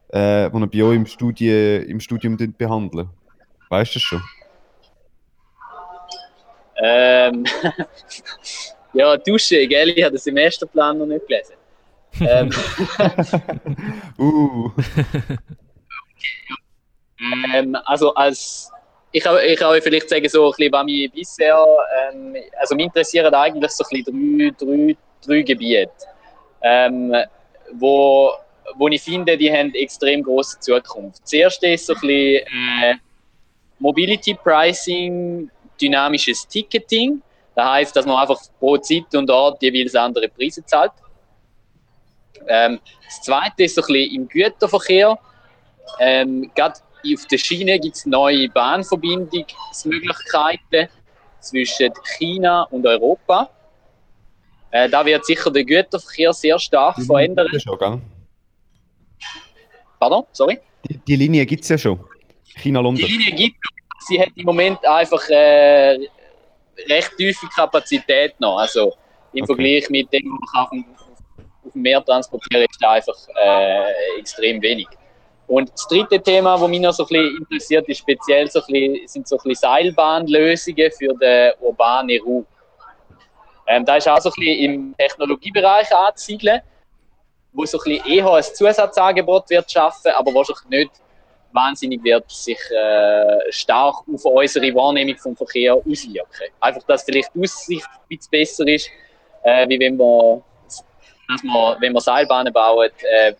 äh, 0.10 0.50
wo 0.52 0.66
bei 0.66 0.84
euch 0.84 0.96
im, 0.96 1.06
Studie, 1.06 1.84
im 1.88 2.00
Studium 2.00 2.38
behandeln? 2.58 3.10
Weißt 3.70 3.94
du 3.94 4.00
das 4.00 4.04
schon? 4.04 4.24
Ähm, 6.82 7.46
ja, 8.94 9.18
Dusche, 9.18 9.68
gell? 9.68 9.90
Ich 9.90 10.04
habe 10.04 10.16
den 10.16 10.20
Semesterplan 10.20 10.98
noch 10.98 11.06
nicht 11.06 11.28
gelesen. 11.28 11.54
Ähm, 12.20 12.50
Uh, 14.18 14.72
ähm, 17.54 17.78
also 17.86 18.16
als 18.16 18.72
ich 19.12 19.24
kann, 19.24 19.38
ich 19.46 19.58
kann 19.58 19.70
euch 19.70 19.84
vielleicht 19.84 20.10
sagen, 20.10 20.28
so 20.28 20.46
ein 20.46 20.52
bisschen, 20.52 20.74
was 20.74 20.86
mich 20.86 21.12
bisher, 21.12 21.66
ähm, 22.12 22.36
also 22.60 22.76
mich 22.76 22.86
interessieren 22.86 23.34
eigentlich 23.34 23.72
so 23.72 23.84
ein 23.90 24.04
bisschen 24.04 24.56
drei, 24.58 24.66
drei, 24.66 24.98
drei 25.26 25.42
Gebiete, 25.42 25.92
ähm, 26.62 27.16
wo, 27.74 28.32
wo 28.76 28.88
ich 28.88 29.02
finde, 29.02 29.38
die 29.38 29.52
haben 29.52 29.74
extrem 29.74 30.24
große 30.24 30.60
Zukunft. 30.60 31.22
Das 31.24 31.34
erste 31.34 31.68
ist 31.68 31.86
so 31.86 31.94
ein 31.94 32.02
bisschen 32.02 32.48
äh, 32.48 32.96
Mobility 33.80 34.34
Pricing, 34.34 35.50
dynamisches 35.80 36.48
Ticketing. 36.48 37.22
Das 37.56 37.66
heißt, 37.66 37.96
dass 37.96 38.06
man 38.06 38.18
einfach 38.18 38.40
pro 38.60 38.78
Zeit 38.78 39.14
und 39.16 39.30
Ort 39.30 39.62
jeweils 39.62 39.96
andere 39.96 40.28
Preise 40.30 40.64
zahlt. 40.66 40.92
Ähm, 42.48 42.80
das 43.06 43.22
zweite 43.22 43.64
ist 43.64 43.76
so 43.76 43.82
ein 43.82 43.88
bisschen 43.88 44.16
im 44.16 44.28
Güterverkehr. 44.28 45.18
Ähm, 46.00 46.52
Gerade 46.54 46.80
auf 47.06 47.26
der 47.28 47.38
Schiene 47.38 47.80
gibt 47.80 47.96
es 47.96 48.06
neue 48.06 48.50
Bahnverbindungsmöglichkeiten 48.50 50.90
zwischen 51.40 51.94
China 52.18 52.64
und 52.64 52.86
Europa. 52.86 53.50
Äh, 54.72 54.90
da 54.90 55.06
wird 55.06 55.26
sicher 55.26 55.50
der 55.52 55.64
Güterverkehr 55.64 56.34
sehr 56.34 56.60
stark 56.60 57.02
verändern. 57.02 57.48
Ja 57.52 57.60
schon, 57.60 57.80
gell? 57.80 58.02
Pardon, 60.00 60.24
sorry. 60.32 60.60
Die, 60.88 60.98
die 60.98 61.16
Linie 61.16 61.46
gibt 61.46 61.64
es 61.64 61.70
ja 61.70 61.78
schon. 61.78 62.00
Die 62.48 62.60
China-London. 62.60 63.06
Linie 63.06 63.32
gibt 63.34 63.58
es, 63.58 64.08
sie 64.08 64.20
hat 64.20 64.30
im 64.36 64.46
Moment 64.46 64.84
einfach 64.86 65.28
äh, 65.30 65.98
recht 66.90 67.12
tiefe 67.18 67.48
Kapazität 67.56 68.40
noch. 68.40 68.58
Also 68.58 68.94
im 69.34 69.44
Okay. 69.44 69.54
Vergleich 69.54 69.90
mit 69.90 70.12
dem, 70.14 70.38
was 70.42 70.54
man 70.54 70.64
auf 70.64 70.70
dem, 70.70 70.86
auf 71.66 71.74
dem 71.74 71.82
Meer 71.82 72.04
transportieren, 72.04 72.66
ist 72.70 72.82
da 72.82 72.92
einfach 72.92 73.16
äh, 73.44 74.20
extrem 74.20 74.62
wenig. 74.62 74.88
Und 75.48 75.72
das 75.72 75.88
dritte 75.88 76.22
Thema, 76.22 76.58
das 76.58 76.68
mich 76.68 76.82
noch 76.82 76.92
so 76.92 77.04
ein 77.04 77.08
bisschen 77.08 77.38
interessiert, 77.38 77.88
ist 77.88 78.00
speziell 78.00 78.52
so 78.52 78.60
ein 78.60 78.66
bisschen, 78.68 79.08
sind 79.08 79.28
so 79.28 79.38
ein 79.38 79.44
bisschen 79.44 79.70
Seilbahnlösungen 79.70 80.92
für 80.92 81.14
den 81.14 81.54
urbanen 81.62 82.22
Raum. 82.22 82.46
Ähm, 83.66 83.86
da 83.86 83.96
ist 83.96 84.08
auch 84.08 84.20
so 84.20 84.30
ein 84.38 84.44
im 84.44 84.96
Technologiebereich 84.98 85.94
anzusiedeln, 85.94 86.62
wo 87.54 87.66
so 87.66 87.80
ein 87.86 88.02
eher 88.06 88.30
ein 88.30 88.44
Zusatzangebot 88.44 89.50
wird 89.50 89.72
schaffen, 89.72 90.12
aber 90.12 90.34
wahrscheinlich 90.34 90.66
nicht 90.70 90.92
wahnsinnig 91.54 92.04
wird 92.04 92.30
sich 92.30 92.60
äh, 92.72 93.52
stark 93.52 93.96
auf 94.14 94.26
unsere 94.26 94.74
Wahrnehmung 94.76 95.18
vom 95.18 95.36
Verkehr 95.36 95.76
auswirken. 95.76 96.54
Einfach, 96.60 96.84
dass 96.84 97.04
vielleicht 97.04 97.34
die 97.34 97.42
Aussicht 97.42 97.88
ein 97.88 98.08
bisschen 98.10 98.32
besser 98.32 98.68
ist, 98.68 98.90
äh, 99.44 99.68
wie 99.70 99.80
wenn 99.80 99.98
wir, 99.98 100.42
dass 101.30 101.44
wir, 101.44 101.78
wenn 101.80 101.94
wir 101.94 102.02
Seilbahnen 102.02 102.54
bauen, 102.54 102.90
äh, 103.02 103.34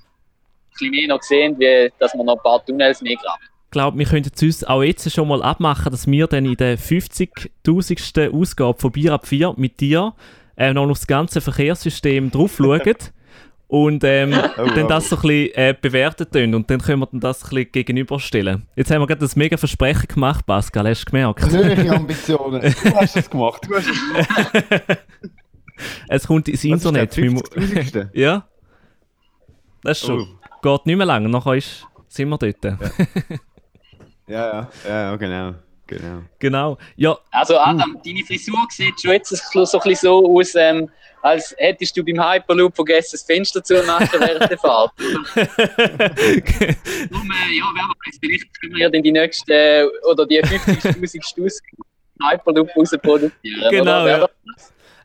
bisschen 0.78 0.92
mehr 0.92 1.08
noch 1.10 1.22
sehen, 1.22 1.56
wie 1.60 1.92
dass 2.00 2.14
wir 2.14 2.24
noch 2.24 2.36
ein 2.38 2.44
paar 2.44 2.64
Tunnels 2.66 3.02
mehr 3.02 3.16
graben. 3.16 3.42
Ich 3.66 3.72
glaube, 3.72 3.98
wir 4.00 4.06
könnten 4.06 4.32
es 4.34 4.42
uns 4.42 4.64
auch 4.64 4.82
jetzt 4.82 5.12
schon 5.12 5.28
mal 5.28 5.44
abmachen, 5.44 5.92
dass 5.92 6.08
wir 6.08 6.28
dann 6.28 6.46
in 6.46 6.56
der 6.56 6.78
50.000. 6.80 8.32
Ausgabe 8.32 8.80
von 8.80 8.92
Bier 8.92 9.14
ab 9.14 9.28
4 9.28 9.54
mit 9.58 9.80
dir 9.82 10.14
äh, 10.56 10.74
noch 10.74 10.90
auf 10.90 10.98
das 11.00 11.08
ganze 11.08 11.42
Verkehrssystem 11.42 12.32
drauf 12.32 12.56
schauen 12.58 12.82
und 13.68 14.04
ähm, 14.06 14.32
dann 14.32 14.56
wow. 14.56 14.88
das 14.88 15.10
so 15.10 15.18
ein 15.18 15.22
bisschen 15.22 15.56
äh, 15.56 15.76
bewerten 15.80 16.32
tun 16.32 16.56
und 16.56 16.70
dann 16.70 16.80
können 16.82 17.00
wir 17.02 17.08
dann 17.08 17.20
das 17.20 17.44
ein 17.44 17.50
bisschen 17.50 17.72
gegenüberstellen. 17.74 18.66
Jetzt 18.78 18.90
haben 18.90 19.02
wir 19.02 19.08
gerade 19.08 19.20
das 19.20 19.36
mega 19.36 19.58
Versprechen 19.58 20.08
gemacht, 20.08 20.46
Pascal, 20.46 20.88
hast 20.88 21.02
du 21.02 21.12
gemerkt? 21.12 21.40
Persönliche 21.42 21.92
Ambitionen. 21.96 22.62
Du 22.62 22.96
hast 22.96 23.18
es 23.18 23.30
gemacht. 23.30 23.68
Du 23.68 23.76
hast 23.76 23.88
es 23.90 24.00
gemacht. 24.00 24.98
Es 26.08 26.26
kommt 26.26 26.48
ins 26.48 26.64
Internet. 26.64 27.12
Was 27.12 27.18
ist 27.18 27.18
der 27.18 27.24
Wir 27.24 27.32
mu- 27.32 27.40
50.000.? 27.42 28.10
ja, 28.14 28.48
das 29.84 30.00
ist 30.02 30.08
schon. 30.08 30.22
Oh. 30.22 30.37
Geht 30.62 30.86
nicht 30.86 30.98
mehr 30.98 31.06
lang, 31.06 31.30
nachher 31.30 31.54
ist, 31.56 31.86
sind 32.08 32.30
wir 32.30 32.38
dort. 32.38 32.56
Ja, 34.30 34.70
ja, 34.86 34.90
ja, 34.90 35.16
genau. 35.16 35.54
genau. 35.88 36.22
Genau. 36.38 36.78
Ja, 36.98 37.18
Also 37.32 37.58
Adam, 37.58 37.98
deine 38.04 38.26
Frisur 38.26 38.58
sieht 38.70 39.00
schon 39.00 39.12
jetzt 39.12 39.30
so 39.30 39.64
so 39.64 39.78
ein 39.80 39.84
bisschen 39.90 40.10
so 40.10 40.38
aus, 40.38 40.54
ähm, 40.56 40.90
als 41.22 41.56
hättest 41.58 41.96
du 41.96 42.04
beim 42.04 42.22
Hyperloop 42.22 42.76
vergessen, 42.76 43.12
das 43.14 43.24
Fenster 43.24 43.64
zu 43.64 43.82
machen 43.84 44.20
während 44.20 44.52
der 44.52 44.58
Fahrt. 44.58 44.92
Darum, 45.36 47.32
äh, 47.32 47.54
ja, 47.58 47.72
wer 47.74 47.88
weiß, 47.88 48.18
vielleicht 48.20 48.60
können 48.60 48.74
wir 48.74 48.82
ja 48.82 48.90
dann 48.90 49.02
die 49.04 49.14
nächste 49.14 49.54
äh, 49.54 49.86
oder 50.12 50.26
die 50.26 50.44
50.000 50.44 51.26
Stuss 51.26 51.62
Hyperloop 52.22 52.70
rausproduzieren. 52.76 53.72
Genau, 53.72 54.04
oder? 54.04 54.20
Ja. 54.20 54.28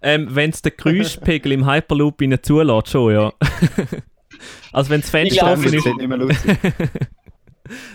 ähm, 0.03 0.27
wenn 0.35 0.51
es 0.51 0.63
den 0.63 0.73
Geräuschpegel 0.77 1.53
im 1.53 1.71
Hyperloop 1.71 2.21
ihnen 2.23 2.43
zulässt, 2.43 2.89
schon, 2.89 3.13
ja. 3.15 3.33
also 4.73 4.91
wenn 4.91 5.01
das 5.01 5.11
Fenster 5.11 5.53
offen 5.53 5.75
ist. 5.75 5.85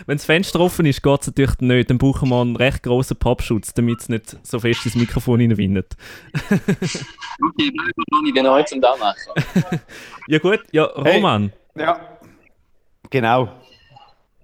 Wenn 0.06 0.16
das 0.16 0.24
Fenster 0.24 0.60
offen 0.60 0.86
ist, 0.86 1.02
geht 1.02 1.20
es 1.20 1.26
natürlich 1.28 1.58
nicht. 1.60 1.90
Dann 1.90 1.98
brauchen 1.98 2.30
wir 2.30 2.40
einen 2.40 2.56
recht 2.56 2.82
grossen 2.82 3.16
Pappschutz, 3.16 3.74
damit 3.74 4.00
es 4.00 4.08
nicht 4.08 4.36
so 4.42 4.58
fest 4.58 4.86
ins 4.86 4.94
Mikrofon 4.96 5.40
reinwindet. 5.40 5.94
Okay, 6.36 7.70
bleiben 7.70 7.92
wir 7.96 8.04
noch 8.10 8.22
nicht 8.22 8.34
genau 8.34 8.62
zum 8.62 8.80
da 8.80 8.96
machen. 8.96 9.80
Ja 10.28 10.38
gut, 10.38 10.60
ja, 10.72 10.90
Hey. 11.02 11.16
Roman. 11.16 11.52
Ja. 11.74 12.00
Genau. 13.10 13.48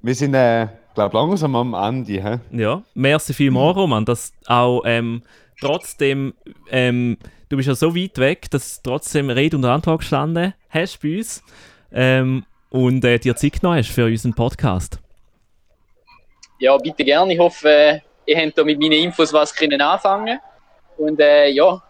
Wir 0.02 0.14
sind, 0.14 0.34
äh, 0.34 0.68
glaube 0.94 1.16
langsam 1.16 1.56
am 1.56 1.74
Ende. 1.74 2.22
Hä? 2.22 2.38
Ja, 2.52 2.82
merci 2.94 3.34
vielmals, 3.34 3.76
Roman, 3.76 4.04
dass 4.04 4.32
auch 4.46 4.82
ähm, 4.86 5.22
trotzdem, 5.60 6.34
ähm, 6.70 7.18
du 7.48 7.56
bist 7.56 7.68
ja 7.68 7.74
so 7.74 7.94
weit 7.96 8.18
weg, 8.18 8.50
dass 8.50 8.80
du 8.82 8.90
trotzdem 8.90 9.28
Rede 9.30 9.56
und 9.56 9.64
Antwort 9.64 10.00
gestanden 10.00 10.54
hast 10.70 11.00
bei 11.02 11.18
uns 11.18 11.42
ähm, 11.94 12.44
und 12.70 13.04
äh, 13.04 13.18
dir 13.18 13.36
Zeit 13.36 13.60
genommen 13.60 13.78
hast 13.78 13.90
für 13.90 14.04
unseren 14.04 14.34
Podcast. 14.34 14.98
Ja, 16.58 16.76
bitte 16.76 17.04
gerne. 17.04 17.32
Ich 17.32 17.38
hoffe, 17.38 17.68
äh, 17.68 18.00
ihr 18.26 18.36
habt 18.36 18.58
da 18.58 18.64
mit 18.64 18.78
meinen 18.78 18.92
Infos 18.92 19.32
was 19.32 19.54
können 19.54 19.80
anfangen 19.80 20.38
Und 20.96 21.20
äh, 21.20 21.48
ja, 21.48 21.82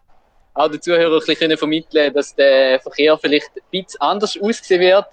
auch 0.52 0.68
den 0.68 0.80
Zuhörern 0.80 1.12
ein 1.12 1.18
bisschen 1.18 1.36
können 1.36 1.56
vermitteln 1.58 2.12
dass 2.12 2.34
der 2.34 2.80
Verkehr 2.80 3.16
vielleicht 3.18 3.50
ein 3.56 3.62
bisschen 3.70 4.00
anders 4.00 4.38
aussehen 4.40 4.80
wird. 4.80 5.06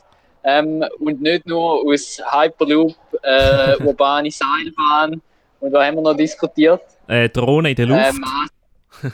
Ähm, 0.44 0.84
und 1.00 1.22
nicht 1.22 1.46
nur 1.46 1.86
aus 1.86 2.20
Hyperloop, 2.32 2.96
äh, 3.22 3.78
urbane 3.84 4.32
Seilbahn 4.32 5.22
und 5.60 5.72
was 5.72 5.86
haben 5.86 5.96
wir 5.96 6.02
noch 6.02 6.16
diskutiert? 6.16 6.82
Äh, 7.08 7.30
Drohne 7.30 7.70
in 7.70 7.76
der 7.76 7.86
Luft. 7.86 8.14
Ähm, 8.16 9.14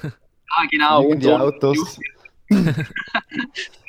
ah, 0.50 0.64
genau. 0.72 1.02
Und, 1.02 1.22
Fliegende 1.22 1.40
Autos. 1.42 2.00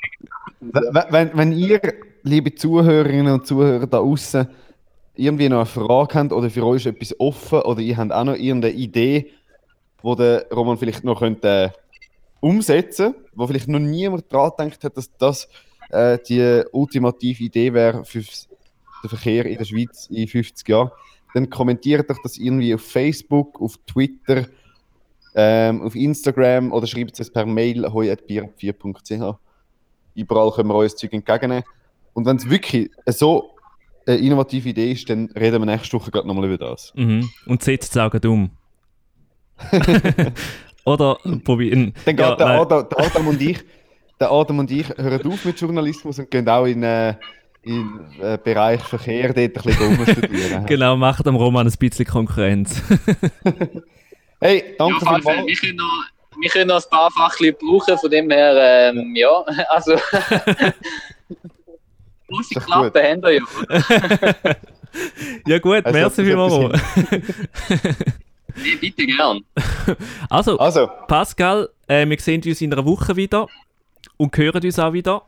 wenn, 0.60 1.30
wenn, 1.34 1.52
ihr, 1.52 1.80
liebe 2.22 2.54
Zuhörerinnen 2.54 3.32
und 3.32 3.46
Zuhörer 3.46 3.86
da 3.86 3.98
außen, 3.98 4.48
irgendwie 5.14 5.48
noch 5.48 5.58
eine 5.58 5.66
Frage 5.66 6.14
habt 6.14 6.32
oder 6.32 6.50
für 6.50 6.64
euch 6.64 6.86
ist 6.86 6.94
etwas 6.94 7.18
offen 7.18 7.60
oder 7.62 7.80
ihr 7.80 7.96
habt 7.96 8.12
auch 8.12 8.24
noch 8.24 8.36
irgendeine 8.36 8.74
Idee, 8.74 9.30
wo 10.02 10.14
der 10.14 10.46
Roman 10.52 10.78
vielleicht 10.78 11.04
noch 11.04 11.20
könnte, 11.20 11.72
umsetzen 12.40 13.14
wo 13.34 13.46
vielleicht 13.46 13.68
noch 13.68 13.78
niemand 13.78 14.32
dran 14.32 14.52
gedacht 14.56 14.84
hat, 14.84 14.96
dass 14.96 15.10
das 15.16 15.48
äh, 15.90 16.18
die 16.28 16.64
ultimative 16.72 17.44
Idee 17.44 17.72
wäre 17.72 18.04
für 18.04 18.20
den 18.20 19.08
Verkehr 19.08 19.46
in 19.46 19.58
der 19.58 19.64
Schweiz 19.64 20.06
in 20.10 20.26
50 20.26 20.68
Jahren, 20.68 20.90
dann 21.34 21.50
kommentiert 21.50 22.10
doch 22.10 22.18
das 22.22 22.36
irgendwie 22.36 22.74
auf 22.74 22.82
Facebook, 22.82 23.60
auf 23.60 23.78
Twitter, 23.86 24.46
ähm, 25.34 25.82
auf 25.82 25.94
Instagram 25.94 26.72
oder 26.72 26.86
schreibt 26.86 27.18
es 27.20 27.30
per 27.30 27.46
Mail 27.46 27.92
hoi.bier4.ch. 27.92 29.38
Überall 30.18 30.50
können 30.52 30.68
wir 30.68 30.74
euch 30.74 30.92
das 30.92 31.00
Zeug 31.00 31.12
entgegennehmen. 31.12 31.64
Und 32.12 32.26
wenn 32.26 32.36
es 32.36 32.48
wirklich 32.48 32.90
so 33.06 33.50
eine 34.06 34.16
innovative 34.16 34.68
Idee 34.70 34.92
ist, 34.92 35.08
dann 35.10 35.30
reden 35.38 35.60
wir 35.62 35.66
nächste 35.66 35.92
Woche 35.98 36.10
gerade 36.10 36.26
nochmal 36.26 36.46
über 36.46 36.58
das. 36.58 36.92
Mhm. 36.96 37.28
Und 37.46 37.62
setzt 37.62 37.94
es 37.96 37.98
auch 38.02 38.12
um. 38.24 38.50
Oder 40.84 41.18
probieren. 41.44 41.92
Dann 42.04 42.16
geht 42.16 42.26
Ja, 42.26 42.34
der. 42.36 42.46
Adam, 42.46 42.88
der 42.88 42.98
Adam 43.06 43.28
und 43.28 43.40
ich, 43.42 43.58
der 44.18 44.30
Adam 44.32 44.58
und 44.60 44.70
ich 44.70 44.88
hören 44.96 45.32
auf 45.32 45.44
mit 45.44 45.60
Journalismus 45.60 46.18
und 46.18 46.30
gehen 46.30 46.48
auch 46.48 46.64
in 46.64 46.82
äh, 46.82 47.14
in 47.62 48.00
äh, 48.20 48.38
Bereich 48.42 48.80
Verkehr 48.82 49.32
dort 49.34 49.38
ein 49.38 49.52
bisschen 49.52 49.96
rumstudieren. 49.96 50.66
Genau, 50.66 50.96
macht 50.96 51.26
dem 51.26 51.36
Roman 51.36 51.66
ein 51.66 51.72
bisschen 51.78 52.06
Konkurrenz. 52.06 52.82
Hey, 54.40 54.62
Ja, 54.68 54.74
danke 54.78 55.04
Fall. 55.04 55.20
vielmals. 55.20 55.62
Noch, 55.74 56.04
wir 56.40 56.50
können 56.50 56.68
noch 56.68 56.82
ein 56.82 56.90
paar 56.90 57.10
Fachleute 57.10 57.58
brauchen, 57.60 57.98
von 57.98 58.10
dem 58.10 58.30
her, 58.30 58.90
ähm, 58.94 59.14
ja, 59.16 59.42
also. 59.70 59.92
Große 62.28 62.60
Klappe 62.60 63.02
haben 63.02 63.22
wir 63.22 63.32
ja. 63.32 63.42
ja 65.46 65.58
gut, 65.58 65.86
Also, 65.86 65.98
merci 65.98 66.24
vielmals. 66.24 66.52
ist. 66.54 67.96
Nee, 68.56 68.76
bitte 68.80 69.06
gern. 69.06 69.40
Also, 70.28 70.58
Also, 70.58 70.88
Pascal, 71.06 71.68
äh, 71.86 72.06
wir 72.08 72.18
sehen 72.20 72.42
uns 72.44 72.60
in 72.60 72.72
einer 72.72 72.84
Woche 72.84 73.16
wieder 73.16 73.46
und 74.18 74.36
hören 74.36 74.62
uns 74.62 74.78
auch 74.78 74.92
wieder. 74.92 75.22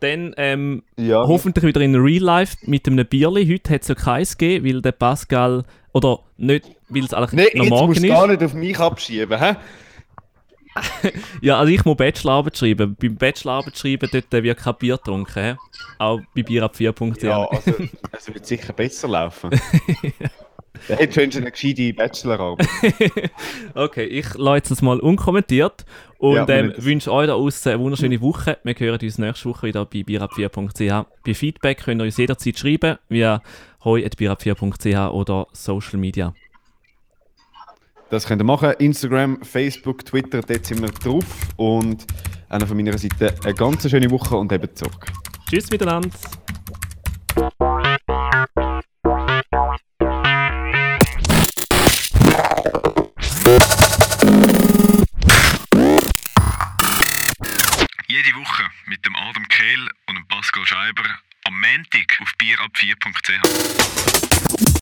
Dann 0.00 0.32
ähm, 0.36 0.84
ja. 0.96 1.26
hoffentlich 1.26 1.64
wieder 1.64 1.80
in 1.80 1.96
Real 1.96 2.22
Life 2.22 2.56
mit 2.62 2.86
einem 2.86 3.04
Bierli. 3.04 3.46
Heute 3.52 3.74
hat 3.74 3.82
es 3.82 3.88
ja 3.88 3.94
keins 3.96 4.38
gegeben, 4.38 4.64
weil 4.66 4.80
der 4.80 4.92
Pascal, 4.92 5.64
oder 5.92 6.20
nicht, 6.36 6.66
weil 6.88 7.04
es 7.04 7.12
eigentlich 7.12 7.32
Nee, 7.32 7.58
noch 7.58 7.64
jetzt 7.64 7.70
morgen 7.70 7.86
musst 7.88 8.02
du 8.02 8.06
ist. 8.06 8.12
gar 8.14 8.26
nicht 8.28 8.42
auf 8.44 8.54
mich 8.54 8.78
abschieben, 8.78 9.38
hä? 9.38 9.56
Ja, 11.40 11.58
also 11.58 11.72
ich 11.72 11.84
muss 11.84 11.96
Bachelorarbeit 11.96 12.56
schreiben. 12.58 12.96
Beim 13.00 13.16
Bachelorarbeit 13.16 13.76
schreiben, 13.78 14.08
dort 14.12 14.32
äh, 14.34 14.42
wird 14.42 14.58
kein 14.58 14.74
Bier 14.78 14.96
getrunken. 14.96 15.32
hä? 15.34 15.56
Auch 15.98 16.20
bei 16.34 16.42
bierab4.ch. 16.42 17.22
Ja, 17.22 17.44
also, 17.46 17.72
es 18.12 18.32
wird 18.34 18.46
sicher 18.46 18.72
besser 18.72 19.08
laufen. 19.08 19.50
Dann 20.86 20.96
hättest 20.98 21.34
du 21.34 21.40
eine 21.40 21.50
gescheite 21.50 21.92
Bachelorarbeit. 21.92 22.68
Okay, 23.74 24.04
ich 24.04 24.34
lasse 24.34 24.72
es 24.74 24.80
mal 24.82 25.00
unkommentiert 25.00 25.84
und 26.18 26.36
Ja, 26.36 26.48
ähm, 26.48 26.72
das. 26.76 26.84
wünsche 26.84 27.12
euch 27.12 27.26
da 27.26 27.34
außen 27.34 27.72
eine 27.72 27.80
wunderschöne 27.82 28.20
Woche. 28.20 28.58
Wir 28.62 28.74
hören 28.78 28.98
uns 29.02 29.18
nächste 29.18 29.48
Woche 29.48 29.66
wieder 29.68 29.84
bei 29.84 30.00
bierab4.ch. 30.00 31.06
Bei 31.24 31.34
Feedback 31.34 31.78
könnt 31.84 32.00
ihr 32.00 32.04
uns 32.04 32.16
jederzeit 32.16 32.58
schreiben 32.58 32.96
via 33.08 33.42
hoi.bierab4.ch 33.84 35.10
oder 35.12 35.46
Social 35.52 35.98
Media. 35.98 36.32
Das 38.10 38.26
könnt 38.26 38.40
ihr 38.40 38.44
machen. 38.44 38.72
Instagram, 38.78 39.42
Facebook, 39.42 40.04
Twitter, 40.04 40.40
dort 40.40 40.64
sind 40.64 40.80
wir 40.80 40.88
drauf. 40.88 41.24
Und 41.56 42.06
auch 42.48 42.58
noch 42.58 42.68
von 42.68 42.76
meiner 42.76 42.96
Seite 42.96 43.34
eine 43.44 43.54
ganz 43.54 43.88
schöne 43.88 44.10
Woche 44.10 44.36
und 44.36 44.50
eben 44.50 44.74
zurück. 44.74 45.06
Tschüss 45.48 45.70
miteinander. 45.70 46.08
Jede 58.06 58.34
Woche 58.36 58.62
mit 58.86 59.04
dem 59.04 59.14
Adam 59.16 59.46
Kehl 59.48 59.88
und 60.06 60.16
dem 60.16 60.26
Pascal 60.28 60.64
Scheiber 60.64 61.04
am 61.44 61.60
Montag 61.60 62.18
auf 62.22 62.32
bierab4.ch. 62.40 64.67